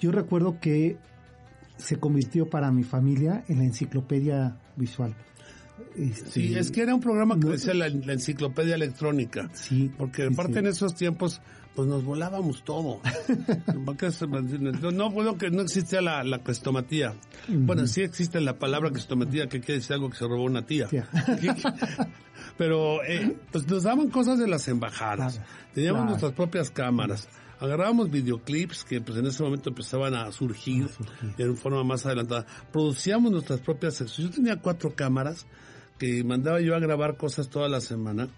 Yo 0.00 0.12
recuerdo 0.12 0.58
que 0.60 0.98
se 1.76 1.98
convirtió 1.98 2.48
para 2.48 2.70
mi 2.70 2.84
familia 2.84 3.44
en 3.48 3.58
la 3.58 3.64
enciclopedia 3.64 4.56
visual. 4.76 5.14
Este, 5.96 6.30
sí, 6.30 6.54
es 6.56 6.70
que 6.70 6.82
era 6.82 6.94
un 6.94 7.00
programa 7.00 7.38
que 7.38 7.48
decía 7.48 7.74
la, 7.74 7.86
enciclopedia 7.86 8.74
electrónica. 8.74 9.50
Sí. 9.54 9.90
Porque 9.96 10.26
aparte 10.26 10.60
en 10.60 10.66
esos 10.66 10.94
tiempos, 10.94 11.40
pues 11.74 11.88
nos 11.88 12.04
volábamos 12.04 12.64
todo. 12.64 13.00
no, 14.92 15.10
bueno, 15.10 15.36
que 15.36 15.50
no 15.50 15.62
existía 15.62 16.00
la, 16.00 16.22
la 16.24 16.42
crestomatía. 16.42 17.14
Bueno, 17.48 17.86
sí 17.86 18.02
existe 18.02 18.40
la 18.40 18.58
palabra 18.58 18.90
crestomatía, 18.90 19.48
que 19.48 19.60
quiere 19.60 19.80
decir 19.80 19.94
algo 19.94 20.10
que 20.10 20.16
se 20.16 20.26
robó 20.26 20.44
una 20.44 20.64
tía. 20.66 20.88
Pero 22.56 23.02
eh, 23.04 23.36
pues 23.50 23.66
nos 23.66 23.82
daban 23.82 24.10
cosas 24.10 24.38
de 24.38 24.46
las 24.46 24.68
embajadas. 24.68 25.40
Teníamos 25.72 26.06
nuestras 26.06 26.32
propias 26.32 26.70
cámaras 26.70 27.28
agarrábamos 27.60 28.10
videoclips 28.10 28.84
que 28.84 29.00
pues 29.00 29.18
en 29.18 29.26
ese 29.26 29.42
momento 29.42 29.70
empezaban 29.70 30.14
a 30.14 30.30
surgir, 30.32 30.88
en 31.38 31.56
forma 31.56 31.84
más 31.84 32.06
adelantada. 32.06 32.46
Producíamos 32.72 33.32
nuestras 33.32 33.60
propias 33.60 33.94
secciones. 33.94 34.34
Yo 34.34 34.42
tenía 34.42 34.60
cuatro 34.60 34.94
cámaras 34.94 35.46
que 35.98 36.24
mandaba 36.24 36.60
yo 36.60 36.74
a 36.74 36.80
grabar 36.80 37.16
cosas 37.16 37.48
toda 37.48 37.68
la 37.68 37.80
semana. 37.80 38.28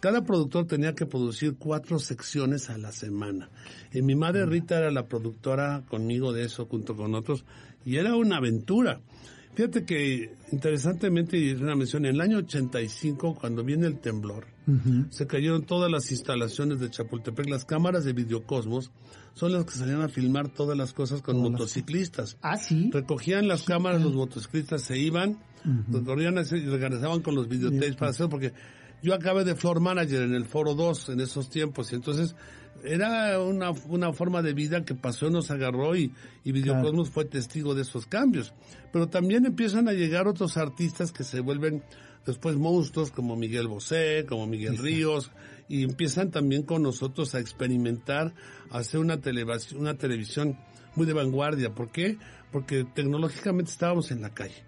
Cada 0.00 0.22
productor 0.22 0.66
tenía 0.66 0.94
que 0.94 1.06
producir 1.06 1.56
cuatro 1.56 1.98
secciones 1.98 2.68
a 2.68 2.76
la 2.76 2.92
semana. 2.92 3.48
Y 3.92 4.02
mi 4.02 4.14
madre 4.14 4.44
Rita 4.44 4.76
era 4.76 4.90
la 4.90 5.06
productora 5.06 5.84
conmigo 5.88 6.32
de 6.32 6.44
eso, 6.44 6.66
junto 6.66 6.94
con 6.94 7.14
otros, 7.14 7.44
y 7.86 7.96
era 7.96 8.14
una 8.14 8.36
aventura. 8.36 9.00
Fíjate 9.54 9.84
que, 9.84 10.34
interesantemente, 10.52 11.38
y 11.38 11.50
es 11.50 11.60
una 11.60 11.76
mención, 11.76 12.04
en 12.04 12.16
el 12.16 12.20
año 12.20 12.38
85, 12.38 13.36
cuando 13.40 13.64
viene 13.64 13.86
el 13.86 13.98
temblor, 13.98 14.46
se 15.10 15.26
cayeron 15.26 15.62
todas 15.64 15.90
las 15.90 16.10
instalaciones 16.10 16.80
de 16.80 16.90
Chapultepec, 16.90 17.48
las 17.48 17.64
cámaras 17.64 18.04
de 18.04 18.12
Videocosmos, 18.12 18.90
son 19.34 19.52
las 19.52 19.64
que 19.64 19.72
salían 19.72 20.00
a 20.00 20.08
filmar 20.08 20.48
todas 20.48 20.76
las 20.76 20.92
cosas 20.92 21.20
con 21.20 21.38
motociclistas. 21.38 22.38
Ah, 22.40 22.56
sí. 22.56 22.90
Recogían 22.92 23.48
las 23.48 23.64
cámaras, 23.64 24.02
los 24.02 24.14
motociclistas 24.14 24.82
se 24.82 24.98
iban, 24.98 25.38
recorrían 25.90 26.36
y 26.38 26.66
regresaban 26.66 27.20
con 27.20 27.34
los 27.34 27.48
videotapes 27.48 27.96
para 27.96 28.10
hacer, 28.10 28.28
porque 28.28 28.52
yo 29.02 29.14
acabé 29.14 29.44
de 29.44 29.54
floor 29.54 29.80
manager 29.80 30.22
en 30.22 30.34
el 30.34 30.46
Foro 30.46 30.74
2 30.74 31.10
en 31.10 31.20
esos 31.20 31.50
tiempos, 31.50 31.92
y 31.92 31.96
entonces 31.96 32.34
era 32.84 33.40
una, 33.40 33.70
una 33.88 34.12
forma 34.12 34.42
de 34.42 34.52
vida 34.52 34.84
que 34.84 34.94
pasó, 34.94 35.30
nos 35.30 35.50
agarró 35.50 35.96
y, 35.96 36.12
y 36.44 36.52
Videocosmos 36.52 37.10
fue 37.10 37.24
testigo 37.24 37.74
de 37.74 37.82
esos 37.82 38.06
cambios. 38.06 38.52
Pero 38.92 39.08
también 39.08 39.46
empiezan 39.46 39.88
a 39.88 39.92
llegar 39.92 40.28
otros 40.28 40.56
artistas 40.56 41.12
que 41.12 41.24
se 41.24 41.40
vuelven 41.40 41.82
después 42.26 42.56
monstruos 42.56 43.10
como 43.10 43.36
Miguel 43.36 43.68
Bosé, 43.68 44.26
como 44.28 44.46
Miguel 44.46 44.78
Ríos, 44.78 45.30
y 45.68 45.82
empiezan 45.82 46.30
también 46.30 46.62
con 46.62 46.82
nosotros 46.82 47.34
a 47.34 47.40
experimentar, 47.40 48.34
a 48.70 48.78
hacer 48.78 49.00
una, 49.00 49.20
televisión, 49.20 49.80
una 49.80 49.94
televisión 49.96 50.58
muy 50.94 51.06
de 51.06 51.12
vanguardia. 51.12 51.74
¿Por 51.74 51.90
qué? 51.90 52.18
Porque 52.52 52.84
tecnológicamente 52.84 53.70
estábamos 53.70 54.10
en 54.10 54.22
la 54.22 54.34
calle. 54.34 54.64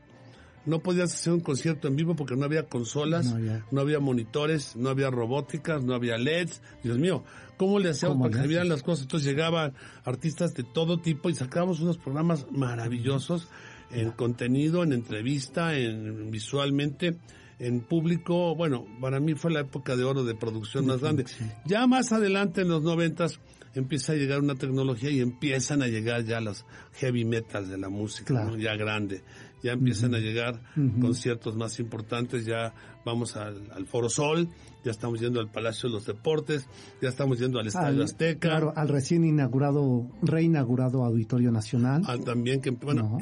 No 0.65 0.81
podías 0.81 1.15
hacer 1.15 1.33
un 1.33 1.41
concierto 1.41 1.87
en 1.87 1.95
vivo 1.95 2.17
porque 2.17 2.35
no 2.35 2.45
había 2.45 2.65
consolas, 2.65 3.33
no 3.71 3.81
había, 3.81 4.01
monitores, 4.01 4.75
no 4.75 4.89
había 4.89 5.11
robóticas, 5.11 5.85
no 5.85 5.95
había 5.95 6.19
LEDs. 6.19 6.61
Dios 6.83 6.99
mío, 6.99 7.23
¿cómo 7.57 7.79
le 7.79 7.91
hacíamos 7.91 8.19
para 8.19 8.31
que 8.31 8.43
se 8.43 8.49
vieran 8.49 8.69
las 8.69 8.83
cosas? 8.83 9.03
Entonces 9.03 9.29
llegaban 9.29 9.75
artistas 10.05 10.55
de 10.55 10.65
todo 10.65 11.01
tipo 11.01 11.31
y 11.31 11.37
sacábamos 11.37 11.79
unos 11.79 11.99
programas 11.99 12.47
maravillosos 12.51 13.47
en 13.93 14.11
contenido, 14.11 14.83
en 14.83 14.93
entrevista, 14.93 15.79
en 15.79 16.33
visualmente 16.33 17.17
en 17.59 17.81
público, 17.81 18.55
bueno, 18.55 18.87
para 19.01 19.21
mí 19.21 19.35
fue 19.35 19.51
la 19.51 19.61
época 19.61 19.97
de 19.97 20.05
oro 20.05 20.25
de 20.25 20.35
producción 20.35 20.87
más 20.87 21.01
grande. 21.01 21.25
Ya 21.65 21.87
más 21.87 22.13
adelante 22.13 22.63
en 22.63 22.69
los 22.69 22.83
noventas 22.83 23.41
empieza 23.75 24.13
a 24.13 24.17
llegar 24.17 24.41
una 24.41 24.55
tecnología 24.55 25.11
y 25.11 25.21
empiezan 25.21 25.83
a 25.83 25.87
llegar 25.87 26.25
ya 26.25 26.41
los 26.41 26.65
heavy 26.95 27.25
metals 27.25 27.69
de 27.69 27.79
la 27.79 27.89
música, 27.89 28.51
ya 28.59 28.75
grande. 28.77 29.23
Ya 29.63 29.73
empiezan 29.73 30.15
a 30.15 30.19
llegar 30.19 30.61
conciertos 31.01 31.57
más 31.57 31.81
importantes, 31.81 32.45
ya 32.45 32.75
vamos 33.07 33.37
al, 33.37 33.87
Foro 33.87 34.11
Sol, 34.11 34.49
ya 34.85 34.91
estamos 34.91 35.21
yendo 35.21 35.41
al 35.41 35.49
Palacio 35.49 35.89
de 35.89 35.95
los 35.95 36.07
Deportes, 36.07 36.67
ya 37.01 37.09
estamos 37.09 37.39
yendo 37.39 37.61
al 37.61 37.69
Estadio 37.69 38.03
Azteca. 38.03 38.49
Claro, 38.49 38.73
al 38.75 38.89
recién 38.89 39.25
inaugurado, 39.25 40.09
reinaugurado 40.23 41.05
Auditorio 41.05 41.53
Nacional. 41.53 42.03
Ah, 42.07 42.19
también 42.19 42.61
que, 42.61 42.71
bueno, 42.71 43.19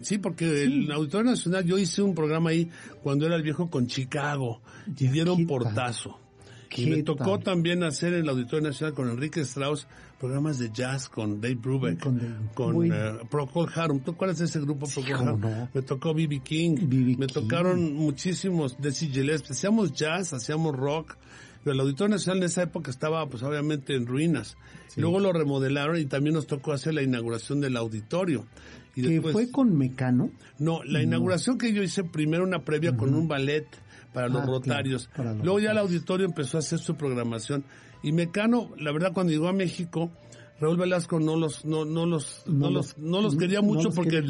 sí, 0.00 0.18
porque 0.18 0.62
el 0.62 0.90
Auditorio 0.92 1.32
Nacional, 1.32 1.64
yo 1.64 1.76
hice 1.76 2.02
un 2.02 2.14
programa 2.14 2.50
ahí 2.50 2.70
cuando 3.02 3.26
era 3.26 3.34
el 3.34 3.42
viejo 3.42 3.68
con 3.68 3.88
Chicago, 3.88 4.62
y 4.96 5.08
dieron 5.08 5.44
portazo. 5.46 6.20
Y 6.76 6.86
me 6.86 7.02
tocó 7.02 7.38
también 7.38 7.82
hacer 7.82 8.14
en 8.14 8.20
el 8.20 8.28
Auditorio 8.28 8.68
Nacional 8.68 8.94
con 8.94 9.10
Enrique 9.10 9.40
Strauss 9.40 9.86
programas 10.18 10.58
de 10.58 10.70
jazz 10.72 11.08
con 11.08 11.40
Dave 11.40 11.56
Brubeck, 11.56 12.00
con, 12.54 12.90
eh, 12.90 13.18
Procol 13.30 13.70
Harum. 13.74 14.00
¿Tú 14.00 14.16
cuál 14.16 14.30
es 14.30 14.40
ese 14.40 14.60
grupo 14.60 14.86
Procol 14.86 15.14
Harum? 15.14 15.68
Me 15.72 15.82
tocó 15.82 16.14
B.B. 16.14 16.40
King, 16.40 16.76
me 17.18 17.26
tocaron 17.26 17.94
muchísimos 17.94 18.76
Desi 18.80 19.08
Gillespie. 19.08 19.52
Hacíamos 19.52 19.92
jazz, 19.92 20.32
hacíamos 20.32 20.74
rock. 20.74 21.16
Pero 21.62 21.74
el 21.74 21.80
Auditorio 21.80 22.14
Nacional 22.14 22.38
en 22.38 22.44
esa 22.44 22.62
época 22.62 22.90
estaba, 22.90 23.28
pues 23.28 23.42
obviamente, 23.42 23.94
en 23.96 24.06
ruinas. 24.06 24.56
Luego 24.96 25.20
lo 25.20 25.32
remodelaron 25.32 25.98
y 25.98 26.06
también 26.06 26.34
nos 26.34 26.46
tocó 26.46 26.72
hacer 26.72 26.94
la 26.94 27.02
inauguración 27.02 27.60
del 27.60 27.76
auditorio. 27.76 28.46
Y 28.94 29.02
¿Que 29.02 29.20
fue 29.20 29.50
con 29.50 29.76
Mecano? 29.76 30.30
No, 30.58 30.82
la 30.84 31.02
inauguración 31.02 31.58
que 31.58 31.72
yo 31.72 31.82
hice 31.82 32.02
primero 32.04 32.44
una 32.44 32.64
previa 32.64 32.96
con 32.96 33.14
un 33.14 33.28
ballet 33.28 33.66
para 34.16 34.30
los 34.30 34.44
ah, 34.44 34.46
rotarios. 34.46 35.10
Luego 35.42 35.60
ya 35.60 35.72
el 35.72 35.78
auditorio 35.78 36.24
empezó 36.24 36.56
a 36.56 36.60
hacer 36.60 36.78
su 36.78 36.96
programación. 36.96 37.64
Y 38.02 38.12
Mecano, 38.12 38.70
la 38.78 38.90
verdad, 38.90 39.12
cuando 39.12 39.30
llegó 39.30 39.46
a 39.46 39.52
México, 39.52 40.10
Raúl 40.58 40.78
Velasco 40.78 41.20
no 41.20 41.36
los 41.36 41.64
no 41.64 41.84
no 41.84 42.06
los 42.06 42.44
no, 42.46 42.70
los 42.70 42.96
no 42.96 43.20
los 43.20 43.36
quería 43.36 43.60
mucho 43.60 43.90
porque 43.90 44.22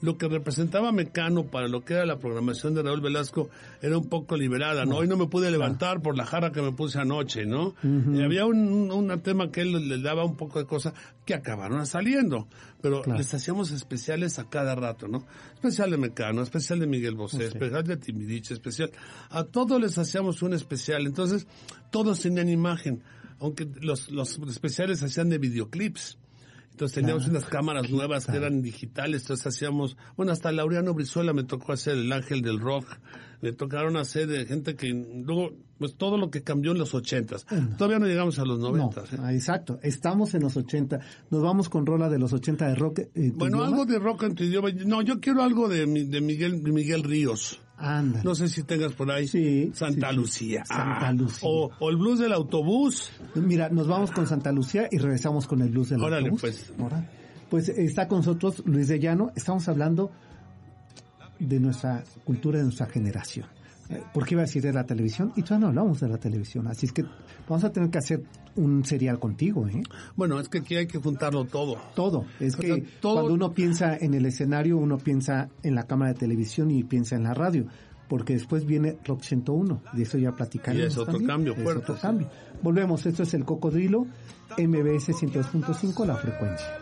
lo 0.00 0.16
que 0.16 0.28
representaba 0.28 0.92
Mecano 0.92 1.44
para 1.44 1.68
lo 1.68 1.84
que 1.84 1.94
era 1.94 2.06
la 2.06 2.18
programación 2.18 2.74
de 2.74 2.82
Raúl 2.82 3.02
Velasco 3.02 3.50
era 3.82 3.98
un 3.98 4.08
poco 4.08 4.36
liberada, 4.36 4.86
¿no? 4.86 4.96
Hoy 4.96 5.08
no 5.08 5.16
me 5.16 5.26
pude 5.26 5.50
levantar 5.50 6.00
por 6.00 6.16
la 6.16 6.24
jarra 6.24 6.52
que 6.52 6.62
me 6.62 6.72
puse 6.72 6.98
anoche, 6.98 7.44
¿no? 7.44 7.74
y 7.82 8.22
había 8.22 8.46
un, 8.46 8.90
un, 8.90 9.20
tema 9.20 9.50
que 9.50 9.60
él 9.60 9.88
le 9.88 9.98
daba 10.00 10.24
un 10.24 10.36
poco 10.36 10.58
de 10.58 10.66
cosas 10.66 10.94
que 11.24 11.34
acabaron 11.34 11.86
saliendo, 11.86 12.48
pero 12.80 13.02
les 13.04 13.32
hacíamos 13.32 13.70
especiales 13.70 14.38
a 14.38 14.48
cada 14.48 14.74
rato, 14.74 15.08
¿no? 15.08 15.24
Especial 15.54 15.90
de 15.90 15.96
Mecano, 15.98 16.42
especial 16.42 16.80
de 16.80 16.86
Miguel 16.86 17.14
Bosé, 17.14 17.46
especial 17.46 17.84
de 17.84 17.96
Timirich, 17.96 18.50
especial. 18.50 18.90
A 19.30 19.44
todos 19.44 19.80
les 19.80 19.96
hacíamos 19.98 20.42
un 20.42 20.54
especial, 20.54 21.06
entonces 21.06 21.46
todos 21.90 22.20
tenían 22.20 22.48
imagen 22.48 23.02
aunque 23.44 23.68
los, 23.80 24.10
los 24.10 24.38
especiales 24.48 25.02
hacían 25.02 25.28
de 25.28 25.38
videoclips. 25.38 26.18
Entonces 26.72 26.96
teníamos 26.96 27.28
unas 27.28 27.44
cámaras 27.44 27.88
nuevas 27.88 28.26
que 28.26 28.36
eran 28.36 28.60
digitales, 28.60 29.22
entonces 29.22 29.46
hacíamos, 29.46 29.96
bueno, 30.16 30.32
hasta 30.32 30.50
Laureano 30.50 30.92
Brizuela 30.92 31.32
me 31.32 31.44
tocó 31.44 31.72
hacer 31.72 31.96
el 31.96 32.12
ángel 32.12 32.42
del 32.42 32.58
rock, 32.58 32.98
me 33.42 33.52
tocaron 33.52 33.96
hacer 33.96 34.26
de 34.26 34.44
gente 34.44 34.74
que 34.74 34.88
luego, 34.88 35.52
pues 35.78 35.94
todo 35.94 36.18
lo 36.18 36.32
que 36.32 36.42
cambió 36.42 36.72
en 36.72 36.78
los 36.78 36.92
ochentas. 36.92 37.46
Todavía 37.78 38.00
no 38.00 38.06
llegamos 38.06 38.40
a 38.40 38.44
los 38.44 38.58
noventas. 38.58 39.12
¿eh? 39.12 39.18
Ah, 39.20 39.32
exacto, 39.32 39.78
estamos 39.84 40.34
en 40.34 40.42
los 40.42 40.56
ochenta. 40.56 40.98
Nos 41.30 41.42
vamos 41.42 41.68
con 41.68 41.86
rola 41.86 42.08
de 42.08 42.18
los 42.18 42.32
ochenta 42.32 42.66
de 42.66 42.74
rock. 42.74 42.98
Eh, 43.14 43.30
bueno, 43.32 43.62
algo 43.62 43.86
de 43.86 44.00
rock 44.00 44.24
en 44.24 44.34
tu 44.34 44.42
idioma. 44.42 44.70
No, 44.84 45.00
yo 45.00 45.20
quiero 45.20 45.44
algo 45.44 45.68
de, 45.68 45.86
de 45.86 46.20
Miguel, 46.20 46.60
de 46.64 46.72
Miguel 46.72 47.04
Ríos. 47.04 47.60
No 48.22 48.34
sé 48.34 48.48
si 48.48 48.62
tengas 48.62 48.92
por 48.92 49.10
ahí 49.10 49.72
Santa 49.74 50.12
Lucía. 50.12 50.64
Santa 50.64 51.08
ah, 51.08 51.12
Lucía. 51.12 51.48
O, 51.48 51.90
el 51.90 51.96
blues 51.96 52.20
del 52.20 52.32
autobús. 52.32 53.10
Mira, 53.34 53.68
nos 53.68 53.88
vamos 53.88 54.10
con 54.10 54.26
Santa 54.26 54.52
Lucía 54.52 54.88
y 54.90 54.98
regresamos 54.98 55.46
con 55.46 55.60
el 55.60 55.70
blues 55.70 55.90
del 55.90 56.02
Órale, 56.02 56.28
autobús. 56.28 56.40
pues. 56.40 56.72
Pues 57.50 57.68
está 57.68 58.08
con 58.08 58.18
nosotros 58.18 58.62
Luis 58.64 58.88
de 58.88 58.98
Llano. 58.98 59.32
Estamos 59.36 59.68
hablando 59.68 60.10
de 61.38 61.60
nuestra 61.60 62.04
cultura, 62.24 62.58
de 62.58 62.64
nuestra 62.64 62.86
generación. 62.86 63.46
Eh, 63.90 64.02
¿Por 64.12 64.24
qué 64.24 64.34
iba 64.34 64.42
a 64.42 64.46
decir 64.46 64.62
de 64.62 64.72
la 64.72 64.84
televisión? 64.84 65.32
Y 65.36 65.42
todavía 65.42 65.64
no 65.64 65.66
hablamos 65.68 66.00
de 66.00 66.08
la 66.08 66.18
televisión. 66.18 66.66
Así 66.68 66.86
es 66.86 66.92
que 66.92 67.04
vamos 67.48 67.64
a 67.64 67.70
tener 67.70 67.90
que 67.90 67.98
hacer 67.98 68.22
un 68.56 68.84
serial 68.84 69.18
contigo, 69.18 69.66
¿eh? 69.68 69.82
Bueno, 70.16 70.40
es 70.40 70.48
que 70.48 70.58
aquí 70.58 70.76
hay 70.76 70.86
que 70.86 70.98
juntarlo 70.98 71.44
todo. 71.44 71.76
Todo. 71.94 72.24
Es 72.40 72.56
que 72.56 72.84
cuando 73.02 73.32
uno 73.32 73.52
piensa 73.52 73.96
en 73.96 74.14
el 74.14 74.26
escenario, 74.26 74.76
uno 74.78 74.98
piensa 74.98 75.48
en 75.62 75.74
la 75.74 75.84
cámara 75.84 76.12
de 76.12 76.18
televisión 76.18 76.70
y 76.70 76.84
piensa 76.84 77.16
en 77.16 77.24
la 77.24 77.34
radio. 77.34 77.66
Porque 78.08 78.34
después 78.34 78.66
viene 78.66 78.98
Rock 79.04 79.22
101. 79.22 79.82
De 79.92 80.02
eso 80.02 80.18
ya 80.18 80.32
platicaremos. 80.32 80.84
Y 80.84 80.88
es 80.88 80.98
otro 80.98 81.18
cambio 81.26 81.54
fuerte. 81.54 81.84
Es 81.84 81.90
otro 81.90 82.00
cambio. 82.00 82.28
Volvemos. 82.62 83.06
Esto 83.06 83.22
es 83.22 83.34
el 83.34 83.44
Cocodrilo, 83.44 84.06
MBS 84.58 85.08
102.5, 85.08 86.06
la 86.06 86.16
frecuencia. 86.16 86.78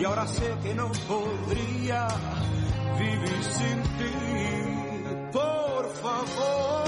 Y 0.00 0.04
ahora 0.04 0.26
sé 0.26 0.44
que 0.62 0.74
no 0.74 0.90
podría 1.06 2.08
vivir 2.98 3.42
sin 3.42 3.82
ti. 3.98 5.30
Por 5.32 5.88
favor, 5.90 6.79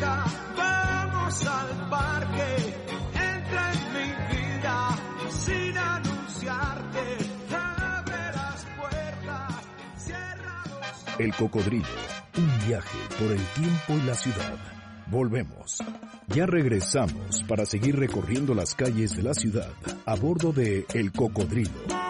vamos 0.00 1.46
al 1.46 1.88
parque, 1.90 2.56
entra 3.14 3.72
en 3.72 3.92
mi 3.92 4.36
vida 4.36 4.98
sin 5.30 5.78
anunciarte, 5.78 7.00
abre 7.54 8.32
las 8.34 8.66
puertas, 8.76 9.66
cierra. 9.96 10.62
El 11.18 11.34
cocodrilo, 11.34 11.86
un 12.36 12.66
viaje 12.66 12.98
por 13.18 13.30
el 13.32 13.44
tiempo 13.54 13.92
y 14.02 14.06
la 14.06 14.14
ciudad. 14.14 14.56
Volvemos. 15.08 15.78
Ya 16.28 16.46
regresamos 16.46 17.44
para 17.44 17.64
seguir 17.64 17.96
recorriendo 17.96 18.54
las 18.54 18.74
calles 18.74 19.16
de 19.16 19.22
la 19.22 19.34
ciudad 19.34 19.70
a 20.04 20.16
bordo 20.16 20.52
de 20.52 20.84
El 20.94 21.12
Cocodrilo. 21.12 22.05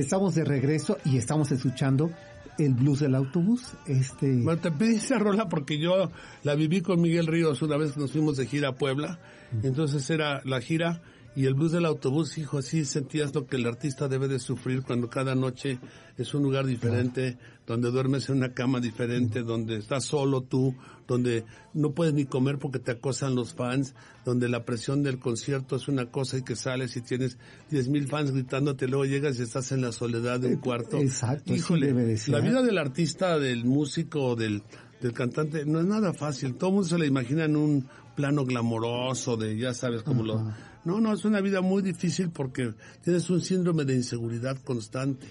Estamos 0.00 0.34
de 0.34 0.44
regreso 0.44 0.96
y 1.04 1.18
estamos 1.18 1.52
escuchando 1.52 2.10
el 2.56 2.72
blues 2.72 3.00
del 3.00 3.14
autobús. 3.14 3.74
Este... 3.86 4.40
Bueno, 4.42 4.58
te 4.58 4.70
pedí 4.70 4.94
esa 4.94 5.18
rola 5.18 5.46
porque 5.50 5.78
yo 5.78 6.10
la 6.42 6.54
viví 6.54 6.80
con 6.80 7.02
Miguel 7.02 7.26
Ríos 7.26 7.60
una 7.60 7.76
vez 7.76 7.92
que 7.92 8.00
nos 8.00 8.12
fuimos 8.12 8.38
de 8.38 8.46
gira 8.46 8.70
a 8.70 8.74
Puebla. 8.76 9.18
Entonces 9.62 10.08
era 10.08 10.40
la 10.46 10.62
gira 10.62 11.02
y 11.36 11.44
el 11.44 11.52
blues 11.52 11.72
del 11.72 11.84
autobús, 11.84 12.38
hijo, 12.38 12.56
así 12.56 12.86
sentías 12.86 13.34
lo 13.34 13.46
que 13.46 13.56
el 13.56 13.66
artista 13.66 14.08
debe 14.08 14.26
de 14.26 14.38
sufrir 14.38 14.82
cuando 14.84 15.10
cada 15.10 15.34
noche 15.34 15.78
es 16.16 16.32
un 16.32 16.44
lugar 16.44 16.64
diferente, 16.64 17.36
donde 17.70 17.92
duermes 17.92 18.28
en 18.28 18.38
una 18.38 18.52
cama 18.52 18.80
diferente, 18.80 19.42
donde 19.42 19.76
estás 19.76 20.04
solo 20.04 20.40
tú, 20.40 20.74
donde 21.06 21.44
no 21.72 21.92
puedes 21.92 22.12
ni 22.12 22.24
comer 22.24 22.58
porque 22.58 22.80
te 22.80 22.90
acosan 22.90 23.36
los 23.36 23.54
fans, 23.54 23.94
donde 24.24 24.48
la 24.48 24.64
presión 24.64 25.04
del 25.04 25.20
concierto 25.20 25.76
es 25.76 25.86
una 25.86 26.06
cosa 26.06 26.38
y 26.38 26.42
que 26.42 26.56
sales 26.56 26.96
y 26.96 27.00
tienes 27.00 27.38
diez 27.70 27.86
mil 27.86 28.08
fans 28.08 28.32
gritándote, 28.32 28.88
luego 28.88 29.04
llegas 29.04 29.38
y 29.38 29.42
estás 29.42 29.70
en 29.70 29.82
la 29.82 29.92
soledad 29.92 30.40
de 30.40 30.48
un 30.48 30.56
cuarto. 30.56 30.98
Exacto, 30.98 31.54
Híjole, 31.54 32.16
la 32.26 32.40
vida 32.40 32.60
del 32.60 32.76
artista, 32.76 33.38
del 33.38 33.64
músico, 33.64 34.34
del, 34.34 34.64
del 35.00 35.12
cantante, 35.12 35.64
no 35.64 35.78
es 35.78 35.86
nada 35.86 36.12
fácil. 36.12 36.56
Todo 36.56 36.70
el 36.70 36.74
mundo 36.74 36.88
se 36.88 36.98
le 36.98 37.06
imagina 37.06 37.44
en 37.44 37.54
un 37.54 37.88
plano 38.16 38.44
glamoroso 38.44 39.36
de, 39.36 39.56
ya 39.56 39.74
sabes, 39.74 40.02
como 40.02 40.24
lo 40.24 40.52
no, 40.84 41.00
no, 41.00 41.12
es 41.12 41.24
una 41.24 41.40
vida 41.40 41.60
muy 41.60 41.82
difícil 41.82 42.30
porque 42.30 42.74
tienes 43.02 43.28
un 43.30 43.40
síndrome 43.40 43.84
de 43.84 43.94
inseguridad 43.94 44.58
constante 44.62 45.26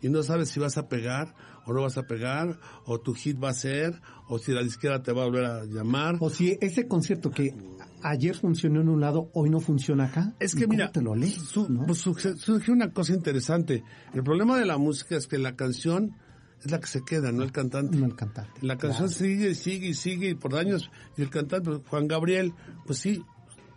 y 0.00 0.08
no 0.08 0.22
sabes 0.22 0.48
si 0.50 0.60
vas 0.60 0.78
a 0.78 0.88
pegar 0.88 1.34
o 1.64 1.72
no 1.72 1.82
vas 1.82 1.98
a 1.98 2.02
pegar, 2.02 2.58
o 2.84 3.00
tu 3.00 3.14
hit 3.14 3.42
va 3.42 3.50
a 3.50 3.54
ser, 3.54 4.00
o 4.28 4.38
si 4.38 4.52
la 4.52 4.62
disquera 4.62 5.02
te 5.02 5.12
va 5.12 5.22
a 5.22 5.26
volver 5.26 5.44
a 5.44 5.64
llamar. 5.64 6.16
O 6.20 6.30
si 6.30 6.58
ese 6.60 6.88
concierto 6.88 7.30
que 7.30 7.54
ayer 8.02 8.34
funcionó 8.34 8.80
en 8.80 8.88
un 8.88 9.00
lado, 9.00 9.30
hoy 9.34 9.50
no 9.50 9.60
funciona 9.60 10.04
acá. 10.04 10.34
Es 10.40 10.54
que 10.54 10.66
mira, 10.66 10.90
te 10.90 11.02
lo 11.02 11.14
lees, 11.14 11.38
pues, 11.86 11.98
surge 11.98 12.72
una 12.72 12.92
cosa 12.92 13.14
interesante. 13.14 13.84
El 14.12 14.22
problema 14.22 14.58
de 14.58 14.66
la 14.66 14.78
música 14.78 15.16
es 15.16 15.26
que 15.26 15.38
la 15.38 15.54
canción 15.54 16.16
es 16.64 16.70
la 16.70 16.80
que 16.80 16.86
se 16.86 17.04
queda, 17.04 17.32
no 17.32 17.42
el 17.42 17.52
cantante. 17.52 17.96
No 17.96 18.06
el 18.06 18.14
cantante. 18.14 18.52
La 18.60 18.76
canción 18.76 19.08
sigue, 19.08 19.54
sigue 19.54 19.88
y 19.88 19.94
sigue 19.94 20.30
y 20.30 20.34
por 20.34 20.56
años. 20.56 20.90
Y 21.16 21.22
el 21.22 21.30
cantante, 21.30 21.70
pues, 21.70 21.82
Juan 21.88 22.08
Gabriel, 22.08 22.54
pues 22.86 22.98
sí, 22.98 23.22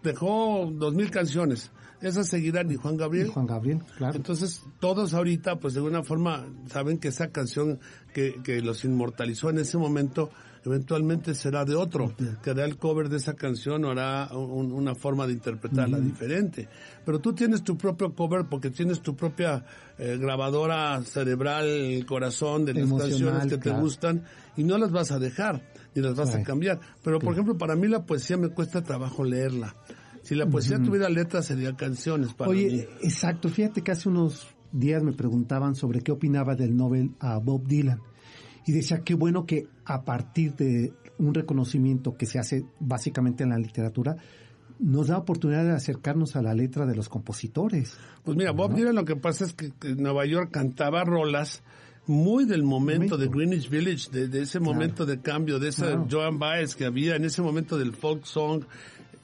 dejó 0.05 0.71
dos 0.71 0.93
mil 0.93 1.11
canciones. 1.11 1.71
Esas 2.01 2.27
seguirán 2.27 2.71
y 2.71 2.75
Juan 2.75 2.97
Gabriel. 2.97 3.29
Juan 3.29 3.47
Gabriel, 3.47 3.81
claro. 3.97 4.15
Entonces, 4.15 4.63
todos 4.79 5.13
ahorita, 5.13 5.59
pues 5.59 5.73
de 5.73 5.79
alguna 5.79 6.03
forma, 6.03 6.45
saben 6.67 6.97
que 6.97 7.07
esa 7.07 7.29
canción 7.29 7.79
que, 8.13 8.41
que 8.43 8.61
los 8.61 8.85
inmortalizó 8.85 9.49
en 9.49 9.59
ese 9.59 9.77
momento, 9.77 10.29
eventualmente 10.65 11.33
será 11.35 11.63
de 11.63 11.75
otro, 11.75 12.13
que 12.43 12.49
hará 12.49 12.65
el 12.65 12.77
cover 12.77 13.09
de 13.09 13.17
esa 13.17 13.33
canción 13.33 13.85
o 13.85 13.91
hará 13.91 14.29
una 14.35 14.93
forma 14.93 15.25
de 15.25 15.33
interpretarla 15.33 15.99
diferente. 15.99 16.67
Pero 17.05 17.19
tú 17.19 17.33
tienes 17.33 17.63
tu 17.63 17.77
propio 17.77 18.13
cover 18.13 18.45
porque 18.49 18.71
tienes 18.71 19.01
tu 19.01 19.15
propia 19.15 19.65
eh, 19.97 20.17
grabadora 20.19 21.01
cerebral, 21.03 21.65
el 21.65 22.05
corazón 22.05 22.65
de 22.65 22.73
las 22.73 22.91
canciones 22.91 23.47
que 23.47 23.57
te 23.57 23.71
gustan 23.71 24.25
y 24.57 24.63
no 24.63 24.77
las 24.77 24.91
vas 24.91 25.11
a 25.11 25.19
dejar 25.19 25.61
ni 25.95 26.01
las 26.01 26.15
vas 26.15 26.35
a 26.35 26.43
cambiar. 26.43 26.79
Pero, 27.03 27.19
por 27.19 27.33
ejemplo, 27.33 27.57
para 27.57 27.75
mí 27.75 27.87
la 27.87 28.05
poesía 28.05 28.37
me 28.37 28.49
cuesta 28.49 28.83
trabajo 28.83 29.23
leerla. 29.23 29.75
Si 30.25 30.33
la 30.33 30.47
poesía 30.47 30.81
tuviera 30.81 31.07
letras, 31.07 31.45
sería 31.45 31.75
canciones 31.75 32.33
para 32.33 32.49
Oye, 32.49 32.89
exacto. 33.03 33.47
Fíjate 33.47 33.83
que 33.83 33.91
hace 33.91 34.09
unos 34.09 34.47
días 34.71 35.03
me 35.03 35.13
preguntaban 35.13 35.75
sobre 35.75 36.01
qué 36.01 36.11
opinaba 36.11 36.55
del 36.55 36.75
Nobel 36.75 37.11
a 37.19 37.37
Bob 37.37 37.67
Dylan. 37.67 38.01
Y 38.65 38.71
decía, 38.71 39.03
qué 39.03 39.13
bueno 39.13 39.45
que 39.45 39.67
a 39.85 40.03
partir 40.03 40.55
de 40.55 40.93
un 41.19 41.35
reconocimiento 41.35 42.17
que 42.17 42.25
se 42.25 42.39
hace 42.39 42.65
básicamente 42.79 43.43
en 43.43 43.51
la 43.51 43.59
literatura, 43.59 44.17
nos 44.79 45.09
da 45.09 45.19
oportunidad 45.19 45.63
de 45.63 45.73
acercarnos 45.73 46.35
a 46.35 46.41
la 46.41 46.55
letra 46.55 46.87
de 46.87 46.95
los 46.95 47.07
compositores. 47.07 47.95
Pues 48.23 48.35
mira, 48.35 48.51
Bob 48.51 48.73
Dylan 48.73 48.95
lo 48.95 49.05
que 49.05 49.15
pasa 49.15 49.45
es 49.45 49.53
que 49.53 49.71
en 49.83 50.01
Nueva 50.01 50.25
York 50.25 50.49
cantaba 50.51 51.03
rolas 51.03 51.61
muy 52.07 52.45
del 52.45 52.63
momento, 52.63 53.15
de 53.15 53.27
Greenwich 53.27 53.69
Village, 53.69 54.09
de, 54.11 54.41
ese 54.41 54.59
momento 54.59 55.05
de 55.05 55.21
cambio, 55.21 55.59
de 55.59 55.69
esa 55.69 56.03
Joan 56.09 56.39
Baez 56.39 56.75
que 56.75 56.85
había 56.85 57.15
en 57.15 57.25
ese 57.25 57.41
momento 57.41 57.77
del 57.77 57.93
folk 57.93 58.25
song. 58.25 58.63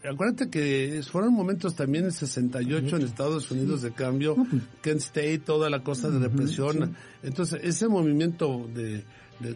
Acuérdate 0.03 0.49
que 0.49 1.01
fueron 1.09 1.33
momentos 1.33 1.75
también 1.75 2.05
en 2.05 2.11
68 2.11 2.95
en 2.95 3.01
Estados 3.03 3.51
Unidos 3.51 3.81
de 3.83 3.91
cambio, 3.91 4.35
pues. 4.35 4.63
Kent 4.81 4.99
State, 4.99 5.39
toda 5.39 5.69
la 5.69 5.83
cosa 5.83 6.09
de 6.09 6.19
represión. 6.19 6.95
Entonces, 7.21 7.59
ese 7.63 7.87
movimiento 7.87 8.67
de, 8.73 9.03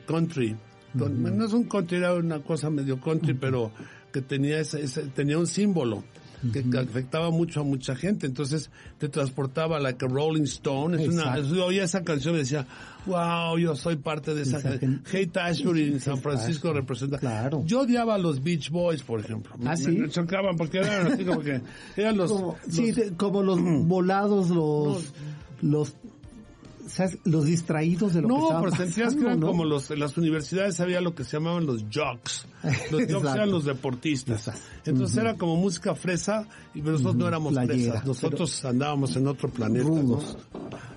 country, 0.06 0.56
no 0.94 1.46
es 1.46 1.54
un 1.54 1.64
country, 1.64 1.98
era 1.98 2.14
una 2.14 2.42
cosa 2.42 2.70
medio 2.70 3.00
country, 3.02 3.34
pero 3.34 3.72
que 4.14 4.22
tenía 4.22 4.60
ese, 4.60 4.86
tenía 5.16 5.38
un 5.38 5.48
símbolo. 5.48 6.04
Que, 6.52 6.78
afectaba 6.78 7.30
mucho 7.32 7.62
a 7.62 7.64
mucha 7.64 7.96
gente. 7.96 8.26
Entonces 8.28 8.70
te 8.98 9.10
transportaba 9.10 9.80
like 9.80 10.06
a 10.06 10.08
Rolling 10.08 10.44
Stone. 10.44 11.02
Es 11.02 11.10
una, 11.10 11.40
yo 11.40 11.66
oía 11.66 11.84
esa 11.84 12.04
canción 12.04 12.36
y 12.36 12.40
decía, 12.40 12.66
wow, 13.06 13.58
yo 13.58 13.76
soy 13.76 13.96
parte 13.98 14.34
de 14.34 14.44
esa. 14.44 14.58
Hate 14.58 15.38
Ashbury 15.38 15.94
en 15.94 16.00
San 16.00 16.18
Francisco 16.18 16.74
representa. 16.74 17.18
Claro. 17.18 17.64
Yo 17.66 17.82
odiaba 17.82 18.16
a 18.16 18.18
los 18.18 18.44
Beach 18.44 18.70
Boys, 18.70 19.04
por 19.04 19.20
ejemplo. 19.20 19.56
Ah, 19.66 19.76
sí. 19.78 19.92
Me, 19.92 20.10
chocaban 20.10 20.56
porque 20.56 20.80
eran 20.80 21.14
así 21.14 21.26
como 21.26 21.42
que 21.42 21.62
eran 21.96 22.18
los. 22.18 22.32
Como, 22.32 22.58
sí, 22.70 22.94
como 23.18 23.44
los 23.44 23.60
volados, 23.88 24.50
los. 24.50 25.04
los 25.04 25.14
los 25.62 25.96
distraídos 27.46 28.14
de 28.14 28.22
lo 28.22 28.28
no, 28.28 28.36
que 28.36 28.54
No, 28.54 28.62
pero 28.62 28.76
sentías 28.76 29.16
que 29.16 29.22
eran 29.22 29.42
como 29.42 29.66
los, 29.66 29.90
en 29.92 30.00
las 30.00 30.18
universidades 30.18 30.80
había 30.80 31.02
lo 31.02 31.16
que 31.16 31.24
se 31.24 31.38
llamaban 31.38 31.66
los 31.66 31.86
jocks. 31.90 32.48
Los 32.92 33.12
jocks 33.12 33.36
eran 33.36 33.52
los 33.52 33.66
deportistas. 33.66 34.52
Entonces 34.86 35.18
era 35.18 35.36
como 35.36 35.56
música 35.56 35.94
fresa, 35.94 36.48
y 36.74 36.82
nosotros 36.82 37.16
no 37.16 37.28
éramos 37.28 37.54
fresas. 37.54 38.06
Nosotros 38.06 38.66
andábamos 38.66 39.16
en 39.16 39.28
otro 39.28 39.50
planeta. 39.50 39.86
Rudos. 39.86 40.38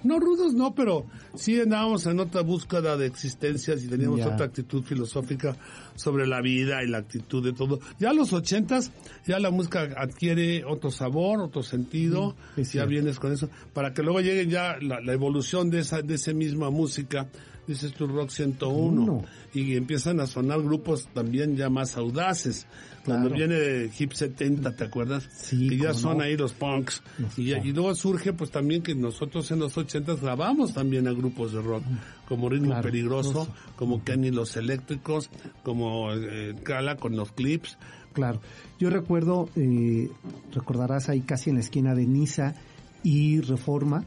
¿no? 0.02 0.18
rudos 0.18 0.54
no, 0.54 0.74
pero 0.74 1.06
sí 1.34 1.60
andábamos 1.60 2.06
en 2.06 2.20
otra 2.20 2.42
búsqueda 2.42 2.96
de 2.96 3.06
existencias 3.06 3.82
y 3.84 3.88
teníamos 3.88 4.20
otra 4.20 4.46
actitud 4.46 4.82
filosófica 4.82 5.56
sobre 5.98 6.26
la 6.26 6.40
vida 6.40 6.82
y 6.82 6.88
la 6.88 6.98
actitud 6.98 7.44
de 7.44 7.52
todo. 7.52 7.80
Ya 7.98 8.10
a 8.10 8.12
los 8.14 8.32
ochentas, 8.32 8.92
ya 9.26 9.38
la 9.38 9.50
música 9.50 9.88
adquiere 9.96 10.64
otro 10.64 10.90
sabor, 10.90 11.40
otro 11.40 11.62
sentido, 11.62 12.36
ya 12.56 12.84
vienes 12.84 13.18
con 13.18 13.32
eso, 13.32 13.50
para 13.74 13.92
que 13.92 14.02
luego 14.02 14.20
llegue 14.20 14.46
ya 14.46 14.78
la, 14.80 15.00
la 15.00 15.12
evolución 15.12 15.70
de 15.70 15.80
esa, 15.80 16.02
de 16.02 16.14
esa 16.14 16.32
misma 16.32 16.70
música 16.70 17.28
dices 17.68 17.92
tu 17.92 18.06
Rock 18.06 18.30
101, 18.30 19.24
y 19.52 19.76
empiezan 19.76 20.20
a 20.20 20.26
sonar 20.26 20.62
grupos 20.62 21.06
también 21.12 21.54
ya 21.54 21.68
más 21.68 21.96
audaces. 21.96 22.66
Cuando 23.08 23.30
viene 23.30 23.90
Hip 23.98 24.12
70, 24.12 24.76
¿te 24.76 24.84
acuerdas? 24.84 25.28
Sí, 25.32 25.68
que 25.68 25.78
ya 25.78 25.94
son 25.94 26.20
ahí 26.20 26.36
los 26.36 26.52
punks. 26.52 27.02
y, 27.36 27.52
y, 27.54 27.72
luego 27.72 27.94
surge 27.94 28.32
pues 28.32 28.50
también 28.50 28.82
que 28.82 28.94
nosotros 28.94 29.50
en 29.50 29.60
los 29.60 29.76
80 29.76 30.16
grabamos 30.16 30.74
también 30.74 31.08
a 31.08 31.12
grupos 31.12 31.52
de 31.52 31.62
rock, 31.62 31.82
como 32.26 32.48
Ritmo 32.48 32.80
Peligroso, 32.80 33.48
como 33.76 34.04
Kenny 34.04 34.30
Los 34.30 34.56
Eléctricos, 34.56 35.30
como 35.62 36.12
eh, 36.12 36.54
Kala 36.62 36.96
con 36.96 37.16
los 37.16 37.32
clips. 37.32 37.78
Claro. 38.12 38.40
Yo 38.78 38.90
recuerdo, 38.90 39.48
eh, 39.56 40.10
recordarás 40.52 41.08
ahí 41.08 41.20
casi 41.20 41.50
en 41.50 41.56
la 41.56 41.62
esquina 41.62 41.94
de 41.94 42.06
Niza 42.06 42.54
y 43.02 43.40
Reforma, 43.40 44.04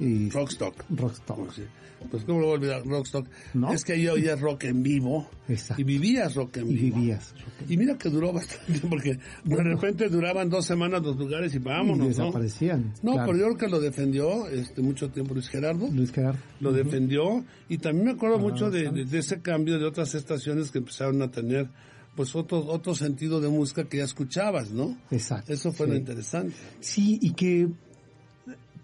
Rockstock. 0.00 0.84
Rockstock. 0.90 1.52
Sí. 1.52 1.62
Pues 2.10 2.24
cómo 2.24 2.40
lo 2.40 2.46
voy 2.46 2.54
a 2.54 2.58
olvidar, 2.58 2.86
Rockstock. 2.86 3.26
Es 3.72 3.84
que 3.84 4.00
yo 4.00 4.14
oía 4.14 4.36
rock 4.36 4.64
en 4.64 4.82
vivo. 4.82 5.28
Exacto. 5.48 5.80
Y 5.80 5.84
vivías 5.84 6.34
rock 6.34 6.58
en 6.58 6.70
y 6.70 6.74
vivo. 6.74 6.96
Vivías. 6.96 7.34
Y 7.68 7.76
mira 7.76 7.98
que 7.98 8.08
duró 8.08 8.32
bastante, 8.32 8.80
porque 8.88 9.18
de 9.44 9.62
repente 9.62 10.08
duraban 10.08 10.48
dos 10.48 10.64
semanas 10.64 11.02
los 11.02 11.16
lugares 11.16 11.54
y 11.54 11.58
vámonos, 11.58 12.06
y 12.06 12.08
desaparecían. 12.08 12.94
¿no? 13.02 13.16
No, 13.16 13.26
pero 13.26 13.38
yo 13.38 13.44
creo 13.46 13.56
que 13.56 13.68
lo 13.68 13.80
defendió 13.80 14.46
este 14.48 14.80
mucho 14.80 15.10
tiempo 15.10 15.34
Luis 15.34 15.48
Gerardo. 15.48 15.88
Luis 15.92 16.12
Gerardo. 16.12 16.38
Lo 16.60 16.72
defendió. 16.72 17.44
Y 17.68 17.78
también 17.78 18.06
me 18.06 18.12
acuerdo 18.12 18.38
mucho 18.38 18.70
de, 18.70 18.90
de, 18.90 19.18
ese 19.18 19.40
cambio 19.40 19.78
de 19.78 19.84
otras 19.84 20.14
estaciones 20.14 20.70
que 20.70 20.78
empezaron 20.78 21.20
a 21.22 21.30
tener 21.30 21.68
pues 22.14 22.34
otro, 22.34 22.66
otro 22.66 22.94
sentido 22.96 23.40
de 23.40 23.48
música 23.48 23.84
que 23.84 23.98
ya 23.98 24.04
escuchabas, 24.04 24.72
¿no? 24.72 24.98
Exacto. 25.10 25.52
Eso 25.52 25.70
fue 25.72 25.86
lo 25.86 25.94
interesante. 25.94 26.54
Sí, 26.80 27.18
y 27.22 27.32
que 27.32 27.68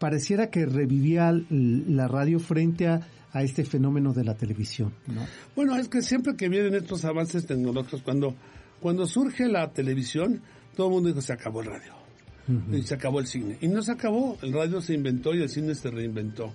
pareciera 0.05 0.51
que 0.51 0.67
revivía 0.67 1.33
la 1.49 2.07
radio 2.09 2.39
frente 2.39 2.89
a, 2.89 3.01
a 3.33 3.43
este 3.43 3.65
fenómeno 3.65 4.13
de 4.13 4.23
la 4.23 4.35
televisión. 4.35 4.93
¿no? 5.07 5.23
Bueno, 5.57 5.79
es 5.79 5.89
que 5.89 6.03
siempre 6.03 6.37
que 6.37 6.51
vienen 6.51 6.75
estos 6.75 7.07
avances 7.07 7.47
tecnológicos, 7.47 8.03
cuando, 8.03 8.35
cuando 8.81 9.07
surge 9.07 9.49
la 9.49 9.73
televisión, 9.73 10.43
todo 10.77 10.89
el 10.89 10.93
mundo 10.93 11.09
dijo 11.09 11.23
se 11.23 11.33
acabó 11.33 11.63
el 11.63 11.69
radio. 11.69 11.95
Y 12.71 12.83
se 12.83 12.97
acabó 12.97 13.19
el 13.19 13.27
cine. 13.27 13.57
Y 13.63 13.69
no 13.69 13.81
se 13.81 13.93
acabó, 13.93 14.37
el 14.43 14.53
radio 14.53 14.83
se 14.83 14.93
inventó 14.93 15.35
y 15.35 15.41
el 15.41 15.49
cine 15.49 15.75
se 15.75 15.91
reinventó. 15.91 16.53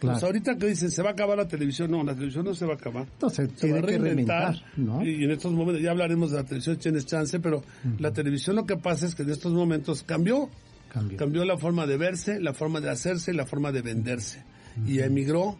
Claro. 0.00 0.14
Pues 0.18 0.24
ahorita 0.24 0.56
que 0.56 0.66
dicen 0.66 0.90
se 0.90 1.00
va 1.00 1.10
a 1.10 1.12
acabar 1.12 1.38
la 1.38 1.46
televisión, 1.46 1.92
no, 1.92 2.02
la 2.02 2.14
televisión 2.14 2.46
no 2.46 2.54
se 2.54 2.66
va 2.66 2.72
a 2.72 2.76
acabar. 2.78 3.06
Entonces, 3.12 3.48
se 3.54 3.70
va 3.70 3.78
a 3.78 3.82
reinventar. 3.82 4.56
¿no? 4.76 5.06
Y, 5.06 5.22
en 5.22 5.30
estos 5.30 5.52
momentos, 5.52 5.80
ya 5.80 5.92
hablaremos 5.92 6.32
de 6.32 6.38
la 6.38 6.42
televisión, 6.42 6.78
tienes 6.78 7.06
chance, 7.06 7.38
pero 7.38 7.62
la 8.00 8.12
televisión 8.12 8.56
lo 8.56 8.66
que 8.66 8.76
pasa 8.76 9.06
es 9.06 9.14
que 9.14 9.22
en 9.22 9.30
estos 9.30 9.52
momentos 9.52 10.02
cambió 10.02 10.50
Cambió. 10.88 11.18
Cambió 11.18 11.44
la 11.44 11.58
forma 11.58 11.86
de 11.86 11.96
verse, 11.96 12.40
la 12.40 12.54
forma 12.54 12.80
de 12.80 12.90
hacerse 12.90 13.32
la 13.32 13.46
forma 13.46 13.72
de 13.72 13.82
venderse. 13.82 14.44
Y 14.86 15.00
emigró 15.00 15.58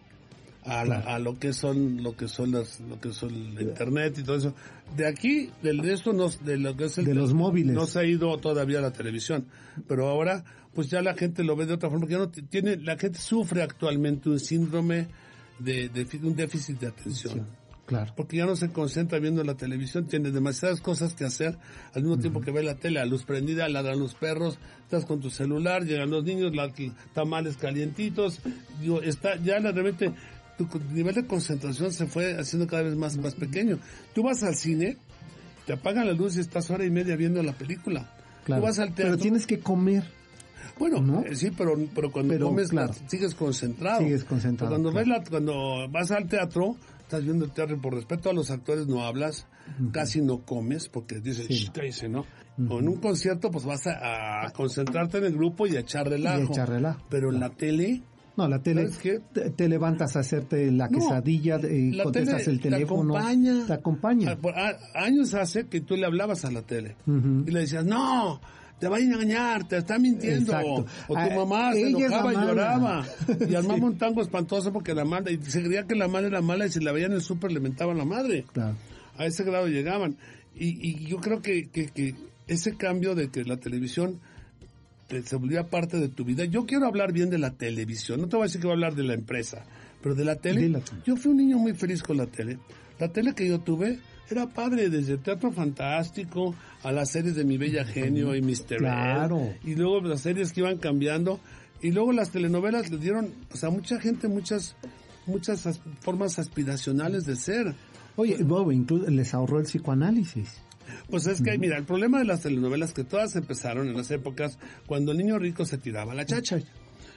a, 0.63 0.85
la, 0.85 0.99
a, 0.99 1.19
lo 1.19 1.39
que 1.39 1.53
son 1.53 2.03
lo 2.03 2.15
que 2.15 2.27
son 2.27 2.51
las 2.51 2.79
lo 2.81 2.99
que 2.99 3.11
son 3.11 3.33
el 3.33 3.61
internet 3.61 4.17
y 4.17 4.23
todo 4.23 4.37
eso. 4.37 4.55
De 4.95 5.07
aquí 5.07 5.49
del 5.61 5.81
de 5.81 5.93
esto 5.93 6.13
nos 6.13 6.43
de 6.43 6.57
lo 6.57 6.75
que 6.75 6.85
es 6.85 6.97
el 6.97 7.05
de 7.05 7.15
los 7.15 7.33
móviles. 7.33 7.75
no 7.75 7.85
se 7.85 7.99
ha 7.99 8.03
ido 8.05 8.37
todavía 8.37 8.81
la 8.81 8.91
televisión. 8.91 9.45
Pero 9.87 10.07
ahora 10.07 10.43
pues 10.73 10.89
ya 10.89 11.01
la 11.01 11.15
gente 11.15 11.43
lo 11.43 11.55
ve 11.55 11.65
de 11.65 11.73
otra 11.73 11.89
forma 11.89 12.07
que 12.07 12.17
no 12.17 12.29
tiene 12.29 12.77
la 12.77 12.97
gente 12.97 13.19
sufre 13.19 13.61
actualmente 13.61 14.29
un 14.29 14.39
síndrome 14.39 15.07
de, 15.59 15.89
de 15.89 16.07
un 16.23 16.35
déficit 16.35 16.79
de 16.79 16.87
atención 16.87 17.58
Claro. 17.89 18.13
Porque 18.15 18.37
ya 18.37 18.45
no 18.45 18.55
se 18.55 18.69
concentra 18.69 19.17
viendo 19.17 19.43
la 19.43 19.55
televisión, 19.55 20.05
tiene 20.05 20.29
demasiadas 20.29 20.79
cosas 20.79 21.15
que 21.15 21.25
hacer 21.25 21.57
al 21.95 22.03
mismo 22.03 22.19
tiempo 22.19 22.39
que 22.39 22.51
ve 22.51 22.61
la 22.61 22.75
tele, 22.75 22.99
a 22.99 23.05
luz 23.05 23.23
prendida, 23.23 23.67
ladran 23.67 23.97
los 23.97 24.13
perros, 24.13 24.59
estás 24.83 25.05
con 25.05 25.19
tu 25.19 25.31
celular, 25.31 25.83
llegan 25.83 26.11
los 26.11 26.23
niños, 26.23 26.55
la, 26.55 26.71
tamales 27.15 27.57
calientitos, 27.57 28.41
digo, 28.79 29.01
está, 29.01 29.37
ya 29.37 29.59
la, 29.59 29.71
realmente 29.71 30.13
tu 30.55 30.67
nivel 30.93 31.15
de 31.15 31.25
concentración 31.25 31.91
se 31.91 32.05
fue 32.05 32.37
haciendo 32.37 32.67
cada 32.67 32.83
vez 32.83 32.95
más, 32.95 33.17
más 33.17 33.33
pequeño. 33.33 33.79
Tú 34.13 34.21
vas 34.21 34.43
al 34.43 34.53
cine, 34.53 34.97
te 35.65 35.73
apagan 35.73 36.05
la 36.05 36.13
luz 36.13 36.37
y 36.37 36.41
estás 36.41 36.69
hora 36.69 36.85
y 36.85 36.91
media 36.91 37.15
viendo 37.15 37.41
la 37.41 37.53
película. 37.53 38.07
Claro. 38.45 38.61
Tú 38.61 38.67
vas 38.67 38.77
al 38.77 38.89
teatro. 38.89 39.13
Pero 39.13 39.17
tienes 39.17 39.47
que 39.47 39.59
comer. 39.61 40.03
Bueno, 40.77 41.01
¿no? 41.01 41.21
eh, 41.25 41.35
sí, 41.35 41.49
pero, 41.57 41.73
pero 41.95 42.11
cuando 42.11 42.33
Pero, 42.35 42.45
comes 42.45 42.69
claro. 42.69 42.93
sigues 43.07 43.33
concentrado. 43.33 43.99
Sigues 43.99 44.23
concentrado, 44.23 44.73
Cuando, 44.73 44.91
claro. 44.91 45.07
ves 45.09 45.17
la, 45.17 45.27
cuando 45.27 45.89
vas 45.89 46.11
al 46.11 46.27
teatro, 46.29 46.77
estás 47.09 47.23
viendo 47.23 47.43
el 47.45 47.51
teatro 47.51 47.75
y 47.75 47.79
por 47.79 47.95
respeto 47.95 48.29
a 48.29 48.33
los 48.33 48.51
actores 48.51 48.85
no 48.85 49.03
hablas, 49.03 49.47
casi 49.91 50.21
no 50.21 50.45
comes 50.45 50.87
porque 50.89 51.19
dices, 51.19 51.47
Sí. 51.47 51.67
Cállese, 51.73 52.07
¿no? 52.07 52.25
O 52.69 52.79
en 52.79 52.87
un 52.87 52.97
concierto 52.97 53.49
pues 53.49 53.65
vas 53.65 53.87
a, 53.87 54.45
a 54.45 54.51
concentrarte 54.51 55.17
en 55.17 55.23
el 55.25 55.33
grupo 55.33 55.65
y 55.65 55.75
a 55.75 55.79
echar 55.79 56.07
relajo. 56.07 56.41
Y 56.41 56.45
echar 56.45 56.69
relajo, 56.69 57.01
Pero 57.09 57.31
en 57.33 57.39
la 57.39 57.49
tele, 57.49 58.03
No, 58.37 58.47
la 58.47 58.61
tele, 58.61 58.89
te, 59.33 59.49
te 59.49 59.67
levantas 59.67 60.15
a 60.15 60.19
hacerte 60.19 60.71
la 60.71 60.87
No, 60.87 60.99
quesadilla, 60.99 61.55
eh, 61.55 61.91
la 61.93 62.03
contestas 62.03 62.43
tele 62.43 62.51
el 62.51 62.61
teléfono. 62.61 63.13
Te 63.13 63.19
acompaña. 63.19 63.65
Te 63.65 63.73
acompaña. 63.73 64.31
A- 64.31 64.35
por- 64.37 64.57
a- 64.57 64.77
años 64.95 65.33
hace 65.33 65.67
que 65.67 65.81
tú 65.81 65.95
le 65.95 66.05
hablabas 66.05 66.45
a 66.45 66.51
la 66.51 66.61
tele 66.61 66.95
y 67.07 67.49
le 67.51 67.61
decías, 67.61 67.85
no, 67.85 68.39
te 68.79 68.87
va 68.87 68.97
a 68.97 68.99
engañar, 68.99 69.67
te 69.67 69.77
está 69.77 69.99
mintiendo. 69.99 70.51
Exacto. 70.53 70.85
O 71.07 71.13
tu 71.13 71.19
Ah, 71.19 71.29
mamá 71.35 71.73
se 71.73 71.87
enojaba 71.89 72.31
y 72.33 72.35
lloraba. 72.35 73.05
Y 73.49 73.55
armaba 73.55 73.75
Sí. 73.79 73.83
un 73.83 73.97
tango 73.97 74.21
espantoso 74.21 74.71
porque 74.73 74.93
la 74.93 75.05
mala, 75.05 75.31
y 75.31 75.37
se 75.41 75.61
creía 75.63 75.85
que 75.85 75.95
la 75.95 76.07
mala 76.07 76.27
era 76.27 76.41
mala 76.41 76.65
y 76.65 76.69
si 76.71 76.79
la 76.79 76.91
veían 76.91 77.11
en 77.11 77.17
el 77.17 77.21
súper 77.23 77.51
le 77.51 77.59
mentaban 77.59 77.97
la 77.97 78.05
madre. 78.05 78.45
Claro. 78.53 78.75
A 79.17 79.25
ese 79.25 79.43
grado 79.43 79.67
llegaban. 79.67 80.15
Y, 80.55 80.67
y 80.89 81.05
yo 81.07 81.17
creo 81.17 81.41
que, 81.41 81.69
que, 81.69 81.87
que 81.87 82.15
ese 82.47 82.75
cambio 82.77 83.15
de 83.15 83.29
que 83.29 83.43
la 83.43 83.57
televisión 83.57 84.19
te- 85.07 85.21
se 85.23 85.35
volvía 85.35 85.63
parte 85.67 85.97
de 85.97 86.07
tu 86.09 86.23
vida. 86.25 86.45
Yo 86.45 86.65
quiero 86.65 86.85
hablar 86.87 87.11
bien 87.11 87.29
de 87.29 87.37
la 87.37 87.51
televisión. 87.51 88.21
No 88.21 88.27
te 88.29 88.35
voy 88.37 88.43
a 88.43 88.47
decir 88.47 88.61
que 88.61 88.67
voy 88.67 88.73
a 88.73 88.75
hablar 88.75 88.95
de 88.95 89.03
la 89.03 89.13
empresa, 89.13 89.63
pero 90.01 90.15
de 90.15 90.25
la 90.25 90.35
tele. 90.35 90.61
De 90.61 90.69
la 90.69 90.79
tele. 90.79 91.01
Yo 91.05 91.15
fui 91.17 91.31
un 91.31 91.37
niño 91.37 91.57
muy 91.57 91.73
feliz 91.73 92.01
con 92.01 92.17
la 92.17 92.25
tele. 92.27 92.59
La 92.99 93.07
tele 93.09 93.33
que 93.33 93.47
yo 93.47 93.59
tuve 93.59 93.99
era 94.35 94.47
padre, 94.47 94.89
desde 94.89 95.13
el 95.13 95.19
Teatro 95.19 95.51
Fantástico 95.51 96.55
a 96.83 96.91
las 96.91 97.11
series 97.11 97.35
de 97.35 97.43
Mi 97.43 97.57
Bella 97.57 97.85
Genio 97.85 98.35
y 98.35 98.41
Mr. 98.41 98.77
Claro. 98.77 99.53
Y 99.63 99.75
luego 99.75 100.01
las 100.01 100.21
series 100.21 100.51
que 100.53 100.61
iban 100.61 100.77
cambiando. 100.77 101.39
Y 101.81 101.91
luego 101.91 102.11
las 102.11 102.31
telenovelas 102.31 102.89
le 102.91 102.97
dieron, 102.97 103.33
o 103.53 103.57
sea, 103.57 103.69
mucha 103.69 103.99
gente 104.01 104.27
muchas, 104.27 104.75
muchas 105.25 105.65
as- 105.65 105.79
formas 106.01 106.37
aspiracionales 106.37 107.25
de 107.25 107.35
ser. 107.37 107.73
Oye, 108.17 108.37
Bob, 108.43 108.71
incluso 108.73 109.09
les 109.09 109.33
ahorró 109.33 109.59
el 109.59 109.65
psicoanálisis. 109.65 110.61
Pues 111.09 111.27
es 111.27 111.41
que, 111.41 111.57
mira, 111.57 111.77
el 111.77 111.85
problema 111.85 112.17
de 112.19 112.25
las 112.25 112.41
telenovelas 112.41 112.93
que 112.93 113.03
todas 113.03 113.35
empezaron 113.35 113.87
en 113.87 113.95
las 113.95 114.09
épocas 114.11 114.57
cuando 114.87 115.11
el 115.11 115.19
niño 115.19 115.37
rico 115.39 115.63
se 115.63 115.77
tiraba 115.77 116.13
la 116.15 116.25
chacha. 116.25 116.59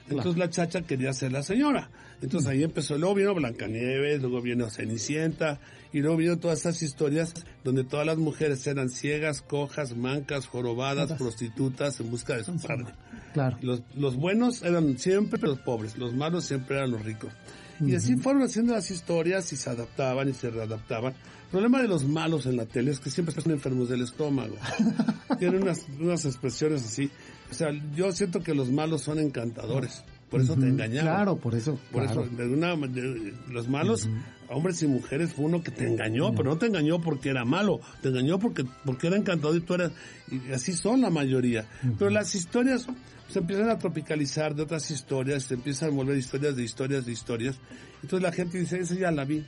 Entonces 0.09 0.37
la 0.37 0.49
chacha 0.49 0.81
quería 0.81 1.13
ser 1.13 1.31
la 1.31 1.43
señora. 1.43 1.89
Entonces 2.21 2.49
ahí 2.49 2.63
empezó, 2.63 2.97
luego 2.97 3.15
vino 3.15 3.35
Blancanieves, 3.35 4.21
luego 4.21 4.41
vino 4.41 4.69
Cenicienta, 4.69 5.59
y 5.91 5.99
luego 5.99 6.17
vino 6.17 6.39
todas 6.39 6.59
estas 6.59 6.81
historias 6.81 7.33
donde 7.63 7.83
todas 7.83 8.05
las 8.05 8.17
mujeres 8.17 8.65
eran 8.65 8.89
ciegas, 8.89 9.41
cojas, 9.41 9.95
mancas, 9.95 10.47
jorobadas, 10.47 11.13
prostitutas 11.13 11.99
en 11.99 12.09
busca 12.09 12.35
de 12.35 12.43
su 12.43 12.57
padre. 12.57 12.93
Claro. 13.33 13.57
Los, 13.61 13.83
los 13.95 14.15
buenos 14.15 14.63
eran 14.63 14.97
siempre 14.97 15.39
los 15.41 15.59
pobres, 15.59 15.97
los 15.97 16.13
malos 16.13 16.45
siempre 16.45 16.77
eran 16.77 16.91
los 16.91 17.03
ricos. 17.03 17.31
Y 17.79 17.95
así 17.95 18.15
fueron 18.15 18.43
haciendo 18.43 18.73
las 18.73 18.89
historias 18.91 19.51
y 19.51 19.57
se 19.57 19.69
adaptaban 19.69 20.29
y 20.29 20.33
se 20.33 20.49
readaptaban. 20.49 21.13
El 21.13 21.49
problema 21.49 21.81
de 21.81 21.87
los 21.87 22.05
malos 22.05 22.45
en 22.45 22.57
la 22.57 22.65
tele 22.65 22.91
es 22.91 22.99
que 22.99 23.09
siempre 23.09 23.35
están 23.35 23.51
enfermos 23.51 23.89
del 23.89 24.01
estómago. 24.01 24.55
Tienen 25.39 25.61
unas, 25.61 25.85
unas 25.99 26.25
expresiones 26.25 26.83
así. 26.83 27.11
O 27.53 27.55
sea, 27.55 27.71
yo 27.95 28.11
siento 28.11 28.41
que 28.41 28.55
los 28.55 28.71
malos 28.71 29.03
son 29.03 29.19
encantadores. 29.19 30.03
por 30.31 30.41
eso 30.41 30.55
te 30.55 30.67
engañaron. 30.67 31.05
Claro, 31.05 31.35
por 31.35 31.53
eso. 31.53 31.79
Por 31.91 32.03
eso, 32.03 32.25
de 32.25 32.47
una, 32.47 32.75
los 32.75 33.67
malos, 33.67 34.09
hombres 34.49 34.81
y 34.81 34.87
mujeres, 34.87 35.33
fue 35.33 35.45
uno 35.45 35.61
que 35.61 35.69
te 35.69 35.87
engañó, 35.87 36.33
pero 36.33 36.49
no 36.49 36.57
te 36.57 36.65
engañó 36.65 36.99
porque 36.99 37.29
era 37.29 37.45
malo, 37.45 37.79
te 38.01 38.09
engañó 38.09 38.39
porque, 38.39 38.65
porque 38.83 39.05
era 39.05 39.17
encantador 39.17 39.55
y 39.57 39.61
tú 39.61 39.75
eras, 39.75 39.91
y 40.31 40.51
así 40.51 40.73
son 40.73 41.01
la 41.01 41.11
mayoría. 41.11 41.67
Pero 41.99 42.09
las 42.09 42.33
historias 42.33 42.87
se 43.29 43.39
empiezan 43.39 43.69
a 43.69 43.77
tropicalizar 43.77 44.55
de 44.55 44.63
otras 44.63 44.89
historias, 44.89 45.43
se 45.43 45.53
empiezan 45.53 45.89
a 45.89 45.91
volver 45.91 46.17
historias 46.17 46.55
de 46.55 46.63
historias 46.63 47.05
de 47.05 47.11
historias. 47.11 47.55
Entonces 48.01 48.23
la 48.23 48.31
gente 48.31 48.57
dice, 48.57 48.79
esa 48.79 48.95
ya 48.95 49.11
la 49.11 49.25
vi. 49.25 49.45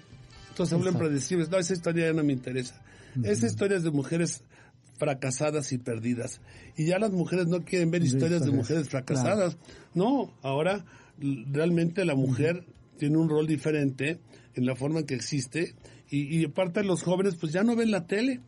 Entonces 0.49 0.69
se 0.69 0.75
vuelven 0.75 0.99
predecibles. 0.99 1.49
No, 1.49 1.57
esa 1.57 1.73
historia 1.73 2.05
ya 2.05 2.13
no 2.13 2.23
me 2.23 2.33
interesa. 2.33 2.79
Esa 3.23 3.47
historia 3.47 3.77
es 3.77 3.83
de 3.83 3.91
mujeres 3.91 4.43
fracasadas 4.97 5.71
y 5.71 5.77
perdidas. 5.77 6.41
Y 6.77 6.85
ya 6.85 6.99
las 6.99 7.11
mujeres 7.11 7.47
no 7.47 7.63
quieren 7.63 7.91
ver 7.91 8.03
historias 8.03 8.45
de 8.45 8.51
mujeres 8.51 8.89
fracasadas. 8.89 9.57
No, 9.93 10.33
ahora 10.41 10.85
realmente 11.51 12.05
la 12.05 12.15
mujer 12.15 12.65
tiene 12.97 13.17
un 13.17 13.29
rol 13.29 13.47
diferente 13.47 14.19
en 14.55 14.65
la 14.65 14.75
forma 14.75 14.99
en 14.99 15.05
que 15.05 15.15
existe 15.15 15.75
y, 16.09 16.39
y 16.39 16.45
aparte 16.45 16.83
los 16.83 17.03
jóvenes 17.03 17.35
pues 17.35 17.51
ya 17.51 17.63
no 17.63 17.75
ven 17.75 17.91
la 17.91 18.05
tele. 18.05 18.41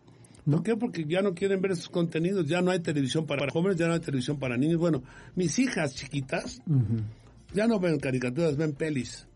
¿Por 0.49 0.63
qué? 0.63 0.77
Porque 0.77 1.03
ya 1.05 1.21
no 1.21 1.33
quieren 1.33 1.61
ver 1.61 1.71
esos 1.71 1.89
contenidos, 1.89 2.47
ya 2.47 2.61
no 2.61 2.71
hay 2.71 2.79
televisión 2.79 3.25
para 3.25 3.51
jóvenes, 3.51 3.77
ya 3.77 3.87
no 3.87 3.93
hay 3.93 3.99
televisión 3.99 4.39
para 4.39 4.55
niños. 4.55 4.79
Bueno, 4.79 5.03
mis 5.35 5.59
hijas 5.59 5.93
chiquitas 5.93 6.61
ya 7.53 7.67
no 7.67 7.79
ven 7.79 7.99
caricaturas, 7.99 8.55
ven 8.55 8.71
pelis. 8.71 9.27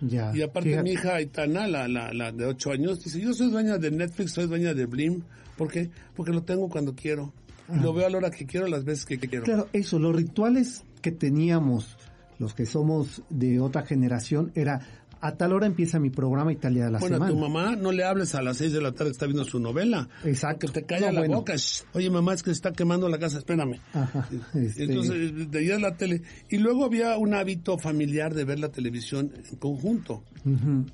Ya, 0.00 0.32
y 0.34 0.40
aparte 0.42 0.82
mi 0.82 0.92
hija 0.92 1.16
Aitana, 1.16 1.66
la, 1.66 1.88
la, 1.88 2.12
la 2.14 2.32
de 2.32 2.46
8 2.46 2.70
años, 2.72 3.04
dice, 3.04 3.20
yo 3.20 3.34
soy 3.34 3.50
dueña 3.50 3.76
de 3.76 3.90
Netflix, 3.90 4.32
soy 4.32 4.46
dueña 4.46 4.72
de 4.72 4.86
Blim. 4.86 5.22
¿Por 5.60 5.70
qué? 5.70 5.90
Porque 6.16 6.32
lo 6.32 6.42
tengo 6.42 6.70
cuando 6.70 6.94
quiero. 6.94 7.34
Lo 7.82 7.92
veo 7.92 8.06
a 8.06 8.08
la 8.08 8.16
hora 8.16 8.30
que 8.30 8.46
quiero, 8.46 8.66
las 8.66 8.82
veces 8.82 9.04
que 9.04 9.18
quiero. 9.18 9.44
Claro, 9.44 9.68
eso, 9.74 9.98
los 9.98 10.16
rituales 10.16 10.84
que 11.02 11.12
teníamos 11.12 11.98
los 12.38 12.54
que 12.54 12.64
somos 12.64 13.22
de 13.28 13.60
otra 13.60 13.82
generación 13.82 14.52
era 14.54 14.80
a 15.20 15.36
tal 15.36 15.52
hora 15.52 15.66
empieza 15.66 15.98
mi 15.98 16.10
programa 16.10 16.52
Italia 16.52 16.86
de 16.86 16.92
la 16.92 16.98
bueno, 16.98 17.16
semana. 17.16 17.32
Bueno, 17.32 17.46
tu 17.46 17.52
mamá 17.52 17.76
no 17.76 17.92
le 17.92 18.04
hables 18.04 18.34
a 18.34 18.42
las 18.42 18.56
seis 18.56 18.72
de 18.72 18.80
la 18.80 18.92
tarde 18.92 19.10
que 19.10 19.12
está 19.12 19.26
viendo 19.26 19.44
su 19.44 19.60
novela. 19.60 20.08
Exacto. 20.24 20.66
Que 20.66 20.72
te 20.72 20.82
calla 20.84 21.12
la 21.12 21.26
boca. 21.26 21.54
Oye, 21.92 22.10
mamá, 22.10 22.34
es 22.34 22.42
que 22.42 22.50
se 22.50 22.54
está 22.54 22.72
quemando 22.72 23.08
la 23.08 23.18
casa, 23.18 23.38
espérame. 23.38 23.80
Ajá, 23.92 24.28
este... 24.54 24.84
Entonces, 24.84 25.50
de 25.50 25.78
la 25.78 25.96
tele. 25.96 26.22
Y 26.48 26.58
luego 26.58 26.84
había 26.84 27.16
un 27.18 27.34
hábito 27.34 27.78
familiar 27.78 28.34
de 28.34 28.44
ver 28.44 28.58
la 28.58 28.70
televisión 28.70 29.32
en 29.50 29.56
conjunto. 29.56 30.24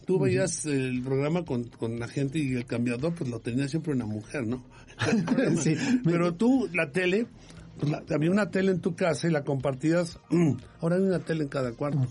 Tú 0.04 0.18
veías 0.18 0.66
el 0.66 1.02
programa 1.02 1.44
con, 1.44 1.64
con 1.64 2.00
la 2.00 2.08
gente 2.08 2.40
y 2.40 2.54
el 2.54 2.66
cambiador, 2.66 3.14
pues 3.14 3.30
lo 3.30 3.38
tenía 3.40 3.68
siempre 3.68 3.92
una 3.92 4.06
mujer, 4.06 4.44
¿no? 4.46 4.64
sí. 5.60 5.76
Pero 6.04 6.34
tú, 6.34 6.68
la 6.72 6.90
tele, 6.90 7.26
pues 7.78 7.92
había 8.10 8.30
una 8.30 8.50
tele 8.50 8.72
en 8.72 8.80
tu 8.80 8.96
casa 8.96 9.28
y 9.28 9.30
la 9.30 9.44
compartías. 9.44 10.18
Ahora 10.80 10.96
hay 10.96 11.02
una 11.02 11.20
tele 11.20 11.44
en 11.44 11.48
cada 11.48 11.72
cuarto. 11.72 12.08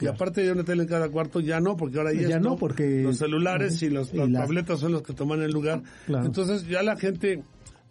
Y 0.00 0.06
aparte 0.06 0.42
de 0.42 0.52
una 0.52 0.64
tele 0.64 0.82
en 0.82 0.88
cada 0.88 1.08
cuarto, 1.08 1.40
ya 1.40 1.60
no, 1.60 1.76
porque 1.76 1.98
ahora 1.98 2.12
ya, 2.12 2.38
no, 2.40 2.56
porque 2.56 3.02
los 3.02 3.18
celulares 3.18 3.80
y 3.82 3.90
los, 3.90 4.12
las 4.12 4.30
tabletas 4.32 4.80
son 4.80 4.92
los 4.92 5.02
que 5.02 5.12
toman 5.12 5.42
el 5.42 5.52
lugar. 5.52 5.82
Entonces 6.08 6.66
ya 6.66 6.82
la 6.82 6.96
gente 6.96 7.42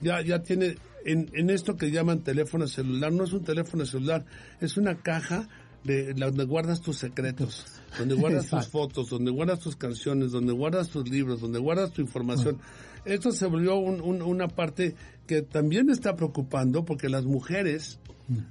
ya, 0.01 0.21
ya 0.21 0.39
tiene, 0.39 0.75
en, 1.05 1.29
en 1.33 1.49
esto 1.49 1.75
que 1.75 1.91
llaman 1.91 2.19
teléfono 2.19 2.67
celular, 2.67 3.11
no 3.11 3.23
es 3.23 3.33
un 3.33 3.43
teléfono 3.43 3.85
celular, 3.85 4.25
es 4.59 4.77
una 4.77 4.95
caja 4.95 5.47
de 5.83 6.13
donde 6.13 6.45
guardas 6.45 6.81
tus 6.81 6.97
secretos, 6.97 7.65
donde 7.97 8.15
guardas 8.15 8.49
tus 8.49 8.67
fotos, 8.67 9.09
donde 9.09 9.31
guardas 9.31 9.59
tus 9.59 9.75
canciones, 9.75 10.31
donde 10.31 10.53
guardas 10.53 10.89
tus 10.89 11.09
libros, 11.09 11.41
donde 11.41 11.59
guardas 11.59 11.91
tu 11.91 12.01
información. 12.01 12.57
Esto 13.05 13.31
se 13.31 13.45
volvió 13.47 13.75
una 13.77 14.47
parte 14.47 14.95
que 15.27 15.41
también 15.41 15.85
me 15.85 15.93
está 15.93 16.15
preocupando 16.15 16.85
porque 16.85 17.09
las 17.09 17.25
mujeres 17.25 17.99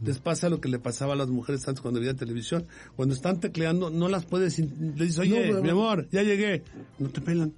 les 0.04 0.18
pasa 0.18 0.48
lo 0.48 0.60
que 0.60 0.68
le 0.68 0.78
pasaba 0.78 1.14
a 1.14 1.16
las 1.16 1.28
mujeres 1.28 1.66
antes 1.66 1.80
cuando 1.80 2.00
veían 2.00 2.16
televisión. 2.16 2.66
Cuando 2.94 3.14
están 3.14 3.40
tecleando, 3.40 3.90
no 3.90 4.08
las 4.08 4.26
puedes... 4.26 4.58
Le 4.58 5.04
dices, 5.04 5.18
oye, 5.18 5.52
mi 5.60 5.70
amor, 5.70 6.08
ya 6.10 6.22
llegué. 6.22 6.62
No 6.98 7.08
te 7.08 7.20
pelan. 7.20 7.52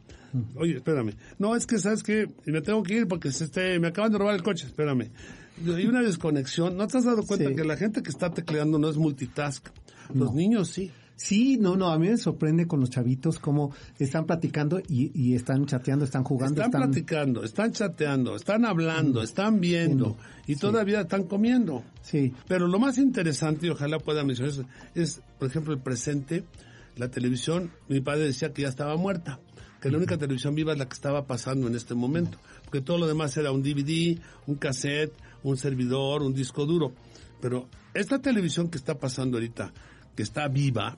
Oye, 0.57 0.77
espérame. 0.77 1.15
No, 1.39 1.55
es 1.55 1.67
que, 1.67 1.79
¿sabes 1.79 2.03
qué? 2.03 2.29
Me 2.45 2.61
tengo 2.61 2.83
que 2.83 2.95
ir 2.95 3.09
porque 3.09 3.31
se 3.33 3.45
este, 3.45 3.79
me 3.79 3.89
acaban 3.89 4.13
de 4.13 4.19
robar 4.19 4.35
el 4.35 4.43
coche. 4.43 4.67
Espérame. 4.67 5.11
Hay 5.67 5.87
una 5.87 6.03
desconexión. 6.03 6.77
¿No 6.77 6.87
te 6.87 6.99
has 6.99 7.05
dado 7.05 7.23
cuenta 7.25 7.55
que 7.55 7.65
la 7.65 7.77
gente 7.77 8.03
que 8.03 8.11
está 8.11 8.31
tecleando 8.31 8.79
no 8.79 8.89
es 8.89 8.97
multitask? 8.97 9.69
Los 10.13 10.35
niños 10.35 10.69
sí. 10.69 10.91
Sí, 11.17 11.57
no, 11.59 11.77
no, 11.77 11.91
a 11.91 11.99
mí 11.99 12.09
me 12.09 12.17
sorprende 12.17 12.67
con 12.67 12.81
los 12.81 12.91
chavitos 12.91 13.39
cómo 13.39 13.73
están 13.99 14.27
platicando 14.27 14.81
y, 14.89 15.35
están 15.35 15.65
chateando, 15.67 16.05
están 16.05 16.25
jugando. 16.25 16.61
Están, 16.61 16.83
platicando, 16.83 17.45
están 17.45 17.73
chateando, 17.73 18.35
están 18.35 18.65
hablando, 18.65 19.21
mm. 19.21 19.25
están 19.25 19.61
viendo 19.61 20.17
y 20.47 20.57
todavía 20.57 21.03
están 21.03 21.25
comiendo. 21.25 21.85
Sí. 22.03 22.33
Pero 22.49 22.67
lo 22.67 22.81
más 22.81 22.99
interesante, 22.99 23.69
y 23.69 23.71
ojalá 23.71 23.99
pueda 23.99 24.25
mencionar 24.25 24.53
eso, 24.53 24.65
es, 24.95 25.21
por 25.39 25.49
ejemplo, 25.49 25.73
el 25.73 25.81
presente, 25.81 26.45
la 26.97 27.09
televisión, 27.09 27.71
mi 27.89 28.01
padre 28.01 28.25
decía 28.25 28.53
que 28.53 28.63
ya 28.63 28.69
estaba 28.69 28.97
muerta, 28.97 29.39
que 29.81 29.91
la 29.91 29.99
única 29.99 30.19
televisión 30.19 30.55
viva 30.55 30.73
es 30.73 30.79
la 30.79 30.87
que 30.87 30.95
estaba 30.95 31.27
pasando 31.27 31.69
en 31.69 31.77
este 31.77 31.95
momento, 31.95 32.39
porque 32.65 32.81
todo 32.81 32.99
lo 32.99 33.07
demás 33.07 33.37
era 33.37 33.53
un 33.53 33.63
DVD, 33.63 34.19
un 34.47 34.57
cassette, 34.57 35.13
un 35.45 35.57
servidor, 35.57 36.23
un 36.23 36.35
disco 36.35 36.67
duro. 36.67 36.93
Pero 37.41 37.69
esta 37.93 38.19
televisión 38.19 38.69
que 38.69 38.79
está 38.79 38.99
pasando 38.99 39.37
ahorita, 39.37 39.73
que 40.15 40.23
está 40.23 40.49
viva, 40.49 40.97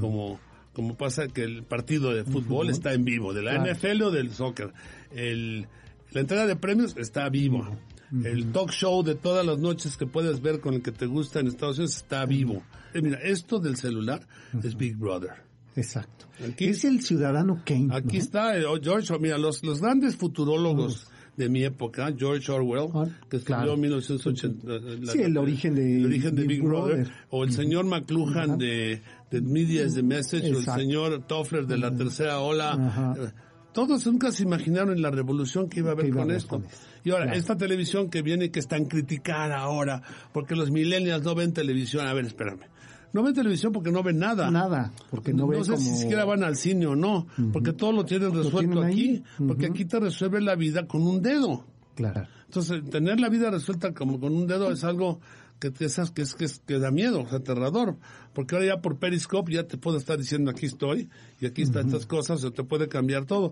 como, 0.00 0.38
como 0.72 0.96
pasa 0.96 1.28
que 1.28 1.42
el 1.44 1.62
partido 1.62 2.12
de 2.12 2.24
fútbol 2.24 2.70
está 2.70 2.92
en 2.92 3.04
vivo, 3.04 3.32
de 3.32 3.42
la 3.42 3.58
NFL 3.58 4.02
o 4.02 4.10
del 4.10 4.32
soccer. 4.32 4.72
El, 5.10 5.66
la 6.10 6.20
entrega 6.20 6.46
de 6.46 6.56
premios 6.56 6.96
está 6.96 7.28
vivo. 7.28 7.76
El 8.24 8.52
talk 8.52 8.70
show 8.70 9.02
de 9.02 9.14
todas 9.14 9.44
las 9.44 9.58
noches 9.58 9.96
que 9.96 10.06
puedes 10.06 10.42
ver 10.42 10.60
con 10.60 10.74
el 10.74 10.82
que 10.82 10.92
te 10.92 11.06
gusta 11.06 11.40
en 11.40 11.46
Estados 11.46 11.78
Unidos 11.78 11.96
está 11.96 12.26
vivo. 12.26 12.62
Eh, 12.92 13.00
mira, 13.00 13.18
esto 13.22 13.58
del 13.58 13.76
celular 13.76 14.26
es 14.62 14.76
Big 14.76 14.96
Brother. 14.96 15.32
Exacto. 15.76 16.26
es 16.58 16.84
el 16.84 17.02
ciudadano 17.02 17.62
Kane. 17.64 17.88
Aquí 17.94 18.18
está 18.18 18.58
eh, 18.58 18.64
George, 18.82 19.18
mira, 19.18 19.38
los, 19.38 19.62
los 19.62 19.80
grandes 19.80 20.16
futurólogos 20.16 21.06
de 21.36 21.48
mi 21.48 21.64
época, 21.64 22.12
George 22.16 22.50
Orwell, 22.52 23.10
que 23.28 23.38
escribió 23.38 23.74
en 23.74 23.80
1980. 23.80 25.12
sí, 25.12 25.22
el 25.22 25.36
origen 25.36 25.74
de, 25.74 26.04
origen 26.04 26.34
de 26.36 26.46
Big, 26.46 26.62
Brother, 26.62 27.10
o 27.30 27.44
el 27.44 27.52
señor 27.52 27.86
McLuhan 27.86 28.58
de, 28.58 29.02
de 29.30 29.40
Media 29.40 29.84
is 29.84 29.94
the 29.94 30.02
Message, 30.02 30.52
o 30.52 30.58
el 30.58 30.64
señor 30.64 31.26
Toffler 31.26 31.66
de 31.66 31.78
la 31.78 31.94
Tercera 31.94 32.40
Ola. 32.40 33.14
Eh, 33.18 33.30
todos 33.72 34.06
nunca 34.06 34.30
se 34.32 34.42
imaginaron 34.42 35.00
la 35.00 35.10
revolución 35.10 35.68
que 35.70 35.80
iba 35.80 35.90
a 35.90 35.92
haber 35.92 36.10
con 36.10 36.30
esto. 36.30 36.62
Y 37.04 37.10
ahora, 37.10 37.34
esta 37.34 37.56
televisión 37.56 38.10
que 38.10 38.20
viene 38.20 38.50
que 38.50 38.58
es 38.58 38.68
tan 38.68 38.84
criticada 38.84 39.58
ahora, 39.58 40.02
porque 40.32 40.54
los 40.54 40.70
millennials 40.70 41.24
no 41.24 41.34
ven 41.34 41.54
televisión. 41.54 42.06
A 42.06 42.12
ver, 42.12 42.26
espérame 42.26 42.72
no 43.12 43.22
ven 43.22 43.34
televisión 43.34 43.72
porque 43.72 43.92
no 43.92 44.02
ven 44.02 44.18
nada. 44.18 44.50
Nada, 44.50 44.92
porque 45.10 45.32
no, 45.32 45.46
ven 45.46 45.60
No 45.60 45.64
sé 45.64 45.76
si 45.76 45.94
siquiera 45.96 46.24
van 46.24 46.44
al 46.44 46.56
cine 46.56 46.86
o 46.86 46.96
no, 46.96 47.26
porque 47.52 47.72
todo 47.72 47.92
lo 47.92 48.04
tienen 48.04 48.34
resuelto 48.34 48.82
aquí, 48.82 49.22
porque 49.46 49.66
aquí 49.66 49.84
te 49.84 50.00
resuelve 50.00 50.40
la 50.40 50.54
vida 50.54 50.86
con 50.86 51.02
un 51.02 51.22
dedo. 51.22 51.64
Claro. 51.94 52.26
Entonces, 52.46 52.82
tener 52.90 53.20
la 53.20 53.28
vida 53.28 53.50
resuelta 53.50 53.92
como 53.92 54.20
con 54.20 54.34
un 54.34 54.46
dedo 54.46 54.70
es 54.70 54.84
algo 54.84 55.20
que, 55.58 55.72
que, 55.72 55.84
es, 55.84 55.96
que, 56.10 56.22
es, 56.22 56.58
que, 56.66 56.78
da 56.78 56.90
miedo, 56.90 57.20
es 57.20 57.32
aterrador, 57.32 57.96
porque 58.32 58.56
ahora 58.56 58.66
ya 58.66 58.80
por 58.80 58.98
Periscope 58.98 59.52
ya 59.52 59.66
te 59.66 59.78
puedo 59.78 59.96
estar 59.96 60.18
diciendo 60.18 60.50
aquí 60.50 60.66
estoy 60.66 61.08
y 61.40 61.46
aquí 61.46 61.62
están 61.62 61.86
estas 61.86 62.06
cosas, 62.06 62.40
se 62.40 62.50
te 62.50 62.64
puede 62.64 62.88
cambiar 62.88 63.26
todo. 63.26 63.50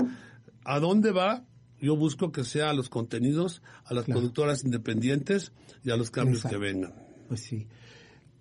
¿A 0.65 0.81
dónde 0.81 1.13
va? 1.13 1.45
Yo 1.81 1.97
busco 1.97 2.33
que 2.33 2.45
sea 2.45 2.71
a 2.71 2.75
los 2.75 2.89
contenidos, 2.89 3.63
a 3.85 3.95
las 3.95 4.05
productoras 4.05 4.65
independientes 4.65 5.53
y 5.83 5.91
a 5.91 5.97
los 5.97 6.11
cambios 6.11 6.45
que 6.45 6.59
vengan. 6.59 6.93
Pues 7.29 7.41
sí. 7.41 7.69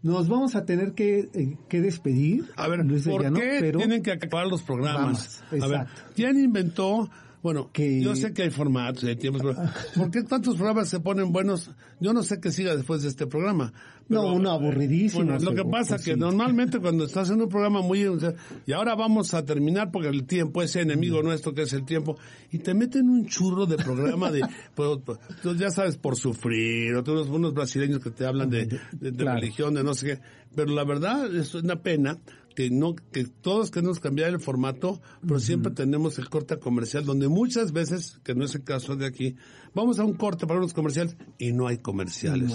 Nos 0.01 0.29
vamos 0.29 0.55
a 0.55 0.63
tener 0.65 0.93
que, 0.93 1.29
eh, 1.33 1.57
que 1.67 1.81
despedir. 1.81 2.45
A 2.55 2.67
ver, 2.67 2.79
¿por 3.03 3.33
qué 3.33 3.73
tienen 3.75 4.01
que 4.01 4.11
acabar 4.11 4.47
los 4.47 4.61
programas? 4.61 5.43
a 5.61 5.67
ver, 5.67 5.87
¿quién 6.15 6.39
inventó 6.39 7.09
bueno, 7.41 7.71
que... 7.71 8.01
yo 8.01 8.15
sé 8.15 8.33
que 8.33 8.43
hay 8.43 8.49
formatos, 8.49 9.03
hay 9.05 9.15
tiempos, 9.15 9.41
¿por 9.95 10.11
qué 10.11 10.23
tantos 10.23 10.55
programas 10.55 10.89
se 10.89 10.99
ponen 10.99 11.31
buenos? 11.31 11.71
Yo 11.99 12.13
no 12.13 12.23
sé 12.23 12.39
qué 12.39 12.51
siga 12.51 12.75
después 12.75 13.01
de 13.01 13.09
este 13.09 13.27
programa. 13.27 13.71
no, 14.09 14.33
uno 14.33 14.51
aburridísimo. 14.51 15.23
Bueno, 15.23 15.39
lo 15.39 15.55
que 15.55 15.63
pasa 15.69 15.95
es 15.95 16.03
que 16.03 16.17
normalmente 16.17 16.79
cuando 16.79 17.05
estás 17.05 17.29
en 17.29 17.41
un 17.41 17.47
programa 17.47 17.81
muy... 17.81 18.05
y 18.65 18.71
ahora 18.73 18.95
vamos 18.95 19.33
a 19.33 19.45
terminar 19.45 19.91
porque 19.91 20.09
el 20.09 20.25
tiempo 20.25 20.61
es 20.61 20.75
enemigo 20.75 21.23
nuestro 21.23 21.53
que 21.53 21.61
es 21.61 21.73
el 21.73 21.85
tiempo, 21.85 22.17
y 22.51 22.59
te 22.59 22.73
meten 22.73 23.09
un 23.09 23.25
churro 23.25 23.65
de 23.65 23.77
programa 23.77 24.31
de... 24.31 24.41
pues, 24.75 24.99
pues 25.05 25.57
ya 25.57 25.69
sabes, 25.69 25.97
por 25.97 26.17
sufrir, 26.17 26.95
o 26.95 27.03
unos, 27.09 27.29
unos 27.29 27.53
brasileños 27.53 27.99
que 27.99 28.11
te 28.11 28.25
hablan 28.25 28.49
de, 28.49 28.65
de 28.91 29.23
religión, 29.23 29.73
de 29.73 29.83
no 29.83 29.93
sé 29.93 30.07
qué. 30.07 30.21
Pero 30.55 30.73
la 30.73 30.83
verdad 30.83 31.33
es 31.33 31.53
una 31.55 31.81
pena 31.81 32.17
que 32.55 32.69
no 32.69 32.95
que 32.95 33.25
todos 33.25 33.71
queremos 33.71 33.99
cambiar 33.99 34.29
el 34.29 34.39
formato, 34.39 35.01
pero 35.21 35.39
siempre 35.39 35.71
tenemos 35.71 36.17
el 36.19 36.29
corte 36.29 36.57
comercial 36.57 37.05
donde 37.05 37.27
muchas 37.27 37.71
veces, 37.71 38.19
que 38.23 38.35
no 38.35 38.45
es 38.45 38.55
el 38.55 38.63
caso 38.63 38.95
de 38.95 39.05
aquí, 39.05 39.35
vamos 39.73 39.99
a 39.99 40.03
un 40.03 40.13
corte 40.13 40.47
para 40.47 40.59
unos 40.59 40.73
comerciales 40.73 41.15
y 41.37 41.51
no 41.51 41.67
hay 41.67 41.77
comerciales. 41.77 42.51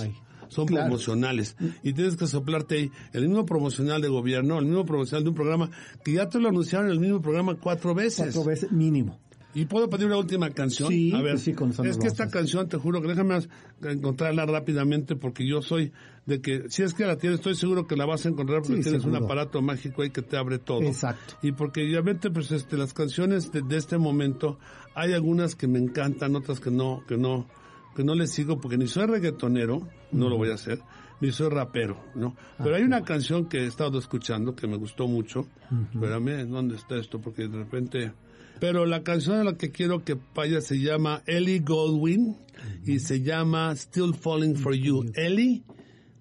Son 0.49 0.67
promocionales. 0.67 1.57
Y 1.83 1.95
tienes 1.95 2.17
que 2.17 2.27
soplarte 2.27 2.77
ahí 2.77 2.91
el 3.13 3.29
mismo 3.29 3.47
promocional 3.47 4.01
de 4.03 4.09
gobierno, 4.09 4.59
el 4.59 4.67
mismo 4.67 4.85
promocional 4.85 5.25
de 5.25 5.31
un 5.31 5.35
programa 5.35 5.71
que 6.05 6.13
ya 6.13 6.29
te 6.29 6.39
lo 6.39 6.49
anunciaron 6.49 6.87
en 6.89 6.93
el 6.93 7.01
mismo 7.01 7.21
programa 7.21 7.57
cuatro 7.57 7.95
veces. 7.95 8.27
Cuatro 8.27 8.45
veces 8.45 8.71
mínimo. 8.71 9.19
¿Y 9.55 9.67
puedo 9.67 9.89
pedir 9.89 10.07
una 10.07 10.17
última 10.17 10.51
canción? 10.51 10.89
Sí, 10.89 11.13
a 11.15 11.23
ver, 11.23 11.39
sí, 11.39 11.53
con 11.53 11.71
es 11.71 11.97
que 11.97 12.09
esta 12.09 12.29
canción, 12.29 12.69
te 12.69 12.77
juro 12.77 13.01
que 13.01 13.09
déjame 13.09 13.39
encontrarla 13.83 14.47
rápidamente 14.47 15.15
porque 15.15 15.47
yo 15.47 15.63
soy 15.63 15.93
de 16.27 16.41
que, 16.41 16.65
si 16.69 16.83
es 16.83 16.95
que 16.95 17.07
la 17.07 17.17
tienes, 17.17 17.39
estoy 17.39 17.55
seguro 17.55 17.87
que 17.87 17.97
la 17.97 18.05
vas 18.05 18.27
a 18.27 18.31
encontrar 18.31 18.63
porque 18.63 18.83
Sí, 18.83 18.83
tienes 18.83 19.05
un 19.05 19.15
aparato 19.15 19.63
mágico 19.63 20.03
ahí 20.03 20.11
que 20.11 20.23
te 20.23 20.37
abre 20.37 20.59
todo. 20.59 20.83
Exacto. 20.83 21.35
Y 21.43 21.53
porque 21.53 21.83
obviamente, 21.83 22.31
pues, 22.31 22.51
este, 22.51 22.77
las 22.77 22.93
canciones 22.93 23.53
de, 23.53 23.63
de 23.63 23.77
este 23.77 23.97
momento, 23.99 24.59
hay 24.95 25.13
algunas 25.13 25.55
que 25.55 25.69
me 25.69 25.79
encantan, 25.79 26.35
otras 26.35 26.59
que 26.59 26.71
no, 26.71 27.05
que 27.07 27.17
no, 27.17 27.47
que 27.95 28.03
no 28.03 28.15
les 28.15 28.33
sigo 28.33 28.61
porque 28.61 28.77
ni 28.77 28.89
soy 28.89 29.07
reggaetonero, 29.07 29.87
no 30.11 30.29
lo 30.29 30.37
voy 30.37 30.51
a 30.51 30.55
hacer, 30.55 30.81
ni 31.21 31.31
soy 31.31 31.49
rapero, 31.49 32.03
¿no? 32.15 32.35
Pero 32.59 32.75
hay 32.75 32.83
una 32.83 33.03
canción 33.03 33.47
que 33.49 33.59
he 33.59 33.67
estado 33.67 33.99
escuchando 33.99 34.57
que 34.57 34.67
me 34.67 34.77
gustó 34.77 35.07
mucho. 35.07 35.47
Espérame, 35.93 36.49
¿dónde 36.49 36.77
está 36.77 36.97
esto? 36.97 37.21
Porque 37.21 37.47
de 37.47 37.59
repente... 37.59 38.13
Pero 38.61 38.87
la 38.87 39.03
canción 39.03 39.39
a 39.39 39.45
la 39.45 39.57
que 39.57 39.71
quiero 39.71 40.05
que 40.05 40.17
vaya 40.35 40.61
se 40.61 40.81
llama 40.81 41.23
Ellie 41.27 41.61
Goldwyn 41.61 42.37
y 42.85 42.99
se 43.01 43.23
llama 43.23 43.75
Still 43.75 44.15
Falling 44.15 44.57
for 44.57 44.75
You. 44.75 45.13
Ellie 45.15 45.63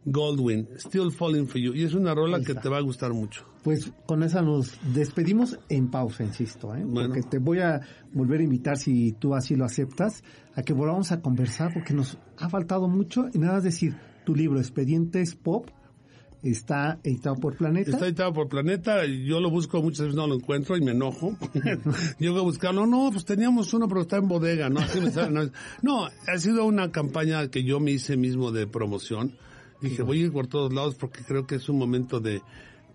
Goldwyn, 0.06 0.68
Still 0.78 1.12
Falling 1.12 1.48
for 1.48 1.60
You. 1.60 1.74
Y 1.74 1.84
es 1.84 1.94
una 1.94 2.14
rola 2.14 2.42
que 2.42 2.56
te 2.56 2.70
va 2.70 2.78
a 2.78 2.82
gustar 2.82 3.14
mucho. 3.14 3.46
Pues 3.64 3.92
con 4.06 4.24
esa 4.24 4.42
nos 4.42 4.78
despedimos 4.94 5.58
en 5.70 5.90
pausa, 5.90 6.24
insisto, 6.24 6.76
¿eh? 6.76 6.84
Bueno. 6.84 7.10
porque 7.10 7.22
te 7.24 7.38
voy 7.38 7.60
a 7.60 7.80
volver 8.12 8.42
a 8.42 8.44
invitar, 8.44 8.78
si 8.78 9.14
tú 9.14 9.36
así 9.36 9.56
lo 9.56 9.64
aceptas, 9.64 10.22
a 10.56 10.64
que 10.64 10.74
volvamos 10.74 11.14
a 11.14 11.22
conversar, 11.22 11.74
porque 11.74 11.94
nos 11.94 12.18
ha 12.38 12.50
faltado 12.50 12.90
mucho. 12.90 13.28
Y 13.34 13.38
nada, 13.38 13.60
es 13.60 13.64
decir, 13.64 13.96
tu 14.26 14.36
libro 14.36 14.60
Expedientes 14.60 15.36
Pop 15.36 15.70
está 16.52 17.00
editado 17.04 17.36
por 17.38 17.56
Planeta. 17.56 17.92
Está 17.92 18.06
editado 18.06 18.34
por 18.34 18.50
Planeta, 18.50 19.06
yo 19.06 19.40
lo 19.40 19.50
busco 19.50 19.82
muchas 19.82 20.02
veces, 20.02 20.16
no 20.16 20.28
lo 20.28 20.36
encuentro 20.36 20.78
y 20.78 20.82
me 20.82 20.92
enojo. 20.92 21.38
Llego 22.20 22.40
a 22.40 22.42
buscarlo, 22.42 22.86
no, 22.86 23.10
pues 23.12 23.26
teníamos 23.26 23.74
uno, 23.74 23.88
pero 23.88 24.02
está 24.02 24.18
en 24.18 24.28
bodega, 24.28 24.70
¿no? 24.70 24.82
Así 24.82 25.00
me 25.00 25.10
sale, 25.12 25.32
no, 25.32 25.50
no, 25.82 26.06
ha 26.06 26.38
sido 26.38 26.66
una 26.66 26.92
campaña 26.92 27.48
que 27.50 27.64
yo 27.64 27.80
me 27.80 27.92
hice 27.92 28.18
mismo 28.18 28.52
de 28.52 28.68
promoción. 28.68 29.38
Dije, 29.82 30.02
voy 30.02 30.22
a 30.22 30.26
ir 30.26 30.32
por 30.32 30.48
todos 30.48 30.74
lados 30.74 30.96
porque 30.96 31.24
creo 31.24 31.46
que 31.46 31.56
es 31.56 31.68
un 31.68 31.78
momento 31.78 32.20
de, 32.20 32.42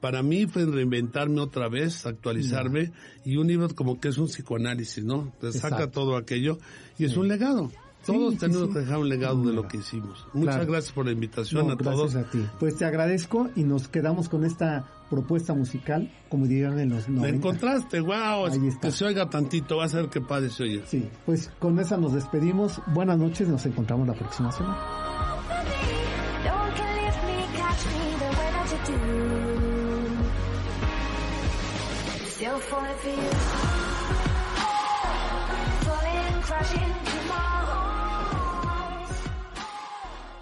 para 0.01 0.23
mí 0.23 0.47
fue 0.47 0.65
reinventarme 0.65 1.41
otra 1.41 1.69
vez, 1.69 2.07
actualizarme, 2.07 2.93
y 3.25 3.37
un 3.37 3.47
libro 3.47 3.69
como 3.75 4.01
que 4.01 4.09
es 4.09 4.19
un 4.19 4.27
psicoanálisis, 4.27 5.05
¿no? 5.05 5.33
Te 5.41 5.53
saca 5.53 5.77
Exacto. 5.77 6.01
todo 6.01 6.17
aquello 6.17 6.59
y 6.99 7.05
es 7.05 7.17
un 7.17 7.29
legado. 7.29 7.71
Todos 8.07 8.35
sí, 8.35 8.39
tenemos 8.41 8.69
sí. 8.69 8.73
que 8.73 8.79
dejar 8.81 8.99
un 8.99 9.09
legado 9.09 9.43
de 9.45 9.53
lo 9.53 9.69
que 9.69 9.77
hicimos. 9.79 10.27
Muchas 10.33 10.57
Claro. 10.57 10.73
gracias 10.73 10.93
por 10.93 11.05
la 11.07 11.13
invitación 11.13 11.67
No, 11.67 11.73
a 11.75 11.77
todos. 11.77 12.15
gracias 12.15 12.25
a 12.27 12.31
ti. 12.31 12.47
Pues 12.59 12.77
te 12.77 12.85
agradezco 12.87 13.49
y 13.55 13.65
nos 13.65 13.89
quedamos 13.89 14.29
con 14.29 14.45
esta 14.45 14.87
propuesta 15.11 15.55
musical, 15.55 16.11
como 16.29 16.47
dirían 16.47 16.79
en 16.79 16.91
los 16.91 17.09
90. 17.09 17.21
Me 17.31 17.37
encontraste, 17.37 18.01
wow, 18.01 18.47
Ahí 18.47 18.67
está. 18.69 18.81
que 18.89 18.93
se 18.93 19.05
oiga 19.05 19.29
tantito, 19.29 19.77
va 19.79 19.85
a 19.85 19.89
ser 19.89 20.09
que 20.09 20.21
padre 20.21 20.51
se 20.51 20.63
oye. 20.65 20.83
Sí, 20.87 21.09
pues 21.27 21.51
con 21.59 21.79
esa 21.81 21.97
nos 21.97 22.13
despedimos. 22.15 22.81
Buenas 22.89 23.19
noches, 23.19 23.49
nos 23.49 23.65
encontramos 23.67 24.07
la 24.07 24.15
próxima 24.15 24.53
semana. 24.53 24.79
No 36.51 36.98